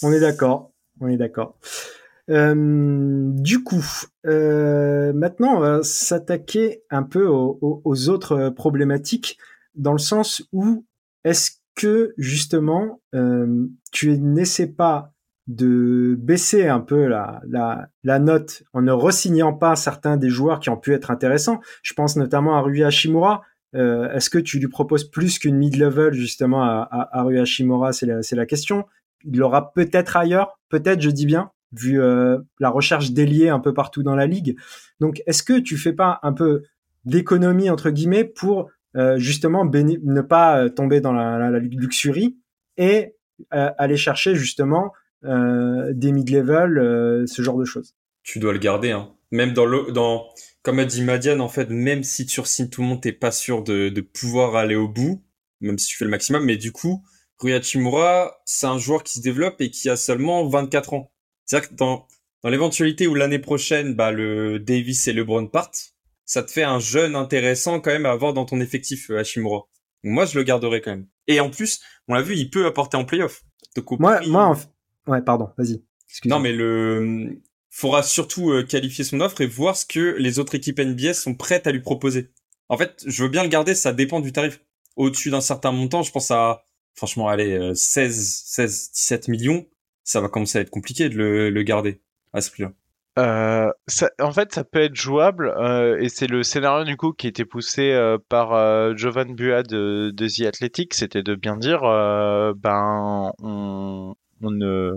On 0.03 0.11
est 0.11 0.19
d'accord, 0.19 0.73
on 0.99 1.07
est 1.07 1.15
d'accord. 1.17 1.57
du 2.27 3.63
coup, 3.63 3.85
maintenant, 4.25 5.55
on 5.55 5.59
va 5.59 5.83
s'attaquer 5.83 6.83
un 6.89 7.03
peu 7.03 7.27
aux, 7.27 8.09
autres 8.09 8.49
problématiques, 8.49 9.37
dans 9.73 9.93
le 9.93 9.99
sens 9.99 10.43
où 10.51 10.85
est-ce 11.23 11.51
que 11.75 12.13
justement, 12.17 13.01
tu 13.93 14.19
n'essaies 14.19 14.73
pas 14.73 15.13
de 15.47 16.15
baisser 16.19 16.67
un 16.67 16.81
peu 16.81 17.07
la, 17.07 17.41
la, 17.47 17.87
la 18.03 18.19
note 18.19 18.63
en 18.73 18.81
ne 18.81 18.91
ressignant 18.91 19.53
pas 19.53 19.75
certains 19.75 20.17
des 20.17 20.29
joueurs 20.29 20.59
qui 20.59 20.69
ont 20.69 20.77
pu 20.77 20.93
être 20.93 21.09
intéressants. 21.09 21.61
Je 21.83 21.93
pense 21.93 22.17
notamment 22.17 22.57
à 22.57 22.61
Rui 22.61 22.83
Hashimura. 22.83 23.43
Euh, 23.75 24.11
Est-ce 24.11 24.29
que 24.29 24.37
tu 24.37 24.59
lui 24.59 24.67
proposes 24.67 25.09
plus 25.09 25.39
qu'une 25.39 25.57
mid-level 25.57 26.13
justement 26.13 26.63
à, 26.63 26.87
à, 26.91 27.19
à 27.19 27.23
Rui 27.23 27.39
Hashimura 27.39 27.93
C'est 27.93 28.05
la, 28.05 28.19
la, 28.29 28.45
question. 28.45 28.85
Il 29.23 29.37
l'aura 29.37 29.71
peut-être 29.73 30.17
ailleurs, 30.17 30.59
peut-être, 30.69 31.01
je 31.01 31.09
dis 31.09 31.25
bien, 31.25 31.51
vu 31.71 32.01
euh, 32.01 32.39
la 32.59 32.69
recherche 32.69 33.11
d'ailier 33.11 33.47
un 33.47 33.59
peu 33.59 33.73
partout 33.73 34.03
dans 34.03 34.15
la 34.15 34.27
ligue. 34.27 34.57
Donc, 34.99 35.21
est-ce 35.27 35.43
que 35.43 35.59
tu 35.59 35.77
fais 35.77 35.93
pas 35.93 36.19
un 36.23 36.33
peu 36.33 36.63
d'économie 37.05 37.69
entre 37.69 37.89
guillemets 37.89 38.25
pour 38.25 38.69
euh, 38.97 39.17
justement 39.17 39.63
ne 39.63 40.21
pas 40.21 40.69
tomber 40.69 40.99
dans 40.99 41.13
la, 41.13 41.37
la, 41.37 41.59
luxurie 41.59 42.37
et 42.75 43.15
euh, 43.53 43.69
aller 43.77 43.97
chercher 43.97 44.35
justement 44.35 44.91
des 45.23 46.11
mid-level, 46.11 46.77
euh, 46.77 47.25
ce 47.27 47.41
genre 47.41 47.57
de 47.57 47.65
choses. 47.65 47.95
Tu 48.23 48.39
dois 48.39 48.53
le 48.53 48.59
garder, 48.59 48.91
hein. 48.91 49.13
Même 49.31 49.53
dans 49.53 49.65
le, 49.65 49.91
dans, 49.91 50.29
comme 50.63 50.79
a 50.79 50.85
dit 50.85 51.01
Madiane, 51.01 51.41
en 51.41 51.49
fait, 51.49 51.69
même 51.69 52.03
si 52.03 52.25
tu 52.25 52.41
signes 52.45 52.69
tout 52.69 52.81
le 52.81 52.87
monde, 52.87 53.01
t'es 53.01 53.11
pas 53.11 53.31
sûr 53.31 53.63
de, 53.63 53.89
de 53.89 54.01
pouvoir 54.01 54.55
aller 54.55 54.75
au 54.75 54.87
bout, 54.87 55.21
même 55.59 55.77
si 55.77 55.87
tu 55.87 55.97
fais 55.97 56.05
le 56.05 56.11
maximum. 56.11 56.45
Mais 56.45 56.55
du 56.55 56.71
coup, 56.71 57.03
Rui 57.39 57.53
Hachimura, 57.53 58.41
c'est 58.45 58.67
un 58.67 58.77
joueur 58.77 59.03
qui 59.03 59.19
se 59.19 59.21
développe 59.21 59.59
et 59.59 59.69
qui 59.69 59.89
a 59.89 59.97
seulement 59.97 60.47
24 60.47 60.93
ans. 60.93 61.11
C'est-à-dire 61.45 61.69
que 61.69 61.75
dans, 61.75 62.07
dans 62.43 62.49
l'éventualité 62.49 63.07
où 63.07 63.15
l'année 63.15 63.39
prochaine, 63.39 63.95
bah, 63.95 64.11
le 64.11 64.59
Davis 64.59 65.07
et 65.07 65.13
LeBron 65.13 65.47
partent, 65.47 65.93
ça 66.25 66.43
te 66.43 66.51
fait 66.51 66.63
un 66.63 66.79
jeune 66.79 67.15
intéressant 67.15 67.79
quand 67.79 67.91
même 67.91 68.05
à 68.05 68.11
avoir 68.11 68.33
dans 68.33 68.45
ton 68.45 68.59
effectif, 68.59 69.09
euh, 69.09 69.19
Hachimura. 69.19 69.67
moi, 70.03 70.25
je 70.25 70.37
le 70.37 70.43
garderai 70.43 70.81
quand 70.81 70.91
même. 70.91 71.07
Et 71.27 71.39
en 71.39 71.49
plus, 71.49 71.81
on 72.07 72.13
l'a 72.13 72.21
vu, 72.21 72.35
il 72.35 72.49
peut 72.49 72.65
apporter 72.65 72.97
en 72.97 73.05
playoff. 73.05 73.43
Moi, 73.99 74.21
moi, 74.27 74.57
Ouais, 75.07 75.21
pardon, 75.21 75.49
vas-y. 75.57 75.81
Non, 76.25 76.39
mais 76.39 76.53
le 76.53 77.41
faudra 77.69 78.01
surtout 78.01 78.51
euh, 78.51 78.63
qualifier 78.63 79.03
son 79.03 79.19
offre 79.19 79.41
et 79.41 79.45
voir 79.45 79.75
ce 79.75 79.85
que 79.85 80.15
les 80.17 80.39
autres 80.39 80.55
équipes 80.55 80.79
NBA 80.79 81.13
sont 81.13 81.35
prêtes 81.35 81.67
à 81.67 81.71
lui 81.71 81.81
proposer. 81.81 82.31
En 82.69 82.77
fait, 82.77 83.03
je 83.05 83.23
veux 83.23 83.29
bien 83.29 83.43
le 83.43 83.49
garder, 83.49 83.75
ça 83.75 83.93
dépend 83.93 84.19
du 84.19 84.31
tarif. 84.31 84.61
Au-dessus 84.95 85.29
d'un 85.29 85.41
certain 85.41 85.71
montant, 85.71 86.01
je 86.01 86.11
pense 86.11 86.31
à 86.31 86.63
franchement 86.95 87.27
allez 87.27 87.75
16 87.75 88.43
16 88.45 88.91
17 88.93 89.27
millions, 89.27 89.67
ça 90.03 90.21
va 90.21 90.29
commencer 90.29 90.57
à 90.57 90.61
être 90.61 90.71
compliqué 90.71 91.09
de 91.09 91.15
le, 91.15 91.49
le 91.51 91.63
garder 91.63 92.01
à 92.33 92.41
ce 92.41 92.49
prix-là. 92.49 92.71
Euh, 93.17 93.71
ça, 93.87 94.11
en 94.21 94.31
fait, 94.31 94.53
ça 94.53 94.63
peut 94.63 94.81
être 94.81 94.95
jouable 94.95 95.49
euh, 95.57 95.97
et 95.99 96.07
c'est 96.07 96.27
le 96.27 96.43
scénario 96.43 96.85
du 96.85 96.97
coup 96.97 97.13
qui 97.13 97.27
était 97.27 97.45
poussé 97.45 97.91
euh, 97.91 98.19
par 98.29 98.53
euh, 98.53 98.93
Jovan 98.95 99.33
Bua 99.33 99.63
de, 99.63 100.11
de 100.13 100.27
The 100.27 100.45
Athletic, 100.47 100.93
c'était 100.93 101.23
de 101.23 101.33
bien 101.33 101.57
dire, 101.57 101.83
euh, 101.83 102.53
ben 102.55 103.31
on, 103.39 104.13
on 104.41 104.51
ne, 104.51 104.91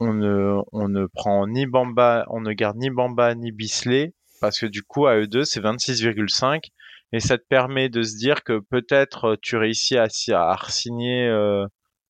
on 0.00 0.14
ne, 0.14 0.60
on 0.72 0.88
ne 0.88 1.06
prend 1.06 1.46
ni 1.46 1.66
Bamba, 1.66 2.26
on 2.28 2.40
ne 2.40 2.52
garde 2.52 2.76
ni 2.76 2.90
Bamba 2.90 3.34
ni 3.34 3.52
Bisley 3.52 4.14
parce 4.40 4.58
que 4.58 4.66
du 4.66 4.82
coup 4.82 5.06
à 5.06 5.16
eux 5.16 5.26
deux 5.26 5.44
c'est 5.44 5.60
26,5 5.60 6.70
et 7.12 7.20
ça 7.20 7.38
te 7.38 7.44
permet 7.48 7.88
de 7.88 8.02
se 8.02 8.16
dire 8.16 8.42
que 8.44 8.60
peut-être 8.60 9.36
tu 9.42 9.56
réussis 9.56 9.96
à, 9.96 10.04
à 10.04 10.56
signer 10.68 11.26
euh, 11.28 11.66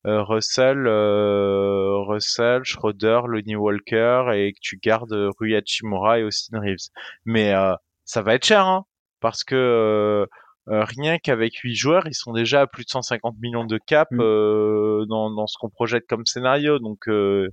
euh, 0.06 0.22
Russell, 0.22 0.86
euh, 0.86 1.98
Russell, 2.06 2.64
Schroeder, 2.64 3.20
Lonnie 3.26 3.56
Walker 3.56 4.30
et 4.34 4.52
que 4.52 4.58
tu 4.62 4.78
gardes 4.78 5.12
Rui 5.38 5.54
Hachimura 5.54 6.18
et 6.18 6.24
Austin 6.24 6.60
Reeves. 6.60 6.88
Mais 7.26 7.52
euh, 7.54 7.74
ça 8.04 8.22
va 8.22 8.34
être 8.34 8.46
cher, 8.46 8.66
hein, 8.66 8.84
parce 9.20 9.44
que 9.44 10.26
euh, 10.68 10.84
rien 10.84 11.18
qu'avec 11.18 11.56
8 11.56 11.74
joueurs, 11.74 12.06
ils 12.06 12.14
sont 12.14 12.32
déjà 12.32 12.62
à 12.62 12.66
plus 12.66 12.84
de 12.84 12.90
150 12.90 13.36
millions 13.40 13.64
de 13.64 13.78
cap 13.78 14.08
mm. 14.10 14.20
euh, 14.20 15.06
dans, 15.06 15.30
dans, 15.30 15.46
ce 15.46 15.56
qu'on 15.58 15.70
projette 15.70 16.06
comme 16.06 16.26
scénario. 16.26 16.78
Donc 16.78 17.08
euh, 17.08 17.48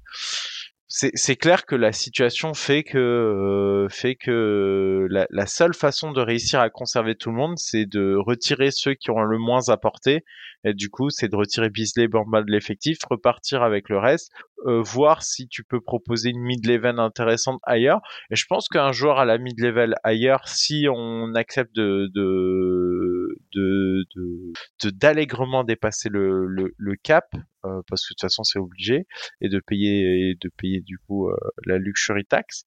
c'est 0.89 1.36
clair 1.36 1.65
que 1.65 1.76
la 1.76 1.91
situation 1.91 2.54
fait 2.54 2.84
que 2.84 2.97
euh, 2.97 3.89
fait 3.89 4.15
que 4.15 5.06
la, 5.10 5.28
la, 5.30 5.45
seule 5.45 5.73
façon 5.73 6.13
de 6.13 6.21
réussir 6.21 6.62
à 6.62 6.69
conserver 6.69 7.15
tout 7.15 7.30
le 7.30 7.36
monde, 7.36 7.58
c'est 7.58 7.86
de 7.86 8.15
retirer 8.15 8.71
ceux 8.71 8.93
qui 8.93 9.12
ont 9.12 9.21
le 9.21 9.38
moins 9.38 9.67
apporté. 9.67 10.23
Et 10.63 10.73
du 10.73 10.89
coup, 10.89 11.10
c'est 11.10 11.28
de 11.28 11.36
retirer 11.36 11.69
Bisley, 11.69 12.08
Bamba 12.08 12.41
de 12.41 12.52
l'effectif, 12.52 12.97
repartir 13.10 13.63
avec 13.63 13.89
le 13.89 14.00
reste, 14.00 14.32
euh, 14.65 14.82
voir 14.82 15.23
si 15.23 15.47
tu 15.47 15.63
peux 15.63 15.82
proposer 15.82 16.30
une 16.30 16.41
mid-level 16.41 17.00
intéressante 17.00 17.60
ailleurs. 17.63 18.02
Et 18.32 18.36
je 18.36 18.45
pense 18.47 18.67
qu'un 18.69 18.91
joueur 18.91 19.19
à 19.19 19.26
la 19.26 19.38
mid-level 19.38 19.95
ailleurs, 20.04 20.47
si 20.47 20.88
on 20.91 21.34
accepte 21.36 21.76
de 21.76 22.10
de 22.13 23.38
de 23.54 24.89
d'allègrement 24.89 25.63
dépasser 25.63 26.10
le, 26.10 26.47
le, 26.47 26.73
le 26.78 26.95
cap, 26.95 27.26
euh, 27.65 27.82
parce 27.88 28.04
que 28.04 28.13
de 28.13 28.15
toute 28.15 28.21
façon 28.21 28.43
c'est 28.43 28.60
obligé, 28.60 29.06
et 29.41 29.50
de 29.50 29.60
payer 29.60 30.30
et 30.30 30.36
de 30.36 30.50
payer 30.58 30.82
du 30.88 30.97
coup 30.97 31.30
euh, 31.30 31.38
la 31.65 31.78
luxury 31.78 32.26
tax. 32.26 32.65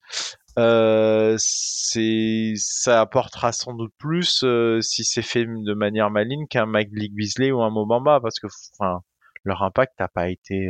Euh, 0.59 1.35
c'est 1.37 2.53
ça 2.55 3.01
apportera 3.01 3.51
sans 3.51 3.73
doute 3.73 3.93
plus 3.97 4.43
euh, 4.43 4.81
si 4.81 5.03
c'est 5.03 5.21
fait 5.21 5.45
de 5.45 5.73
manière 5.73 6.11
maligne 6.11 6.45
qu'un 6.47 6.65
Mike 6.65 6.91
Beasley 6.91 7.51
ou 7.51 7.61
un 7.61 7.69
Mobamba 7.69 8.19
parce 8.21 8.39
que 8.39 8.47
enfin 8.77 9.01
leur 9.45 9.63
impact 9.63 9.93
n'a 9.99 10.07
pas 10.09 10.29
été 10.29 10.69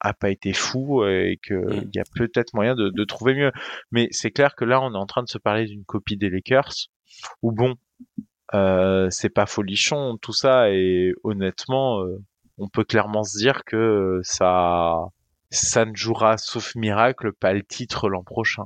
a 0.00 0.12
pas 0.12 0.30
été 0.30 0.52
fou 0.52 1.04
et 1.04 1.38
que 1.42 1.54
mm. 1.54 1.90
il 1.92 1.96
y 1.96 2.00
a 2.00 2.04
peut-être 2.14 2.54
moyen 2.54 2.74
de, 2.74 2.90
de, 2.90 3.04
trouver 3.04 3.34
mieux. 3.34 3.52
Mais 3.90 4.08
c'est 4.10 4.30
clair 4.30 4.54
que 4.54 4.64
là, 4.64 4.80
on 4.82 4.92
est 4.92 4.98
en 4.98 5.06
train 5.06 5.22
de 5.22 5.28
se 5.28 5.38
parler 5.38 5.64
d'une 5.66 5.84
copie 5.84 6.16
des 6.16 6.28
Lakers 6.28 6.88
où 7.42 7.52
bon, 7.52 7.76
euh, 8.54 9.08
c'est 9.10 9.30
pas 9.30 9.46
folichon 9.46 10.18
tout 10.20 10.32
ça 10.32 10.70
et 10.70 11.12
honnêtement, 11.24 12.00
euh, 12.02 12.22
on 12.58 12.68
peut 12.68 12.84
clairement 12.84 13.24
se 13.24 13.38
dire 13.38 13.64
que 13.64 14.20
ça, 14.22 14.98
ça 15.50 15.84
ne 15.84 15.94
jouera 15.94 16.38
sauf 16.38 16.74
miracle 16.74 17.32
pas 17.32 17.52
le 17.52 17.62
titre 17.62 18.08
l'an 18.08 18.22
prochain. 18.22 18.64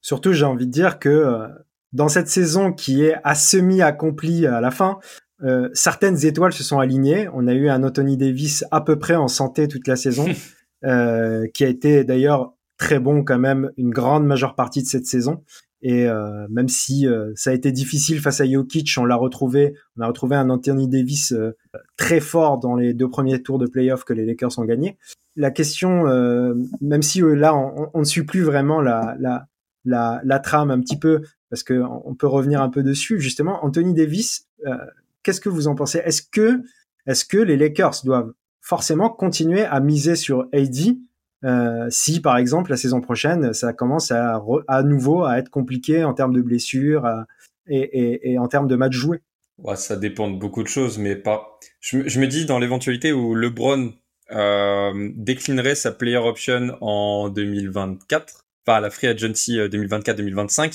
Surtout, 0.00 0.32
j'ai 0.32 0.44
envie 0.44 0.66
de 0.66 0.72
dire 0.72 0.98
que 0.98 1.08
euh, 1.08 1.48
dans 1.92 2.08
cette 2.08 2.28
saison 2.28 2.72
qui 2.72 3.04
est 3.04 3.16
à 3.24 3.34
semi 3.34 3.82
accomplie 3.82 4.46
à 4.46 4.60
la 4.60 4.70
fin, 4.70 4.98
euh, 5.42 5.68
certaines 5.72 6.24
étoiles 6.26 6.52
se 6.52 6.62
sont 6.62 6.78
alignées. 6.78 7.28
On 7.32 7.46
a 7.46 7.52
eu 7.52 7.68
un 7.68 7.82
Anthony 7.82 8.16
Davis 8.16 8.64
à 8.70 8.80
peu 8.80 8.98
près 8.98 9.16
en 9.16 9.28
santé 9.28 9.68
toute 9.68 9.88
la 9.88 9.96
saison, 9.96 10.26
euh, 10.84 11.46
qui 11.54 11.64
a 11.64 11.68
été 11.68 12.04
d'ailleurs 12.04 12.54
très 12.76 12.98
bon 12.98 13.24
quand 13.24 13.38
même 13.38 13.70
une 13.76 13.90
grande 13.90 14.26
majeure 14.26 14.54
partie 14.54 14.82
de 14.82 14.88
cette 14.88 15.06
saison. 15.06 15.42
Et 15.82 16.06
euh, 16.06 16.46
même 16.50 16.68
si 16.68 17.06
ça 17.34 17.50
a 17.50 17.52
été 17.54 17.72
difficile 17.72 18.20
face 18.20 18.42
à 18.42 18.46
Jokic, 18.46 18.96
on 18.98 19.06
l'a 19.06 19.16
retrouvé, 19.16 19.74
on 19.96 20.02
a 20.02 20.06
retrouvé 20.06 20.36
un 20.36 20.50
Anthony 20.50 20.88
Davis 20.88 21.34
très 21.96 22.20
fort 22.20 22.58
dans 22.58 22.76
les 22.76 22.92
deux 22.92 23.08
premiers 23.08 23.42
tours 23.42 23.58
de 23.58 23.66
playoff 23.66 24.04
que 24.04 24.12
les 24.12 24.26
Lakers 24.26 24.58
ont 24.58 24.64
gagné. 24.66 24.98
La 25.36 25.50
question, 25.50 26.04
même 26.80 27.02
si 27.02 27.20
là 27.20 27.54
on, 27.54 27.98
ne 27.98 28.04
suit 28.04 28.24
plus 28.24 28.42
vraiment 28.42 28.80
la, 28.80 29.46
trame 30.42 30.70
un 30.70 30.80
petit 30.80 30.98
peu, 30.98 31.22
parce 31.50 31.62
que 31.62 31.82
on 32.04 32.14
peut 32.14 32.26
revenir 32.26 32.60
un 32.62 32.68
peu 32.68 32.82
dessus. 32.82 33.20
Justement, 33.20 33.64
Anthony 33.64 33.94
Davis, 33.94 34.48
qu'est-ce 35.22 35.40
que 35.40 35.48
vous 35.48 35.68
en 35.68 35.74
pensez? 35.74 36.02
Est-ce 36.04 36.22
que 37.24 37.38
les 37.38 37.56
Lakers 37.56 38.02
doivent 38.04 38.32
forcément 38.60 39.10
continuer 39.10 39.64
à 39.64 39.80
miser 39.80 40.16
sur 40.16 40.48
AD 40.52 40.96
euh, 41.42 41.86
si 41.88 42.20
par 42.20 42.36
exemple 42.36 42.70
la 42.70 42.76
saison 42.76 43.00
prochaine 43.00 43.54
ça 43.54 43.72
commence 43.72 44.10
à, 44.10 44.42
nouveau 44.84 45.24
à 45.24 45.38
être 45.38 45.48
compliqué 45.48 46.04
en 46.04 46.12
termes 46.12 46.34
de 46.34 46.42
blessures 46.42 47.08
et, 47.66 48.36
en 48.38 48.48
termes 48.48 48.68
de 48.68 48.76
matchs 48.76 48.96
joués? 48.96 49.20
Ça 49.74 49.96
dépend 49.96 50.30
de 50.30 50.38
beaucoup 50.38 50.62
de 50.62 50.68
choses, 50.68 50.98
mais 50.98 51.16
pas. 51.16 51.58
Je, 51.80 52.08
je 52.08 52.20
me 52.20 52.26
dis 52.26 52.46
dans 52.46 52.58
l'éventualité 52.58 53.12
où 53.12 53.34
LeBron 53.34 53.92
euh, 54.32 55.10
déclinerait 55.14 55.74
sa 55.74 55.92
player 55.92 56.16
option 56.16 56.76
en 56.80 57.28
2024, 57.28 58.44
enfin 58.66 58.80
la 58.80 58.90
free 58.90 59.08
agency 59.08 59.58
2024-2025, 59.58 60.66
euh, 60.66 60.70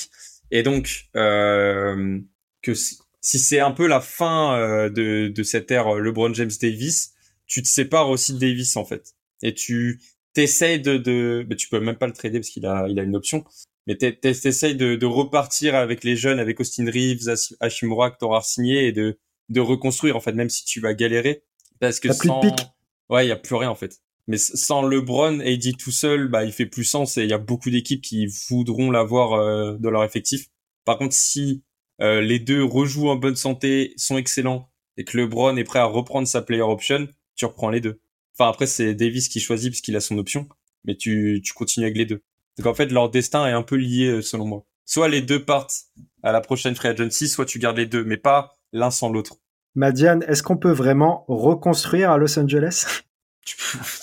et 0.51 0.63
donc 0.63 1.05
euh, 1.15 2.19
que 2.61 2.73
si, 2.73 2.97
si 3.21 3.39
c'est 3.39 3.59
un 3.59 3.71
peu 3.71 3.87
la 3.87 4.01
fin 4.01 4.57
euh, 4.57 4.89
de, 4.89 5.27
de 5.27 5.43
cette 5.43 5.71
ère 5.71 5.93
LeBron 5.95 6.33
James 6.33 6.51
Davis, 6.61 7.13
tu 7.47 7.61
te 7.61 7.67
sépares 7.67 8.09
aussi 8.09 8.33
de 8.33 8.39
Davis 8.39 8.75
en 8.77 8.85
fait, 8.85 9.15
et 9.41 9.53
tu 9.53 10.01
t'essayes 10.33 10.79
de, 10.79 10.97
de, 10.97 11.45
mais 11.49 11.55
tu 11.55 11.69
peux 11.69 11.79
même 11.79 11.95
pas 11.95 12.07
le 12.07 12.13
trader 12.13 12.39
parce 12.39 12.49
qu'il 12.49 12.65
a, 12.65 12.87
il 12.89 12.99
a 12.99 13.03
une 13.03 13.15
option. 13.15 13.43
Mais 13.87 13.95
t'essayes 13.95 14.75
de, 14.75 14.95
de 14.95 15.05
repartir 15.05 15.75
avec 15.75 16.03
les 16.03 16.15
jeunes, 16.15 16.39
avec 16.39 16.59
Austin 16.59 16.85
Reeves, 16.85 17.31
Hashimura 17.59 18.09
que 18.09 18.17
t'auras 18.17 18.41
signé 18.41 18.87
et 18.87 18.91
de, 18.91 19.19
de 19.49 19.61
reconstruire, 19.61 20.15
en 20.15 20.19
fait, 20.19 20.33
même 20.33 20.49
si 20.49 20.65
tu 20.65 20.79
vas 20.79 20.93
galérer. 20.93 21.43
Parce 21.79 21.99
que 21.99 22.11
sans... 22.11 22.39
pique. 22.39 22.67
Ouais, 23.09 23.25
il 23.25 23.29
y 23.29 23.31
a 23.31 23.35
plus 23.35 23.55
rien, 23.55 23.69
en 23.69 23.75
fait. 23.75 24.01
Mais 24.27 24.37
sans 24.37 24.81
LeBron, 24.81 25.39
AD 25.39 25.77
tout 25.77 25.91
seul, 25.91 26.27
bah, 26.27 26.43
il 26.45 26.51
fait 26.51 26.65
plus 26.65 26.83
sens 26.83 27.17
et 27.17 27.23
il 27.23 27.29
y 27.29 27.33
a 27.33 27.37
beaucoup 27.37 27.69
d'équipes 27.69 28.01
qui 28.01 28.27
voudront 28.49 28.89
l'avoir 28.89 29.33
euh, 29.33 29.77
dans 29.79 29.91
leur 29.91 30.03
effectif. 30.03 30.47
Par 30.83 30.97
contre, 30.97 31.13
si 31.13 31.63
euh, 32.01 32.21
les 32.21 32.39
deux 32.39 32.63
rejouent 32.63 33.09
en 33.09 33.15
bonne 33.15 33.35
santé, 33.35 33.93
sont 33.97 34.17
excellents 34.17 34.71
et 34.97 35.03
que 35.03 35.17
LeBron 35.17 35.55
est 35.57 35.63
prêt 35.63 35.79
à 35.79 35.85
reprendre 35.85 36.27
sa 36.27 36.41
player 36.41 36.63
option, 36.63 37.07
tu 37.35 37.45
reprends 37.45 37.69
les 37.69 37.81
deux. 37.81 38.01
Enfin, 38.37 38.49
après, 38.49 38.65
c'est 38.65 38.95
Davis 38.95 39.29
qui 39.29 39.39
choisit 39.39 39.71
parce 39.71 39.81
qu'il 39.81 39.95
a 39.95 40.01
son 40.01 40.17
option, 40.17 40.49
mais 40.83 40.95
tu, 40.95 41.41
tu 41.43 41.53
continues 41.53 41.85
avec 41.85 41.97
les 41.97 42.05
deux. 42.05 42.23
Donc 42.57 42.67
en 42.67 42.73
fait, 42.73 42.87
leur 42.87 43.09
destin 43.09 43.47
est 43.47 43.51
un 43.51 43.63
peu 43.63 43.75
lié 43.75 44.07
euh, 44.07 44.21
selon 44.21 44.45
moi. 44.45 44.65
Soit 44.85 45.09
les 45.09 45.21
deux 45.21 45.43
partent 45.43 45.85
à 46.23 46.31
la 46.31 46.41
prochaine 46.41 46.75
free 46.75 46.89
agency, 46.89 47.27
soit 47.27 47.45
tu 47.45 47.59
gardes 47.59 47.77
les 47.77 47.85
deux, 47.85 48.03
mais 48.03 48.17
pas 48.17 48.53
l'un 48.71 48.91
sans 48.91 49.09
l'autre. 49.09 49.37
Madiane, 49.75 50.23
est-ce 50.27 50.41
qu'on 50.41 50.57
peut 50.57 50.71
vraiment 50.71 51.25
reconstruire 51.27 52.11
à 52.11 52.17
Los 52.17 52.37
Angeles? 52.39 53.01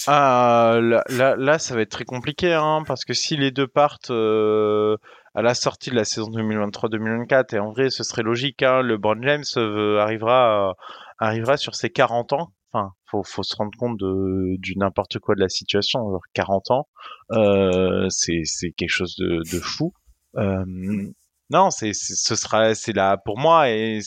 Ah, 0.07 0.79
là, 0.81 1.03
là, 1.09 1.35
là, 1.35 1.59
ça 1.59 1.75
va 1.75 1.81
être 1.81 1.91
très 1.91 2.05
compliqué, 2.05 2.53
hein, 2.53 2.85
parce 2.87 3.05
que 3.05 3.13
si 3.13 3.37
les 3.37 3.51
deux 3.51 3.67
partent 3.67 4.11
euh, 4.11 4.97
à 5.35 5.43
la 5.43 5.55
sortie 5.55 5.91
de 5.91 5.97
la 5.97 6.05
saison 6.05 6.31
2023-2024, 6.31 7.57
et 7.57 7.59
en 7.59 7.73
vrai, 7.73 7.91
ce 7.91 8.05
serait 8.05 8.23
logique, 8.23 8.63
hein, 8.63 8.83
le 8.83 8.99
Brown 8.99 9.21
James 9.25 9.43
euh, 9.57 9.99
arrivera, 9.99 10.77
arrivera 11.19 11.57
sur 11.57 11.75
ses 11.75 11.91
40 11.91 12.35
ans. 12.35 12.53
Enfin, 12.73 12.93
faut, 13.11 13.23
faut 13.23 13.43
se 13.43 13.57
rendre 13.57 13.77
compte 13.77 13.99
de, 13.99 14.57
du 14.59 14.77
n'importe 14.77 15.19
quoi 15.19 15.35
de 15.35 15.41
la 15.41 15.49
situation. 15.49 16.09
Alors, 16.09 16.23
40 16.35 16.71
ans, 16.71 16.89
euh, 17.33 18.07
c'est, 18.09 18.43
c'est 18.45 18.71
quelque 18.71 18.91
chose 18.91 19.17
de, 19.17 19.43
de 19.53 19.61
fou. 19.61 19.93
Euh, 20.37 20.65
non, 21.53 21.69
c'est, 21.71 21.93
ce 21.93 22.35
sera, 22.35 22.75
c'est 22.75 22.95
là 22.95 23.19
pour 23.19 23.39
moi 23.39 23.69
et 23.69 23.99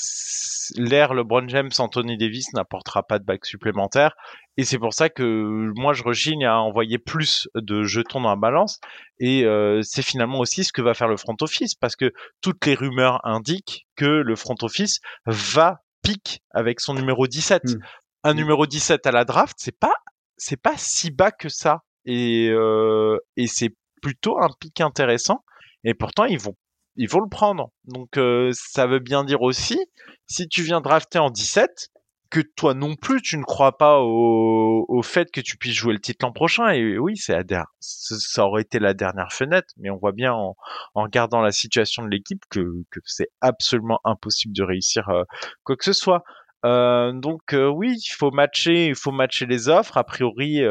l'ère 0.78 1.14
LeBron 1.14 1.48
James, 1.48 1.70
Anthony 1.78 2.18
Davis 2.18 2.52
n'apportera 2.54 3.04
pas 3.04 3.20
de 3.20 3.24
bague 3.24 3.46
supplémentaire 3.46 4.16
et 4.58 4.64
c'est 4.64 4.80
pour 4.80 4.96
ça 4.96 5.10
que 5.10 5.72
moi 5.76 5.94
je 5.94 6.02
rechigne 6.02 6.44
à 6.44 6.60
envoyer 6.60 6.98
plus 6.98 7.48
de 7.54 7.84
jetons 7.84 8.22
dans 8.22 8.30
la 8.30 8.36
balance 8.36 8.80
et 9.20 9.46
euh, 9.46 9.82
c'est 9.84 10.02
finalement 10.02 10.40
aussi 10.40 10.64
ce 10.64 10.74
que 10.74 10.82
va 10.82 10.96
faire 10.96 11.08
le 11.08 11.18
front 11.18 11.36
office 11.42 11.76
parce 11.76 11.96
que 11.96 12.12
toutes 12.42 12.66
les 12.66 12.74
rumeurs 12.74 13.22
indiquent 13.24 13.86
que 13.96 14.06
le 14.06 14.36
front 14.36 14.56
office 14.64 15.00
va 15.28 15.84
pique 16.02 16.42
avec 16.50 16.80
son 16.80 16.96
numéro 16.96 17.28
17. 17.28 17.62
Hmm. 17.64 17.80
Un 18.24 18.34
hmm. 18.34 18.38
numéro 18.38 18.66
17 18.66 19.06
à 19.06 19.12
la 19.12 19.24
draft, 19.24 19.54
c'est 19.60 19.78
pas 19.80 19.94
c'est 20.36 20.60
pas 20.60 20.74
si 20.78 21.12
bas 21.12 21.30
que 21.30 21.50
ça 21.50 21.84
et 22.06 22.50
euh, 22.50 23.20
et 23.38 23.46
c'est 23.46 23.76
plutôt 24.02 24.42
un 24.42 24.50
pic 24.60 24.82
intéressant 24.82 25.44
et 25.84 25.94
pourtant 25.94 26.26
ils 26.26 26.40
vont 26.40 26.56
il 26.96 27.10
faut 27.10 27.20
le 27.20 27.30
prendre. 27.30 27.72
Donc 27.86 28.18
euh, 28.18 28.52
ça 28.54 28.88
veut 28.88 29.00
bien 29.00 29.24
dire 29.24 29.42
aussi, 29.42 29.80
si 30.28 30.48
tu 30.48 30.64
viens 30.64 30.82
drafter 30.82 31.20
en 31.20 31.30
17, 31.30 31.92
que 32.30 32.42
toi 32.42 32.74
non 32.74 32.96
plus 32.96 33.22
tu 33.22 33.38
ne 33.38 33.44
crois 33.44 33.78
pas 33.78 34.02
au, 34.02 34.86
au 34.88 35.02
fait 35.02 35.32
que 35.32 35.42
tu 35.42 35.58
puisses 35.58 35.76
jouer 35.76 35.94
le 35.94 36.00
titre 36.00 36.26
l'an 36.26 36.32
prochain. 36.32 36.70
Et 36.70 36.98
oui, 36.98 37.16
c'est 37.18 37.38
ça 37.80 38.46
aurait 38.46 38.64
été 38.64 38.80
la 38.80 38.94
dernière 38.94 39.32
fenêtre, 39.32 39.74
mais 39.78 39.90
on 39.90 39.98
voit 39.98 40.12
bien 40.12 40.34
en, 40.34 40.56
en 40.96 41.04
regardant 41.04 41.42
la 41.42 41.52
situation 41.52 42.04
de 42.04 42.10
l'équipe 42.10 42.44
que, 42.50 42.84
que 42.92 43.00
c'est 43.06 43.30
absolument 43.42 44.00
impossible 44.04 44.54
de 44.54 44.64
réussir 44.64 45.08
euh, 45.10 45.24
quoi 45.64 45.76
que 45.76 45.86
ce 45.86 45.94
soit. 45.94 46.24
Euh, 46.66 47.14
donc 47.14 47.54
euh, 47.54 47.68
oui, 47.68 47.96
il 47.96 48.10
faut 48.12 48.32
matcher, 48.32 48.88
il 48.88 48.96
faut 48.96 49.12
matcher 49.12 49.46
les 49.46 49.70
offres. 49.70 49.98
A 49.98 50.04
priori, 50.04 50.62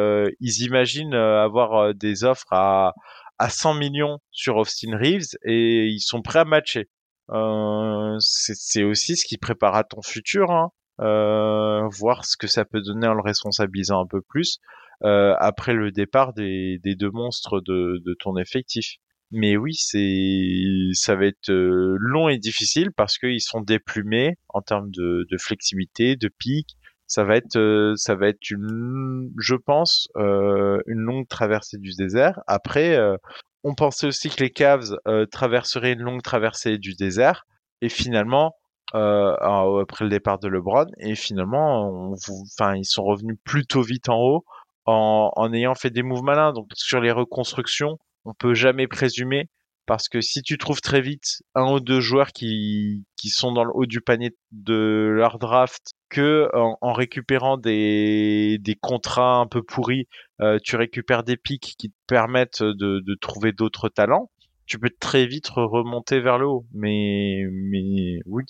ils 0.40 0.62
imaginent 0.62 1.14
avoir 1.14 1.94
des 1.94 2.24
offres 2.24 2.52
à 2.52 2.94
à 3.38 3.48
100 3.48 3.74
millions 3.74 4.18
sur 4.30 4.56
Austin 4.56 4.96
Reeves 4.96 5.36
et 5.44 5.86
ils 5.86 6.00
sont 6.00 6.22
prêts 6.22 6.40
à 6.40 6.44
matcher. 6.44 6.88
Euh, 7.30 8.16
c'est 8.18 8.84
aussi 8.84 9.16
ce 9.16 9.24
qui 9.24 9.38
prépare 9.38 9.74
à 9.74 9.84
ton 9.84 10.02
futur, 10.02 10.50
hein. 10.50 10.70
euh, 11.00 11.88
voir 11.88 12.24
ce 12.24 12.36
que 12.36 12.46
ça 12.46 12.64
peut 12.64 12.82
donner 12.82 13.06
en 13.06 13.14
le 13.14 13.22
responsabilisant 13.22 14.02
un 14.02 14.06
peu 14.06 14.20
plus 14.20 14.60
euh, 15.02 15.34
après 15.38 15.74
le 15.74 15.90
départ 15.90 16.32
des, 16.32 16.78
des 16.82 16.94
deux 16.94 17.10
monstres 17.10 17.60
de, 17.60 18.00
de, 18.04 18.16
ton 18.20 18.36
effectif. 18.36 18.96
Mais 19.30 19.56
oui, 19.56 19.74
c'est 19.74 20.92
ça 20.92 21.16
va 21.16 21.26
être 21.26 21.50
euh, 21.50 21.96
long 21.98 22.28
et 22.28 22.38
difficile 22.38 22.90
parce 22.92 23.18
qu'ils 23.18 23.40
sont 23.40 23.60
déplumés 23.60 24.36
en 24.48 24.62
termes 24.62 24.90
de, 24.90 25.26
de 25.28 25.38
flexibilité, 25.38 26.16
de 26.16 26.28
pic, 26.28 26.76
ça 27.06 27.24
va 27.24 27.36
être 27.36 27.56
euh, 27.56 27.94
ça 27.96 28.14
va 28.14 28.28
être 28.28 28.50
une 28.50 29.30
je 29.38 29.54
pense 29.54 30.08
euh, 30.16 30.80
une 30.86 31.00
longue 31.00 31.28
traversée 31.28 31.78
du 31.78 31.94
désert. 31.94 32.40
Après 32.46 32.96
euh, 32.96 33.16
on 33.62 33.74
pensait 33.74 34.06
aussi 34.06 34.30
que 34.30 34.42
les 34.42 34.50
Cavs 34.50 34.96
traverseraient 35.30 35.92
une 35.92 36.02
longue 36.02 36.22
traversée 36.22 36.78
du 36.78 36.94
désert. 36.94 37.46
Et 37.80 37.88
finalement 37.88 38.56
après 38.92 40.04
le 40.04 40.10
départ 40.10 40.38
de 40.38 40.48
LeBron 40.48 40.86
et 40.98 41.14
finalement 41.14 42.12
enfin 42.12 42.74
ils 42.76 42.84
sont 42.84 43.02
revenus 43.02 43.36
plutôt 43.44 43.82
vite 43.82 44.08
en 44.08 44.18
haut 44.18 44.44
en, 44.86 45.30
en 45.34 45.52
ayant 45.52 45.74
fait 45.74 45.90
des 45.90 46.02
moves 46.02 46.22
malins. 46.22 46.52
Donc 46.52 46.68
sur 46.74 47.00
les 47.00 47.10
reconstructions 47.10 47.98
on 48.24 48.34
peut 48.34 48.54
jamais 48.54 48.86
présumer 48.86 49.48
parce 49.86 50.08
que 50.08 50.20
si 50.20 50.42
tu 50.42 50.58
trouves 50.58 50.80
très 50.80 51.00
vite 51.00 51.42
un 51.54 51.72
ou 51.72 51.80
deux 51.80 52.00
joueurs 52.00 52.32
qui, 52.32 53.04
qui 53.16 53.28
sont 53.28 53.52
dans 53.52 53.64
le 53.64 53.70
haut 53.74 53.86
du 53.86 54.00
panier 54.00 54.34
de 54.52 55.08
leur 55.10 55.38
draft, 55.38 55.92
que 56.08 56.48
en, 56.54 56.92
récupérant 56.92 57.56
des, 57.56 58.58
des 58.60 58.74
contrats 58.76 59.38
un 59.38 59.46
peu 59.46 59.62
pourris, 59.62 60.06
euh, 60.40 60.58
tu 60.62 60.76
récupères 60.76 61.24
des 61.24 61.36
pics 61.36 61.74
qui 61.78 61.90
te 61.90 61.96
permettent 62.06 62.62
de, 62.62 63.00
de 63.00 63.14
trouver 63.20 63.52
d'autres 63.52 63.88
talents, 63.88 64.30
tu 64.66 64.78
peux 64.78 64.90
très 64.98 65.26
vite 65.26 65.48
remonter 65.48 66.20
vers 66.20 66.38
le 66.38 66.46
haut. 66.46 66.66
Mais, 66.72 67.44
mais 67.50 68.20
oui, 68.26 68.44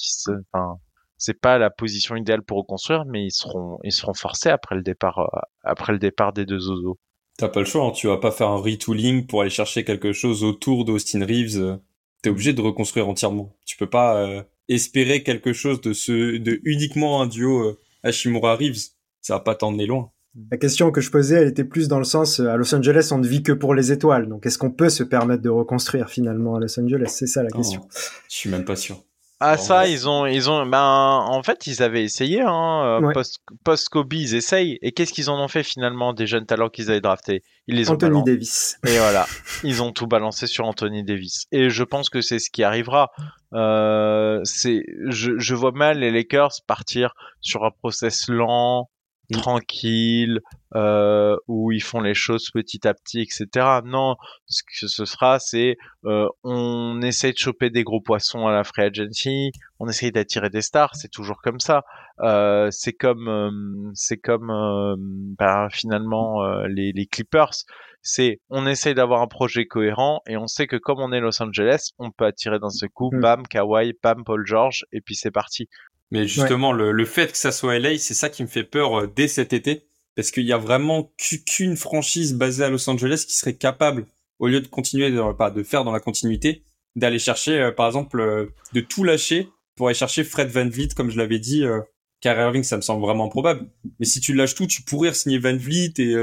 enfin, 0.53 0.78
c'est 1.16 1.41
pas 1.41 1.59
la 1.59 1.70
position 1.70 2.16
idéale 2.16 2.43
pour 2.43 2.59
reconstruire, 2.59 3.05
mais 3.07 3.24
ils 3.24 3.32
seront, 3.32 3.78
ils 3.82 3.93
seront 3.93 4.14
forcés 4.14 4.51
après 4.51 4.74
le 4.74 4.82
départ, 4.82 5.18
euh, 5.18 5.41
après 5.62 5.93
le 5.93 5.99
départ 5.99 6.32
des 6.32 6.45
deux 6.47 6.68
oiseaux. 6.70 6.99
T'as 7.37 7.49
pas 7.49 7.61
le 7.61 7.66
choix, 7.66 7.87
hein. 7.87 7.91
tu 7.91 8.07
vas 8.07 8.18
pas 8.18 8.30
faire 8.30 8.49
un 8.49 8.61
retooling 8.61 9.26
pour 9.26 9.41
aller 9.41 9.51
chercher 9.51 9.85
quelque 9.85 10.12
chose 10.12 10.45
autour 10.45 10.85
d'Austin 10.85 11.24
Reeves. 11.24 11.78
T'es 12.22 12.30
obligé 12.30 12.53
de 12.53 12.61
reconstruire 12.61 13.09
entièrement. 13.09 13.57
Tu 13.66 13.76
peux 13.76 13.91
pas 13.91 14.16
euh, 14.16 14.43
espérer 14.68 15.22
quelque 15.22 15.53
chose 15.53 15.80
de 15.80 15.93
ce, 15.93 16.39
de 16.39 16.61
uniquement 16.64 17.20
un 17.20 17.26
duo 17.26 17.68
euh, 17.68 17.80
Hashimura 18.03 18.55
Reeves. 18.55 18.91
Ça 19.20 19.35
va 19.35 19.41
pas 19.41 19.55
t'emmener 19.55 19.87
loin. 19.87 20.11
La 20.51 20.57
question 20.57 20.91
que 20.91 21.01
je 21.01 21.11
posais, 21.11 21.37
elle 21.37 21.49
était 21.49 21.64
plus 21.64 21.87
dans 21.87 21.99
le 21.99 22.05
sens, 22.05 22.41
euh, 22.41 22.49
à 22.49 22.57
Los 22.57 22.74
Angeles, 22.74 23.11
on 23.12 23.18
ne 23.18 23.26
vit 23.26 23.43
que 23.43 23.53
pour 23.53 23.74
les 23.74 23.93
étoiles. 23.93 24.28
Donc, 24.28 24.47
est-ce 24.47 24.59
qu'on 24.59 24.70
peut 24.70 24.89
se 24.89 25.03
permettre 25.03 25.43
de 25.43 25.49
reconstruire 25.49 26.09
finalement 26.09 26.57
à 26.57 26.61
Los 26.61 26.78
Angeles? 26.78 27.07
C'est 27.09 27.26
ça 27.26 27.43
la 27.43 27.51
question. 27.51 27.87
je 28.28 28.37
suis 28.37 28.51
même 28.51 28.64
pas 28.64 28.76
sûr. 28.76 29.03
Ah 29.47 29.59
ça, 29.59 29.86
ils 29.86 30.09
ont, 30.09 30.24
ils 30.24 30.49
ont, 30.49 30.64
ben 30.64 31.22
en 31.26 31.42
fait 31.42 31.66
ils 31.66 31.82
avaient 31.82 32.03
essayé, 32.03 32.40
hein, 32.40 33.01
euh, 33.03 33.12
post, 33.12 33.40
post 33.62 33.90
Kobe 33.90 34.14
ils 34.14 34.34
essayent. 34.34 34.78
Et 34.80 34.92
qu'est-ce 34.92 35.12
qu'ils 35.12 35.28
en 35.28 35.38
ont 35.38 35.49
fait 35.49 35.62
finalement 35.62 36.14
des 36.14 36.26
jeunes 36.26 36.47
talents 36.47 36.70
qu'ils 36.70 36.90
avaient 36.90 37.03
draftés? 37.03 37.42
Ils 37.66 37.76
les 37.76 37.90
ont 37.90 37.95
Anthony 37.95 38.24
Davis. 38.24 38.78
Et 38.86 38.97
voilà, 38.97 39.26
ils 39.62 39.82
ont 39.82 39.92
tout 39.92 40.07
balancé 40.07 40.47
sur 40.47 40.64
Anthony 40.64 41.05
Davis. 41.05 41.45
Et 41.53 41.68
je 41.68 41.84
pense 41.84 42.09
que 42.09 42.22
c'est 42.22 42.38
ce 42.38 42.49
qui 42.49 42.62
arrivera. 42.62 43.11
Euh, 43.53 44.40
c'est, 44.45 44.82
je, 45.09 45.38
je 45.38 45.55
vois 45.55 45.72
mal 45.72 45.99
les 45.99 46.11
Lakers 46.11 46.55
partir 46.66 47.12
sur 47.42 47.64
un 47.64 47.70
process 47.70 48.28
lent, 48.28 48.88
tranquille, 49.32 50.40
euh, 50.74 51.36
où 51.48 51.72
ils 51.72 51.82
font 51.82 52.00
les 52.00 52.14
choses 52.14 52.50
petit 52.52 52.86
à 52.86 52.94
petit, 52.94 53.20
etc. 53.20 53.80
Non, 53.84 54.16
ce 54.46 54.62
que 54.62 54.88
ce 54.88 55.04
sera, 55.04 55.38
c'est 55.38 55.76
euh, 56.04 56.28
on 56.42 57.00
essaie 57.02 57.32
de 57.32 57.38
choper 57.38 57.70
des 57.70 57.84
gros 57.84 58.00
poissons 58.00 58.46
à 58.46 58.52
la 58.52 58.64
free 58.64 58.82
agency, 58.82 59.52
on 59.78 59.88
essaye 59.88 60.12
d'attirer 60.12 60.50
des 60.50 60.62
stars, 60.62 60.94
c'est 60.94 61.10
toujours 61.10 61.40
comme 61.42 61.60
ça. 61.60 61.84
Euh, 62.20 62.68
c'est 62.70 62.92
comme, 62.92 63.28
euh, 63.28 63.90
c'est 63.94 64.18
comme, 64.18 64.50
euh, 64.50 64.94
ben, 64.98 65.68
finalement 65.70 66.44
les, 66.66 66.92
les 66.92 67.06
Clippers. 67.06 67.64
C'est, 68.06 68.40
on 68.50 68.66
essaye 68.66 68.94
d'avoir 68.94 69.22
un 69.22 69.26
projet 69.26 69.64
cohérent 69.64 70.20
et 70.28 70.36
on 70.36 70.46
sait 70.46 70.66
que 70.66 70.76
comme 70.76 71.00
on 71.00 71.10
est 71.10 71.20
Los 71.20 71.42
Angeles, 71.42 71.92
on 71.98 72.10
peut 72.10 72.26
attirer 72.26 72.58
d'un 72.58 72.68
seul 72.68 72.90
coup, 72.90 73.10
mm. 73.10 73.20
bam, 73.20 73.46
Kawhi, 73.46 73.94
bam, 74.02 74.24
Paul 74.24 74.44
George, 74.46 74.84
et 74.92 75.00
puis 75.00 75.14
c'est 75.14 75.30
parti. 75.30 75.68
Mais 76.14 76.28
justement, 76.28 76.72
le, 76.72 76.92
le, 76.92 77.04
fait 77.04 77.32
que 77.32 77.36
ça 77.36 77.50
soit 77.50 77.78
LA, 77.80 77.98
c'est 77.98 78.14
ça 78.14 78.28
qui 78.28 78.42
me 78.44 78.48
fait 78.48 78.62
peur 78.62 79.00
euh, 79.00 79.12
dès 79.14 79.26
cet 79.26 79.52
été, 79.52 79.82
parce 80.14 80.30
qu'il 80.30 80.44
y 80.44 80.52
a 80.52 80.58
vraiment 80.58 81.12
qu'une 81.44 81.76
franchise 81.76 82.34
basée 82.34 82.62
à 82.62 82.70
Los 82.70 82.88
Angeles 82.88 83.24
qui 83.26 83.34
serait 83.34 83.56
capable, 83.56 84.06
au 84.38 84.46
lieu 84.46 84.60
de 84.60 84.68
continuer 84.68 85.10
de, 85.10 85.50
de 85.50 85.62
faire 85.64 85.82
dans 85.82 85.90
la 85.90 85.98
continuité, 85.98 86.62
d'aller 86.94 87.18
chercher, 87.18 87.60
euh, 87.60 87.72
par 87.72 87.88
exemple, 87.88 88.20
euh, 88.20 88.46
de 88.74 88.80
tout 88.80 89.02
lâcher 89.02 89.48
pour 89.74 89.88
aller 89.88 89.96
chercher 89.96 90.22
Fred 90.22 90.48
Van 90.50 90.68
Vliet, 90.68 90.90
comme 90.94 91.10
je 91.10 91.18
l'avais 91.18 91.40
dit. 91.40 91.64
Euh, 91.64 91.80
Irving, 92.24 92.62
ça 92.62 92.76
me 92.76 92.80
semble 92.80 93.02
vraiment 93.02 93.28
probable. 93.28 93.68
Mais 93.98 94.06
si 94.06 94.20
tu 94.20 94.34
lâches 94.34 94.54
tout, 94.54 94.68
tu 94.68 94.82
pourrais 94.82 95.12
signer 95.12 95.38
Van 95.38 95.56
Vliet 95.56 95.92
et 95.98 96.14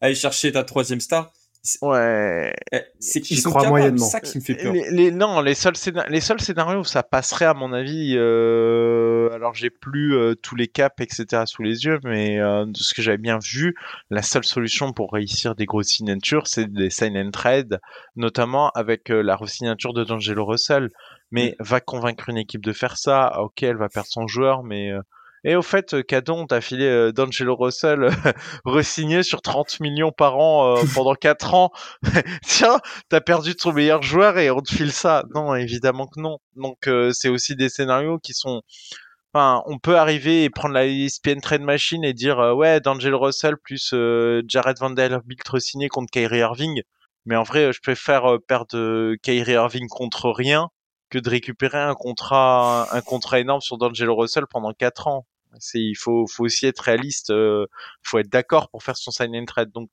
aller 0.00 0.14
chercher 0.14 0.52
ta 0.52 0.64
troisième 0.64 1.00
star. 1.00 1.34
Ouais. 1.80 2.54
Eh, 2.72 2.80
C'est 3.00 3.20
qu'ils 3.22 3.38
sont 3.40 3.50
crois 3.50 3.68
moyennement. 3.68 4.04
c'est 4.04 4.10
ça 4.10 4.20
qui 4.20 4.36
me 4.38 4.42
fait 4.42 4.54
peur. 4.54 4.72
Les, 4.72 4.90
les- 4.90 5.10
non, 5.10 5.40
les 5.40 5.54
seuls, 5.54 5.74
les 6.10 6.20
seuls 6.20 6.40
scénarios 6.40 6.80
où 6.80 6.84
ça 6.84 7.02
passerait, 7.02 7.46
à 7.46 7.54
mon 7.54 7.72
avis, 7.72 8.14
euh, 8.18 9.30
alors 9.32 9.54
j'ai 9.54 9.70
plus 9.70 10.14
euh, 10.14 10.34
tous 10.34 10.56
les 10.56 10.68
caps, 10.68 10.94
etc. 11.00 11.44
sous 11.46 11.62
les 11.62 11.84
yeux, 11.84 11.98
mais 12.04 12.38
euh, 12.38 12.66
de 12.66 12.76
ce 12.76 12.92
que 12.92 13.00
j'avais 13.00 13.16
bien 13.18 13.38
vu, 13.42 13.74
la 14.10 14.20
seule 14.22 14.44
solution 14.44 14.92
pour 14.92 15.12
réussir 15.12 15.54
des 15.54 15.64
grosses 15.64 15.88
signatures, 15.88 16.46
c'est 16.46 16.70
des 16.70 16.90
sign 16.90 17.16
and 17.16 17.30
trade, 17.30 17.80
notamment 18.14 18.70
avec 18.74 19.10
euh, 19.10 19.22
la 19.22 19.34
resignature 19.36 19.94
de 19.94 20.04
D'Angelo 20.04 20.44
Russell. 20.44 20.90
Mais 21.30 21.56
va 21.58 21.80
convaincre 21.80 22.28
une 22.28 22.36
équipe 22.36 22.64
de 22.64 22.72
faire 22.72 22.96
ça, 22.96 23.40
ok, 23.40 23.62
elle 23.64 23.76
va 23.76 23.88
perdre 23.88 24.08
son 24.08 24.26
joueur, 24.28 24.62
mais... 24.62 24.92
euh, 25.44 25.50
Et 25.50 25.56
au 25.56 25.62
fait, 25.62 25.94
euh, 25.94 26.02
Cadon, 26.02 26.46
t'as 26.46 26.60
filé 26.60 26.86
euh, 26.86 27.12
D'Angelo 27.12 27.56
Russell 27.56 28.08
re-signé 28.64 29.22
sur 29.22 29.42
30 29.42 29.80
millions 29.80 30.12
par 30.12 30.38
an 30.38 30.76
euh, 30.76 30.82
pendant 30.94 31.14
4 31.14 31.54
ans. 31.54 31.70
Tiens, 32.46 32.78
t'as 33.08 33.20
perdu 33.20 33.54
ton 33.54 33.72
meilleur 33.72 34.02
joueur 34.02 34.38
et 34.38 34.50
on 34.50 34.60
te 34.60 34.74
file 34.74 34.92
ça. 34.92 35.24
Non, 35.34 35.54
évidemment 35.54 36.06
que 36.06 36.20
non. 36.20 36.38
Donc 36.56 36.86
euh, 36.88 37.12
c'est 37.12 37.28
aussi 37.28 37.56
des 37.56 37.68
scénarios 37.68 38.18
qui 38.18 38.34
sont. 38.34 38.62
Enfin, 39.32 39.62
on 39.66 39.78
peut 39.78 39.96
arriver 39.96 40.44
et 40.44 40.50
prendre 40.50 40.74
la 40.74 40.86
ESPN 40.86 41.40
Trade 41.40 41.62
Machine 41.62 42.04
et 42.04 42.12
dire 42.14 42.38
euh, 42.38 42.52
ouais, 42.54 42.80
d'Angelo 42.80 43.18
Russell 43.18 43.56
plus 43.56 43.90
euh, 43.92 44.42
Jared 44.46 44.78
Vanderbilt 44.78 45.48
re-signé 45.48 45.88
contre 45.88 46.10
Kyrie 46.12 46.38
Irving. 46.38 46.82
Mais 47.26 47.36
en 47.36 47.42
vrai, 47.42 47.72
je 47.72 47.80
préfère 47.80 48.34
euh, 48.34 48.38
perdre 48.38 48.76
euh, 48.76 49.16
Kyrie 49.22 49.52
Irving 49.52 49.88
contre 49.88 50.30
rien 50.30 50.68
que 51.10 51.18
de 51.18 51.28
récupérer 51.30 51.78
un 51.78 51.94
contrat, 51.94 52.88
un 52.92 53.00
contrat 53.00 53.40
énorme 53.40 53.60
sur 53.60 53.78
D'Angelo 53.78 54.14
Russell 54.16 54.46
pendant 54.48 54.72
4 54.72 55.06
ans. 55.08 55.26
C'est, 55.58 55.80
il 55.80 55.94
faut, 55.94 56.26
faut 56.26 56.44
aussi 56.44 56.66
être 56.66 56.80
réaliste. 56.80 57.30
euh, 57.30 57.66
faut 58.02 58.18
être 58.18 58.30
d'accord 58.30 58.68
pour 58.70 58.82
faire 58.82 58.96
son 58.96 59.10
sign 59.10 59.34
and 59.36 59.44
trade. 59.46 59.70
Donc, 59.72 59.90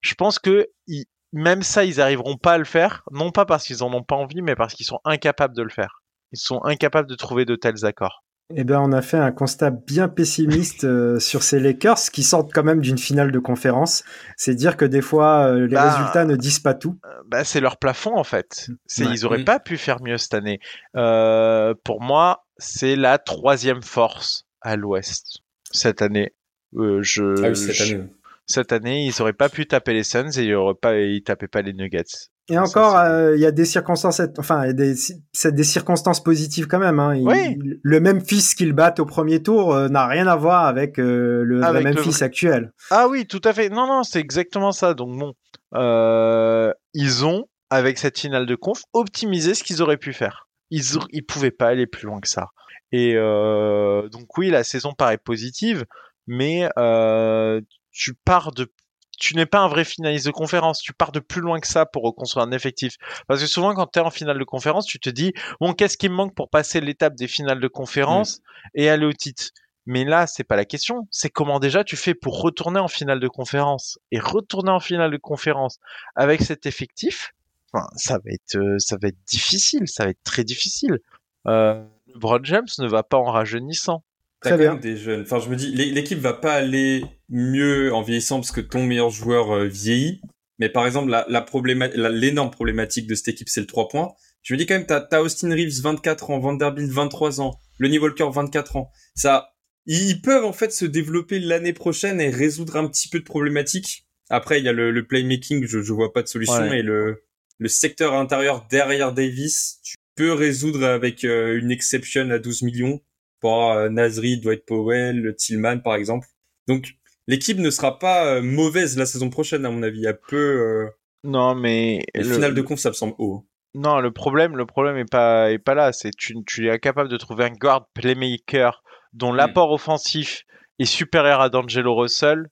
je 0.00 0.14
pense 0.14 0.38
que 0.38 0.68
ils- 0.86 1.06
même 1.32 1.62
ça, 1.62 1.84
ils 1.84 2.00
arriveront 2.00 2.36
pas 2.36 2.54
à 2.54 2.58
le 2.58 2.64
faire, 2.64 3.02
non 3.10 3.30
pas 3.32 3.44
parce 3.44 3.64
qu'ils 3.64 3.82
en 3.82 3.92
ont 3.92 4.02
pas 4.02 4.16
envie, 4.16 4.40
mais 4.42 4.54
parce 4.56 4.72
qu'ils 4.74 4.86
sont 4.86 5.00
incapables 5.04 5.54
de 5.54 5.62
le 5.62 5.68
faire. 5.70 6.02
Ils 6.32 6.38
sont 6.38 6.62
incapables 6.64 7.08
de 7.08 7.14
trouver 7.14 7.44
de 7.44 7.54
tels 7.56 7.84
accords. 7.84 8.22
Eh 8.56 8.64
ben, 8.64 8.80
on 8.80 8.92
a 8.92 9.02
fait 9.02 9.18
un 9.18 9.30
constat 9.30 9.68
bien 9.70 10.08
pessimiste 10.08 10.84
euh, 10.84 11.18
sur 11.20 11.42
ces 11.42 11.60
Lakers 11.60 11.98
qui 12.10 12.22
sortent 12.22 12.50
quand 12.50 12.64
même 12.64 12.80
d'une 12.80 12.96
finale 12.96 13.30
de 13.30 13.38
conférence. 13.38 14.04
C'est 14.38 14.54
dire 14.54 14.78
que 14.78 14.86
des 14.86 15.02
fois, 15.02 15.48
euh, 15.48 15.66
les 15.66 15.74
Bah, 15.74 15.90
résultats 15.90 16.24
ne 16.24 16.34
disent 16.34 16.60
pas 16.60 16.72
tout. 16.72 16.98
Euh, 17.04 17.08
Bah, 17.26 17.44
c'est 17.44 17.60
leur 17.60 17.76
plafond 17.76 18.16
en 18.16 18.24
fait. 18.24 18.70
C'est, 18.86 19.04
Ouais. 19.04 19.12
Ils 19.12 19.26
auraient 19.26 19.42
Mm. 19.42 19.44
pas 19.44 19.60
pu 19.60 19.76
faire 19.76 20.00
mieux 20.02 20.16
cette 20.16 20.32
année. 20.32 20.60
Euh, 20.96 21.74
pour 21.84 22.00
moi, 22.00 22.46
c'est 22.56 22.96
la 22.96 23.18
troisième 23.18 23.82
force 23.82 24.46
à 24.60 24.76
l'Ouest 24.76 25.38
cette 25.70 26.02
année. 26.02 26.32
Euh, 26.76 27.00
je, 27.02 27.42
Ah 27.44 27.48
oui, 27.50 27.56
cette 27.56 27.74
je- 27.74 27.94
année. 27.96 28.04
cette 28.46 28.72
année, 28.72 29.06
ils 29.06 29.22
auraient 29.22 29.32
pas 29.32 29.48
pu 29.48 29.66
taper 29.66 29.92
les 29.94 30.02
Suns 30.04 30.30
et 30.36 30.42
ils 30.44 30.54
auraient 30.54 30.74
pas, 30.74 30.96
ils 30.98 31.22
tapaient 31.22 31.48
pas 31.48 31.62
les 31.62 31.72
Nuggets. 31.72 32.04
Et 32.50 32.56
encore, 32.58 32.96
euh, 32.96 33.36
il 33.36 33.40
y 33.42 33.46
a 33.46 33.50
des 33.50 33.66
circonstances, 33.66 34.22
enfin, 34.38 34.64
il 34.64 34.68
y 34.68 34.70
a 34.70 34.72
des, 34.72 34.94
c'est 35.32 35.54
des 35.54 35.64
circonstances 35.64 36.22
positives 36.24 36.66
quand 36.66 36.78
même. 36.78 36.98
Hein. 36.98 37.14
Il- 37.14 37.26
Oui. 37.28 37.58
Le 37.82 38.00
même 38.00 38.22
fils 38.22 38.54
qu'ils 38.54 38.72
battent 38.72 39.00
au 39.00 39.04
premier 39.04 39.42
tour 39.42 39.74
euh, 39.74 39.88
n'a 39.88 40.06
rien 40.06 40.26
à 40.26 40.34
voir 40.36 40.64
avec 40.64 40.98
euh, 40.98 41.42
le 41.44 41.62
Avec 41.62 41.84
le 41.84 41.90
Memphis 41.92 42.08
vrai- 42.10 42.22
actuel. 42.22 42.72
Ah 42.90 43.06
oui, 43.08 43.26
tout 43.26 43.42
à 43.44 43.52
fait. 43.52 43.68
Non, 43.68 43.86
non, 43.86 44.02
c'est 44.02 44.20
exactement 44.20 44.72
ça. 44.72 44.94
Donc 44.94 45.18
bon, 45.18 45.34
euh, 45.74 46.72
ils 46.94 47.24
ont, 47.26 47.44
avec 47.70 47.98
cette 47.98 48.18
finale 48.18 48.46
de 48.46 48.54
conf, 48.54 48.82
optimisé 48.94 49.52
ce 49.54 49.62
qu'ils 49.62 49.82
auraient 49.82 49.98
pu 49.98 50.14
faire. 50.14 50.48
Ils, 50.70 50.82
ils 51.10 51.24
pouvaient 51.24 51.50
pas 51.50 51.68
aller 51.68 51.86
plus 51.86 52.06
loin 52.06 52.20
que 52.20 52.28
ça. 52.28 52.48
Et 52.92 53.14
euh, 53.16 54.08
donc 54.08 54.36
oui, 54.38 54.50
la 54.50 54.64
saison 54.64 54.92
paraît 54.92 55.18
positive, 55.18 55.84
mais 56.26 56.68
euh, 56.78 57.60
tu 57.92 58.14
pars 58.14 58.52
de 58.52 58.72
tu 59.18 59.34
n'es 59.34 59.46
pas 59.46 59.58
un 59.58 59.68
vrai 59.68 59.84
finaliste 59.84 60.26
de 60.26 60.30
conférence, 60.30 60.80
tu 60.80 60.92
pars 60.92 61.12
de 61.12 61.18
plus 61.18 61.40
loin 61.40 61.58
que 61.58 61.66
ça 61.66 61.86
pour 61.86 62.04
reconstruire 62.04 62.46
un 62.46 62.52
effectif. 62.52 62.96
Parce 63.26 63.40
que 63.40 63.46
souvent, 63.46 63.74
quand 63.74 63.88
tu 63.88 63.98
es 63.98 64.02
en 64.02 64.10
finale 64.10 64.38
de 64.38 64.44
conférence, 64.44 64.86
tu 64.86 65.00
te 65.00 65.10
dis, 65.10 65.32
bon, 65.60 65.72
qu'est-ce 65.72 65.98
qui 65.98 66.08
me 66.08 66.14
manque 66.14 66.34
pour 66.34 66.48
passer 66.48 66.80
l'étape 66.80 67.16
des 67.16 67.26
finales 67.26 67.60
de 67.60 67.68
conférence 67.68 68.40
et 68.74 68.88
aller 68.88 69.06
au 69.06 69.12
titre? 69.12 69.50
Mais 69.86 70.04
là, 70.04 70.26
c'est 70.26 70.44
pas 70.44 70.56
la 70.56 70.64
question. 70.64 71.08
C'est 71.10 71.30
comment 71.30 71.58
déjà 71.58 71.82
tu 71.82 71.96
fais 71.96 72.14
pour 72.14 72.40
retourner 72.42 72.78
en 72.78 72.88
finale 72.88 73.20
de 73.20 73.28
conférence 73.28 73.98
et 74.12 74.20
retourner 74.20 74.70
en 74.70 74.80
finale 74.80 75.10
de 75.10 75.16
conférence 75.16 75.78
avec 76.14 76.42
cet 76.42 76.66
effectif. 76.66 77.32
Enfin, 77.72 77.86
ça 77.96 78.18
va 78.18 78.30
être, 78.30 78.56
euh, 78.56 78.78
ça 78.78 78.96
va 79.00 79.08
être 79.08 79.24
difficile. 79.26 79.88
Ça 79.88 80.04
va 80.04 80.10
être 80.10 80.22
très 80.22 80.44
difficile. 80.44 80.98
Euh, 81.46 81.82
LeBron 82.18 82.40
James 82.42 82.66
ne 82.78 82.88
va 82.88 83.02
pas 83.02 83.16
en 83.16 83.30
rajeunissant. 83.30 84.04
T'as 84.40 84.50
Très 84.50 84.56
quand 84.56 84.62
bien. 84.62 84.72
même 84.72 84.80
des 84.82 84.96
jeunes. 84.96 85.22
Enfin, 85.22 85.38
je 85.40 85.48
me 85.48 85.56
dis, 85.56 85.72
l'é- 85.72 85.90
l'équipe 85.90 86.18
va 86.18 86.32
pas 86.32 86.52
aller 86.54 87.04
mieux 87.28 87.92
en 87.94 88.02
vieillissant 88.02 88.36
parce 88.40 88.52
que 88.52 88.60
ton 88.60 88.82
meilleur 88.84 89.10
joueur 89.10 89.52
euh, 89.52 89.66
vieillit. 89.66 90.20
Mais 90.58 90.68
par 90.68 90.86
exemple, 90.86 91.10
la, 91.10 91.24
la 91.28 91.40
probléma- 91.40 91.90
la- 91.94 92.08
l'énorme 92.10 92.50
problématique 92.50 93.06
de 93.06 93.14
cette 93.14 93.28
équipe, 93.28 93.48
c'est 93.48 93.60
le 93.60 93.66
3 93.66 93.88
points. 93.88 94.12
Je 94.42 94.54
me 94.54 94.58
dis 94.58 94.66
quand 94.66 94.74
même, 94.74 94.86
t'as, 94.86 95.00
t'as 95.00 95.20
Austin 95.20 95.50
Reeves, 95.50 95.80
24 95.82 96.30
ans, 96.30 96.38
Vanderbilt, 96.38 96.90
23 96.90 97.40
ans, 97.40 97.58
Lonnie 97.78 97.98
Walker, 97.98 98.28
24 98.32 98.76
ans. 98.76 98.90
Ça, 99.14 99.50
ils 99.86 100.08
ils 100.10 100.20
peuvent 100.22 100.44
en 100.44 100.52
fait 100.52 100.72
se 100.72 100.84
développer 100.84 101.38
l'année 101.40 101.72
prochaine 101.72 102.20
et 102.20 102.30
résoudre 102.30 102.76
un 102.76 102.86
petit 102.88 103.08
peu 103.08 103.18
de 103.20 103.24
problématiques. 103.24 104.06
Après, 104.30 104.58
il 104.58 104.64
y 104.64 104.68
a 104.68 104.72
le, 104.72 104.90
le 104.90 105.06
playmaking, 105.06 105.66
je, 105.66 105.80
je 105.82 105.92
vois 105.92 106.12
pas 106.12 106.22
de 106.22 106.28
solution 106.28 106.54
Ouais. 106.62 106.80
et 106.80 106.82
le, 106.82 107.24
le 107.58 107.68
secteur 107.68 108.14
intérieur 108.14 108.66
derrière 108.70 109.12
Davis, 109.12 109.80
tu 109.82 109.96
peux 110.18 110.32
résoudre 110.32 110.84
avec 110.84 111.24
euh, 111.24 111.58
une 111.58 111.70
exception 111.70 112.28
à 112.30 112.38
12 112.38 112.62
millions 112.62 113.00
pour 113.40 113.70
euh, 113.70 113.88
Nasri, 113.88 114.40
Dwight 114.40 114.66
Powell, 114.66 115.34
Tillman 115.36 115.78
par 115.78 115.94
exemple. 115.94 116.26
Donc 116.66 116.94
l'équipe 117.26 117.58
ne 117.58 117.70
sera 117.70 117.98
pas 117.98 118.26
euh, 118.26 118.42
mauvaise 118.42 118.98
la 118.98 119.06
saison 119.06 119.30
prochaine 119.30 119.64
à 119.64 119.70
mon 119.70 119.82
avis. 119.82 119.98
Il 120.00 120.04
y 120.04 120.08
a 120.08 120.14
peu. 120.14 120.88
Non, 121.24 121.54
mais 121.54 122.04
le 122.14 122.52
de 122.52 122.62
conf 122.62 122.78
ça 122.78 122.90
me 122.90 122.94
semble 122.94 123.14
haut. 123.18 123.46
non, 123.74 124.00
le 124.00 124.10
problème, 124.12 124.56
le 124.56 124.66
problème 124.66 124.96
est 124.96 125.10
pas, 125.10 125.50
est 125.52 125.58
pas 125.58 125.74
là. 125.74 125.92
C'est 125.92 126.10
tu, 126.16 126.34
tu 126.46 126.68
es 126.68 126.78
capable 126.78 127.08
de 127.08 127.16
trouver 127.16 127.44
un 127.44 127.50
guard 127.54 127.88
playmaker 127.94 128.82
dont 129.12 129.32
l'apport 129.32 129.72
offensif 129.72 130.42
est 130.78 130.84
supérieur 130.84 131.40
à 131.40 131.48
D'Angelo 131.48 131.94
Russell. 131.94 132.48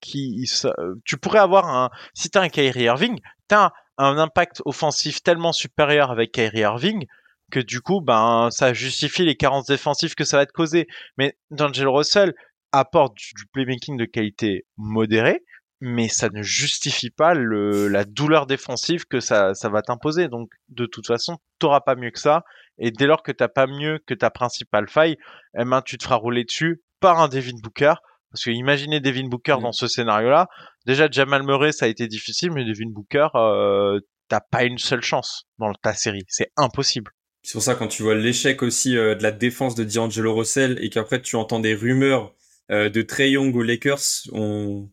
Qui, 0.00 0.46
ça- 0.46 0.74
tu 1.04 1.16
pourrais 1.16 1.40
avoir 1.40 1.66
un, 1.68 1.90
si 2.14 2.30
t'as 2.30 2.42
un 2.42 2.48
Kyrie 2.48 2.84
Irving, 2.84 3.18
t'as 3.48 3.72
un 3.98 4.16
impact 4.18 4.62
offensif 4.64 5.22
tellement 5.22 5.52
supérieur 5.52 6.10
avec 6.10 6.32
Kyrie 6.32 6.60
Irving 6.60 7.06
que 7.50 7.60
du 7.60 7.80
coup, 7.80 8.00
ben, 8.00 8.48
ça 8.50 8.72
justifie 8.72 9.24
les 9.24 9.36
carences 9.36 9.66
défensives 9.66 10.14
que 10.14 10.24
ça 10.24 10.36
va 10.36 10.46
te 10.46 10.52
causer. 10.52 10.86
Mais 11.16 11.36
D'Angelo 11.50 11.92
Russell 11.92 12.34
apporte 12.72 13.16
du, 13.16 13.46
playmaking 13.52 13.96
de 13.96 14.04
qualité 14.04 14.66
modérée, 14.76 15.42
mais 15.80 16.08
ça 16.08 16.28
ne 16.28 16.42
justifie 16.42 17.10
pas 17.10 17.34
la 17.34 18.04
douleur 18.04 18.46
défensive 18.46 19.06
que 19.06 19.20
ça, 19.20 19.54
ça 19.54 19.68
va 19.68 19.82
t'imposer. 19.82 20.28
Donc, 20.28 20.50
de 20.68 20.86
toute 20.86 21.06
façon, 21.06 21.38
t'auras 21.58 21.80
pas 21.80 21.94
mieux 21.94 22.10
que 22.10 22.20
ça. 22.20 22.44
Et 22.78 22.90
dès 22.90 23.06
lors 23.06 23.22
que 23.22 23.32
t'as 23.32 23.48
pas 23.48 23.66
mieux 23.66 23.98
que 24.06 24.14
ta 24.14 24.30
principale 24.30 24.88
faille, 24.88 25.16
eh 25.58 25.64
ben, 25.64 25.82
tu 25.82 25.98
te 25.98 26.04
feras 26.04 26.16
rouler 26.16 26.44
dessus 26.44 26.82
par 27.00 27.20
un 27.20 27.28
Devin 27.28 27.58
Booker. 27.62 27.94
Parce 28.32 28.44
que 28.44 28.50
imaginez 28.50 29.00
Devin 29.00 29.28
Booker 29.28 29.56
Mm. 29.58 29.62
dans 29.62 29.72
ce 29.72 29.86
scénario-là. 29.86 30.46
Déjà, 30.86 31.08
Jamal 31.10 31.42
Murray, 31.44 31.72
ça 31.72 31.86
a 31.86 31.88
été 31.88 32.06
difficile, 32.08 32.50
mais 32.52 32.64
Devin 32.64 32.90
Booker, 32.90 33.28
euh, 33.34 34.00
t'as 34.28 34.40
pas 34.40 34.64
une 34.64 34.78
seule 34.78 35.02
chance 35.02 35.44
dans 35.58 35.72
ta 35.74 35.94
série. 35.94 36.24
C'est 36.28 36.50
impossible. 36.56 37.10
C'est 37.42 37.52
pour 37.52 37.62
ça 37.62 37.74
quand 37.74 37.88
tu 37.88 38.02
vois 38.02 38.14
l'échec 38.14 38.62
aussi 38.62 38.96
euh, 38.96 39.14
de 39.14 39.22
la 39.22 39.30
défense 39.30 39.74
de 39.74 39.84
D'Angelo 39.84 40.34
Russell 40.34 40.78
et 40.82 40.90
qu'après 40.90 41.22
tu 41.22 41.36
entends 41.36 41.60
des 41.60 41.74
rumeurs 41.74 42.34
euh, 42.70 42.90
de 42.90 43.00
Trey 43.02 43.30
Young 43.30 43.54
aux 43.56 43.62
Lakers, 43.62 43.98
on. 44.32 44.88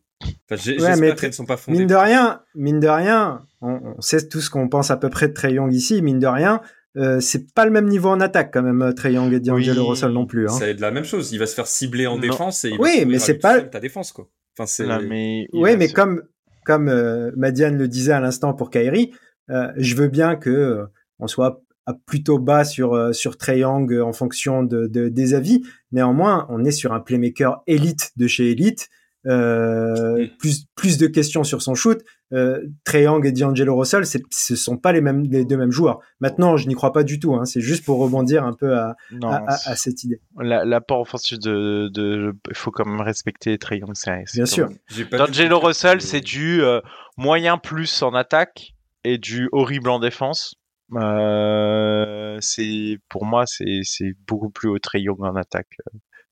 Enfin, 0.50 0.72
Ouais, 0.78 0.96
mais 0.96 1.12
ne 1.12 1.30
sont 1.32 1.44
pas 1.44 1.58
fondées. 1.58 1.80
Mine 1.80 1.88
de 1.88 1.94
rien, 1.94 2.40
mine 2.54 2.80
de 2.80 2.88
rien, 2.88 3.42
on, 3.60 3.94
on 3.98 4.00
sait 4.00 4.26
tout 4.28 4.40
ce 4.40 4.48
qu'on 4.48 4.66
pense 4.70 4.90
à 4.90 4.96
peu 4.96 5.10
près 5.10 5.28
de 5.28 5.34
Trey 5.34 5.52
Young 5.52 5.70
ici. 5.74 6.00
Mine 6.00 6.18
de 6.18 6.26
rien, 6.26 6.62
euh, 6.96 7.20
c'est 7.20 7.52
pas 7.52 7.64
le 7.64 7.70
même 7.70 7.86
niveau 7.88 8.08
en 8.08 8.20
attaque 8.20 8.52
quand 8.52 8.62
même, 8.62 8.92
Trey 8.94 9.12
Young 9.14 9.32
et 9.32 9.40
D'Angelo 9.40 9.82
Oui. 9.82 9.88
Russell 9.90 10.10
non 10.12 10.26
plus. 10.26 10.46
Hein. 10.48 10.52
Ça 10.52 10.64
va 10.66 10.70
être 10.70 10.80
la 10.80 10.90
même 10.90 11.04
chose. 11.04 11.32
Il 11.32 11.38
va 11.38 11.46
se 11.46 11.54
faire 11.54 11.66
cibler 11.66 12.06
en 12.06 12.14
Non. 12.16 12.20
défense 12.22 12.64
et 12.64 12.70
il 12.70 12.80
Oui, 12.80 12.90
va 12.96 13.00
se 13.00 13.04
mais 13.06 13.18
c'est 13.18 13.38
pas- 13.38 13.60
ta 13.60 13.80
défense 13.80 14.12
quoi. 14.12 14.28
Enfin 14.58 14.66
c'est. 14.66 14.86
Là, 14.86 15.00
mais 15.00 15.46
Oui, 15.52 15.76
mais 15.76 15.88
se- 15.88 15.94
comme 15.94 16.22
comme 16.64 16.88
euh, 16.88 17.30
Madiane 17.36 17.76
le 17.78 17.86
disait 17.88 18.12
à 18.12 18.20
l'instant 18.20 18.52
pour 18.54 18.70
Kyrie, 18.70 19.12
euh, 19.50 19.68
je 19.76 19.94
veux 19.94 20.08
bien 20.08 20.34
que 20.36 20.50
euh, 20.50 20.84
on 21.20 21.26
soit 21.28 21.62
à 21.86 21.94
plutôt 21.94 22.38
bas 22.40 22.64
sur 22.64 22.94
euh, 22.94 23.12
sur 23.12 23.36
Young 23.48 23.92
euh, 23.92 24.02
en 24.02 24.12
fonction 24.12 24.62
de, 24.64 24.86
de- 24.88 25.08
des 25.08 25.34
avis. 25.34 25.62
Néanmoins, 25.92 26.46
on 26.50 26.64
est 26.64 26.72
sur 26.72 26.92
un 26.92 27.00
playmaker 27.00 27.62
élite 27.68 28.10
de 28.16 28.26
chez 28.26 28.50
élite. 28.50 28.88
Euh, 29.26 30.24
Mm. 30.24 30.28
plus 30.38 30.66
plus 30.76 30.98
de 30.98 31.06
questions 31.08 31.42
sur 31.44 31.60
son 31.62 31.74
shoot. 31.74 31.98
Euh, 32.32 32.60
Trae 32.84 33.02
Young 33.02 33.24
et 33.26 33.32
D'Angelo 33.32 33.76
Russell, 33.76 34.06
c'est, 34.06 34.22
ce 34.30 34.54
sont 34.56 34.76
pas 34.76 34.92
les 34.92 35.00
mêmes 35.00 35.24
les 35.30 35.44
deux 35.44 35.56
mêmes 35.56 35.70
joueurs. 35.72 36.00
Maintenant, 36.20 36.56
je 36.56 36.68
n'y 36.68 36.74
crois 36.74 36.92
pas 36.92 37.02
du 37.02 37.18
tout. 37.18 37.34
Hein, 37.34 37.44
c'est 37.44 37.60
juste 37.60 37.84
pour 37.84 37.98
rebondir 37.98 38.44
un 38.44 38.52
peu 38.52 38.76
à, 38.76 38.94
Non, 39.12 39.28
à, 39.28 39.36
à- 39.48 39.70
à 39.70 39.76
cette 39.76 40.04
idée. 40.04 40.20
la- 40.40 40.64
l'apport 40.64 41.00
offensif 41.00 41.38
de, 41.38 41.88
de, 41.92 42.34
il 42.48 42.56
faut 42.56 42.70
quand 42.70 42.84
même 42.86 43.00
respecter 43.00 43.58
Trey 43.58 43.78
Young. 43.78 43.90
c'est- 43.94 44.22
c'est 44.26 44.38
Bien 44.38 44.46
sûr. 44.46 44.68
D'Angelo 45.12 45.58
Russell, 45.60 46.00
c'est 46.00 46.20
du 46.20 46.62
euh, 46.62 46.80
moyen 47.16 47.58
plus 47.58 48.02
en 48.02 48.14
attaque 48.14 48.74
et 49.04 49.18
du 49.18 49.48
horrible 49.52 49.90
en 49.90 49.98
défense. 49.98 50.54
Euh, 50.94 52.36
c'est 52.40 52.98
pour 53.08 53.24
moi, 53.24 53.44
c'est 53.46 53.80
c'est 53.82 54.12
beaucoup 54.26 54.50
plus 54.50 54.68
haut 54.68 54.78
Trey 54.78 55.00
Young 55.00 55.20
en 55.22 55.34
attaque. 55.36 55.76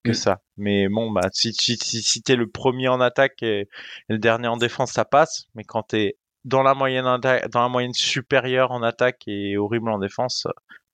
Que 0.04 0.10
Mm. 0.10 0.14
ça. 0.14 0.42
Mais 0.56 0.88
bon, 0.88 1.10
bah, 1.10 1.28
si, 1.32 1.52
si, 1.52 1.76
si, 1.76 2.02
si 2.02 2.22
t'es 2.22 2.36
le 2.36 2.48
premier 2.48 2.88
en 2.88 3.00
attaque 3.00 3.42
et, 3.42 3.60
et 3.62 3.68
le 4.08 4.18
dernier 4.18 4.48
en 4.48 4.56
défense, 4.56 4.92
ça 4.92 5.04
passe. 5.04 5.46
Mais 5.54 5.64
quand 5.64 5.82
t'es 5.82 6.16
dans 6.44 6.62
la 6.62 6.74
moyenne 6.74 7.04
dans 7.04 7.62
la 7.62 7.68
moyenne 7.68 7.94
supérieure 7.94 8.70
en 8.70 8.82
attaque 8.82 9.22
et 9.26 9.56
horrible 9.56 9.88
en 9.90 9.98
défense, 9.98 10.46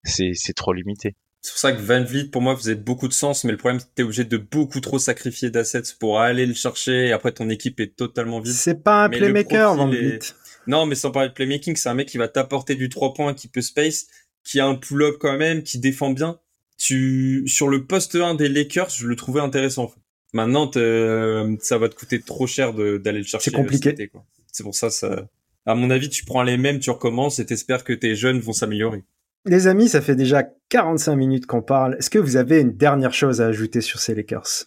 c'est 0.05 0.33
c'est 0.35 0.55
trop 0.55 0.73
limité. 0.73 1.17
C'est 1.43 1.53
pour 1.53 1.59
ça 1.59 1.73
que 1.73 1.81
Van 1.81 2.05
Vliet, 2.05 2.29
pour 2.29 2.43
moi, 2.43 2.55
faisait 2.55 2.75
beaucoup 2.75 3.09
de 3.09 3.15
sens, 3.15 3.45
mais 3.45 3.53
le 3.53 3.57
problème, 3.57 3.81
c'est 3.81 3.87
que 3.89 3.95
t'es 3.95 4.03
obligé 4.03 4.25
de 4.25 4.37
beaucoup 4.37 4.81
trop 4.81 4.99
sacrifier 4.99 5.51
d'assets 5.51 5.83
pour 5.99 6.21
aller 6.21 6.45
le 6.45 6.53
chercher, 6.53 7.07
et 7.07 7.13
après 7.13 7.33
ton 7.33 7.49
équipe 7.49 7.81
est 7.81 7.97
totalement 7.97 8.41
vide. 8.41 8.53
C'est 8.53 8.83
pas 8.85 9.05
un 9.05 9.09
Mais 9.09 9.17
playmaker, 9.19 9.75
Van 9.75 9.91
est- 9.91 9.97
Vliet. 9.97 10.19
Non, 10.67 10.85
mais 10.85 10.95
sans 10.95 11.11
parler 11.11 11.31
de 11.31 11.35
playmaking, 11.35 11.75
c'est 11.77 11.89
un 11.89 11.95
mec 11.95 12.09
qui 12.09 12.19
va 12.19 12.29
t'apporter 12.29 12.75
du 12.75 12.91
3 12.91 13.15
points, 13.15 13.33
qui 13.33 13.49
peut 13.49 13.63
space, 13.63 14.07
qui 14.45 14.61
a 14.61 14.67
un 14.67 14.75
pull-up 14.75 15.17
quand 15.19 15.37
même, 15.39 15.63
qui 15.63 15.79
défend 15.79 16.11
bien. 16.11 16.39
Tu, 16.83 17.45
sur 17.47 17.69
le 17.69 17.85
poste 17.85 18.15
1 18.17 18.35
des 18.37 18.49
Lakers, 18.49 18.89
je 18.89 19.07
le 19.07 19.15
trouvais 19.15 19.41
intéressant. 19.43 19.85
en 19.85 19.89
fait. 19.89 20.01
Maintenant, 20.33 20.67
t'es- 20.67 21.45
ça 21.61 21.77
va 21.77 21.89
te 21.91 21.95
coûter 21.95 22.21
trop 22.23 22.47
cher 22.47 22.73
de- 22.73 22.97
d'aller 22.97 23.19
le 23.19 23.25
chercher. 23.25 23.51
C'est 23.51 23.57
compliqué. 23.57 23.95
euh. 24.15 24.19
C'est 24.51 24.63
pour 24.63 24.75
ça, 24.75 24.89
ça, 24.89 25.29
à 25.67 25.75
mon 25.75 25.91
avis, 25.91 26.09
tu 26.09 26.25
prends 26.25 26.43
les 26.43 26.57
mêmes, 26.57 26.79
tu 26.81 26.89
recommences 26.91 27.39
et 27.39 27.45
t'espères 27.45 27.85
que 27.85 27.93
tes 27.93 28.15
jeunes 28.17 28.41
vont 28.41 28.55
s'améliorer. 28.55 29.05
Les 29.45 29.67
amis, 29.67 29.89
ça 29.91 30.01
fait 30.01 30.17
déjà 30.17 30.43
45 30.71 31.17
minutes 31.17 31.47
qu'on 31.47 31.61
parle. 31.63 31.97
Est-ce 31.99 32.09
que 32.11 32.19
vous 32.19 32.37
avez 32.37 32.61
une 32.61 32.77
dernière 32.77 33.13
chose 33.13 33.41
à 33.43 33.47
ajouter 33.47 33.81
sur 33.83 33.99
ces 34.01 34.15
Lakers? 34.15 34.65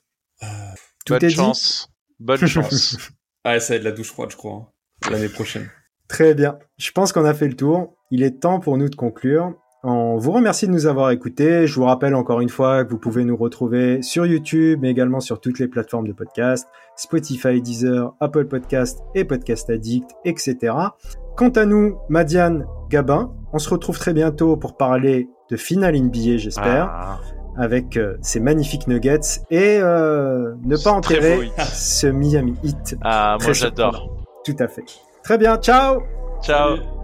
Tout 1.05 1.13
Bonne 1.13 1.23
est 1.23 1.27
dit? 1.27 1.33
chance. 1.35 1.89
Bonne 2.19 2.37
chance. 2.47 2.97
Ah, 3.43 3.59
ça 3.59 3.73
va 3.73 3.77
être 3.77 3.83
la 3.83 3.91
douche 3.91 4.07
froide, 4.11 4.29
je 4.31 4.35
crois, 4.37 4.71
hein, 5.05 5.09
l'année 5.11 5.29
prochaine. 5.29 5.67
Très 6.07 6.33
bien. 6.35 6.59
Je 6.77 6.91
pense 6.91 7.11
qu'on 7.11 7.25
a 7.25 7.33
fait 7.33 7.47
le 7.47 7.55
tour. 7.55 7.95
Il 8.11 8.21
est 8.23 8.39
temps 8.41 8.59
pour 8.59 8.77
nous 8.77 8.89
de 8.89 8.95
conclure. 8.95 9.55
On 10.13 10.17
vous 10.17 10.31
remercie 10.31 10.67
de 10.67 10.71
nous 10.71 10.85
avoir 10.85 11.09
écoutés. 11.09 11.65
Je 11.65 11.73
vous 11.73 11.85
rappelle 11.85 12.13
encore 12.13 12.39
une 12.39 12.49
fois 12.49 12.85
que 12.85 12.91
vous 12.91 12.99
pouvez 12.99 13.25
nous 13.25 13.35
retrouver 13.35 14.03
sur 14.03 14.27
YouTube, 14.27 14.77
mais 14.79 14.91
également 14.91 15.19
sur 15.19 15.41
toutes 15.41 15.57
les 15.57 15.67
plateformes 15.67 16.05
de 16.07 16.13
podcast, 16.13 16.67
Spotify, 16.95 17.59
Deezer, 17.59 18.13
Apple 18.19 18.45
Podcast 18.45 18.99
et 19.15 19.25
Podcast 19.25 19.71
Addict, 19.71 20.07
etc. 20.23 20.71
Quant 21.35 21.49
à 21.49 21.65
nous, 21.65 21.97
Madiane, 22.09 22.67
Gabin, 22.91 23.31
on 23.53 23.57
se 23.57 23.67
retrouve 23.71 23.97
très 23.97 24.13
bientôt 24.13 24.55
pour 24.55 24.77
parler 24.77 25.29
de 25.49 25.57
finale 25.57 25.95
NBA, 25.95 26.37
j'espère, 26.37 26.91
Ah. 26.93 27.19
avec 27.57 27.97
euh, 27.97 28.15
ces 28.21 28.39
magnifiques 28.39 28.85
nuggets 28.87 29.19
et 29.49 29.79
euh, 29.81 30.53
ne 30.63 30.77
pas 30.77 30.91
enterrer 30.91 31.49
ce 31.57 32.05
Miami 32.05 32.53
Heat. 32.63 32.97
Ah, 33.01 33.37
moi 33.41 33.53
j'adore. 33.53 34.15
Tout 34.45 34.55
à 34.59 34.67
fait. 34.67 34.83
Très 35.23 35.39
bien. 35.39 35.57
Ciao 35.57 36.01
Ciao. 36.43 36.75
Salut. 36.75 37.02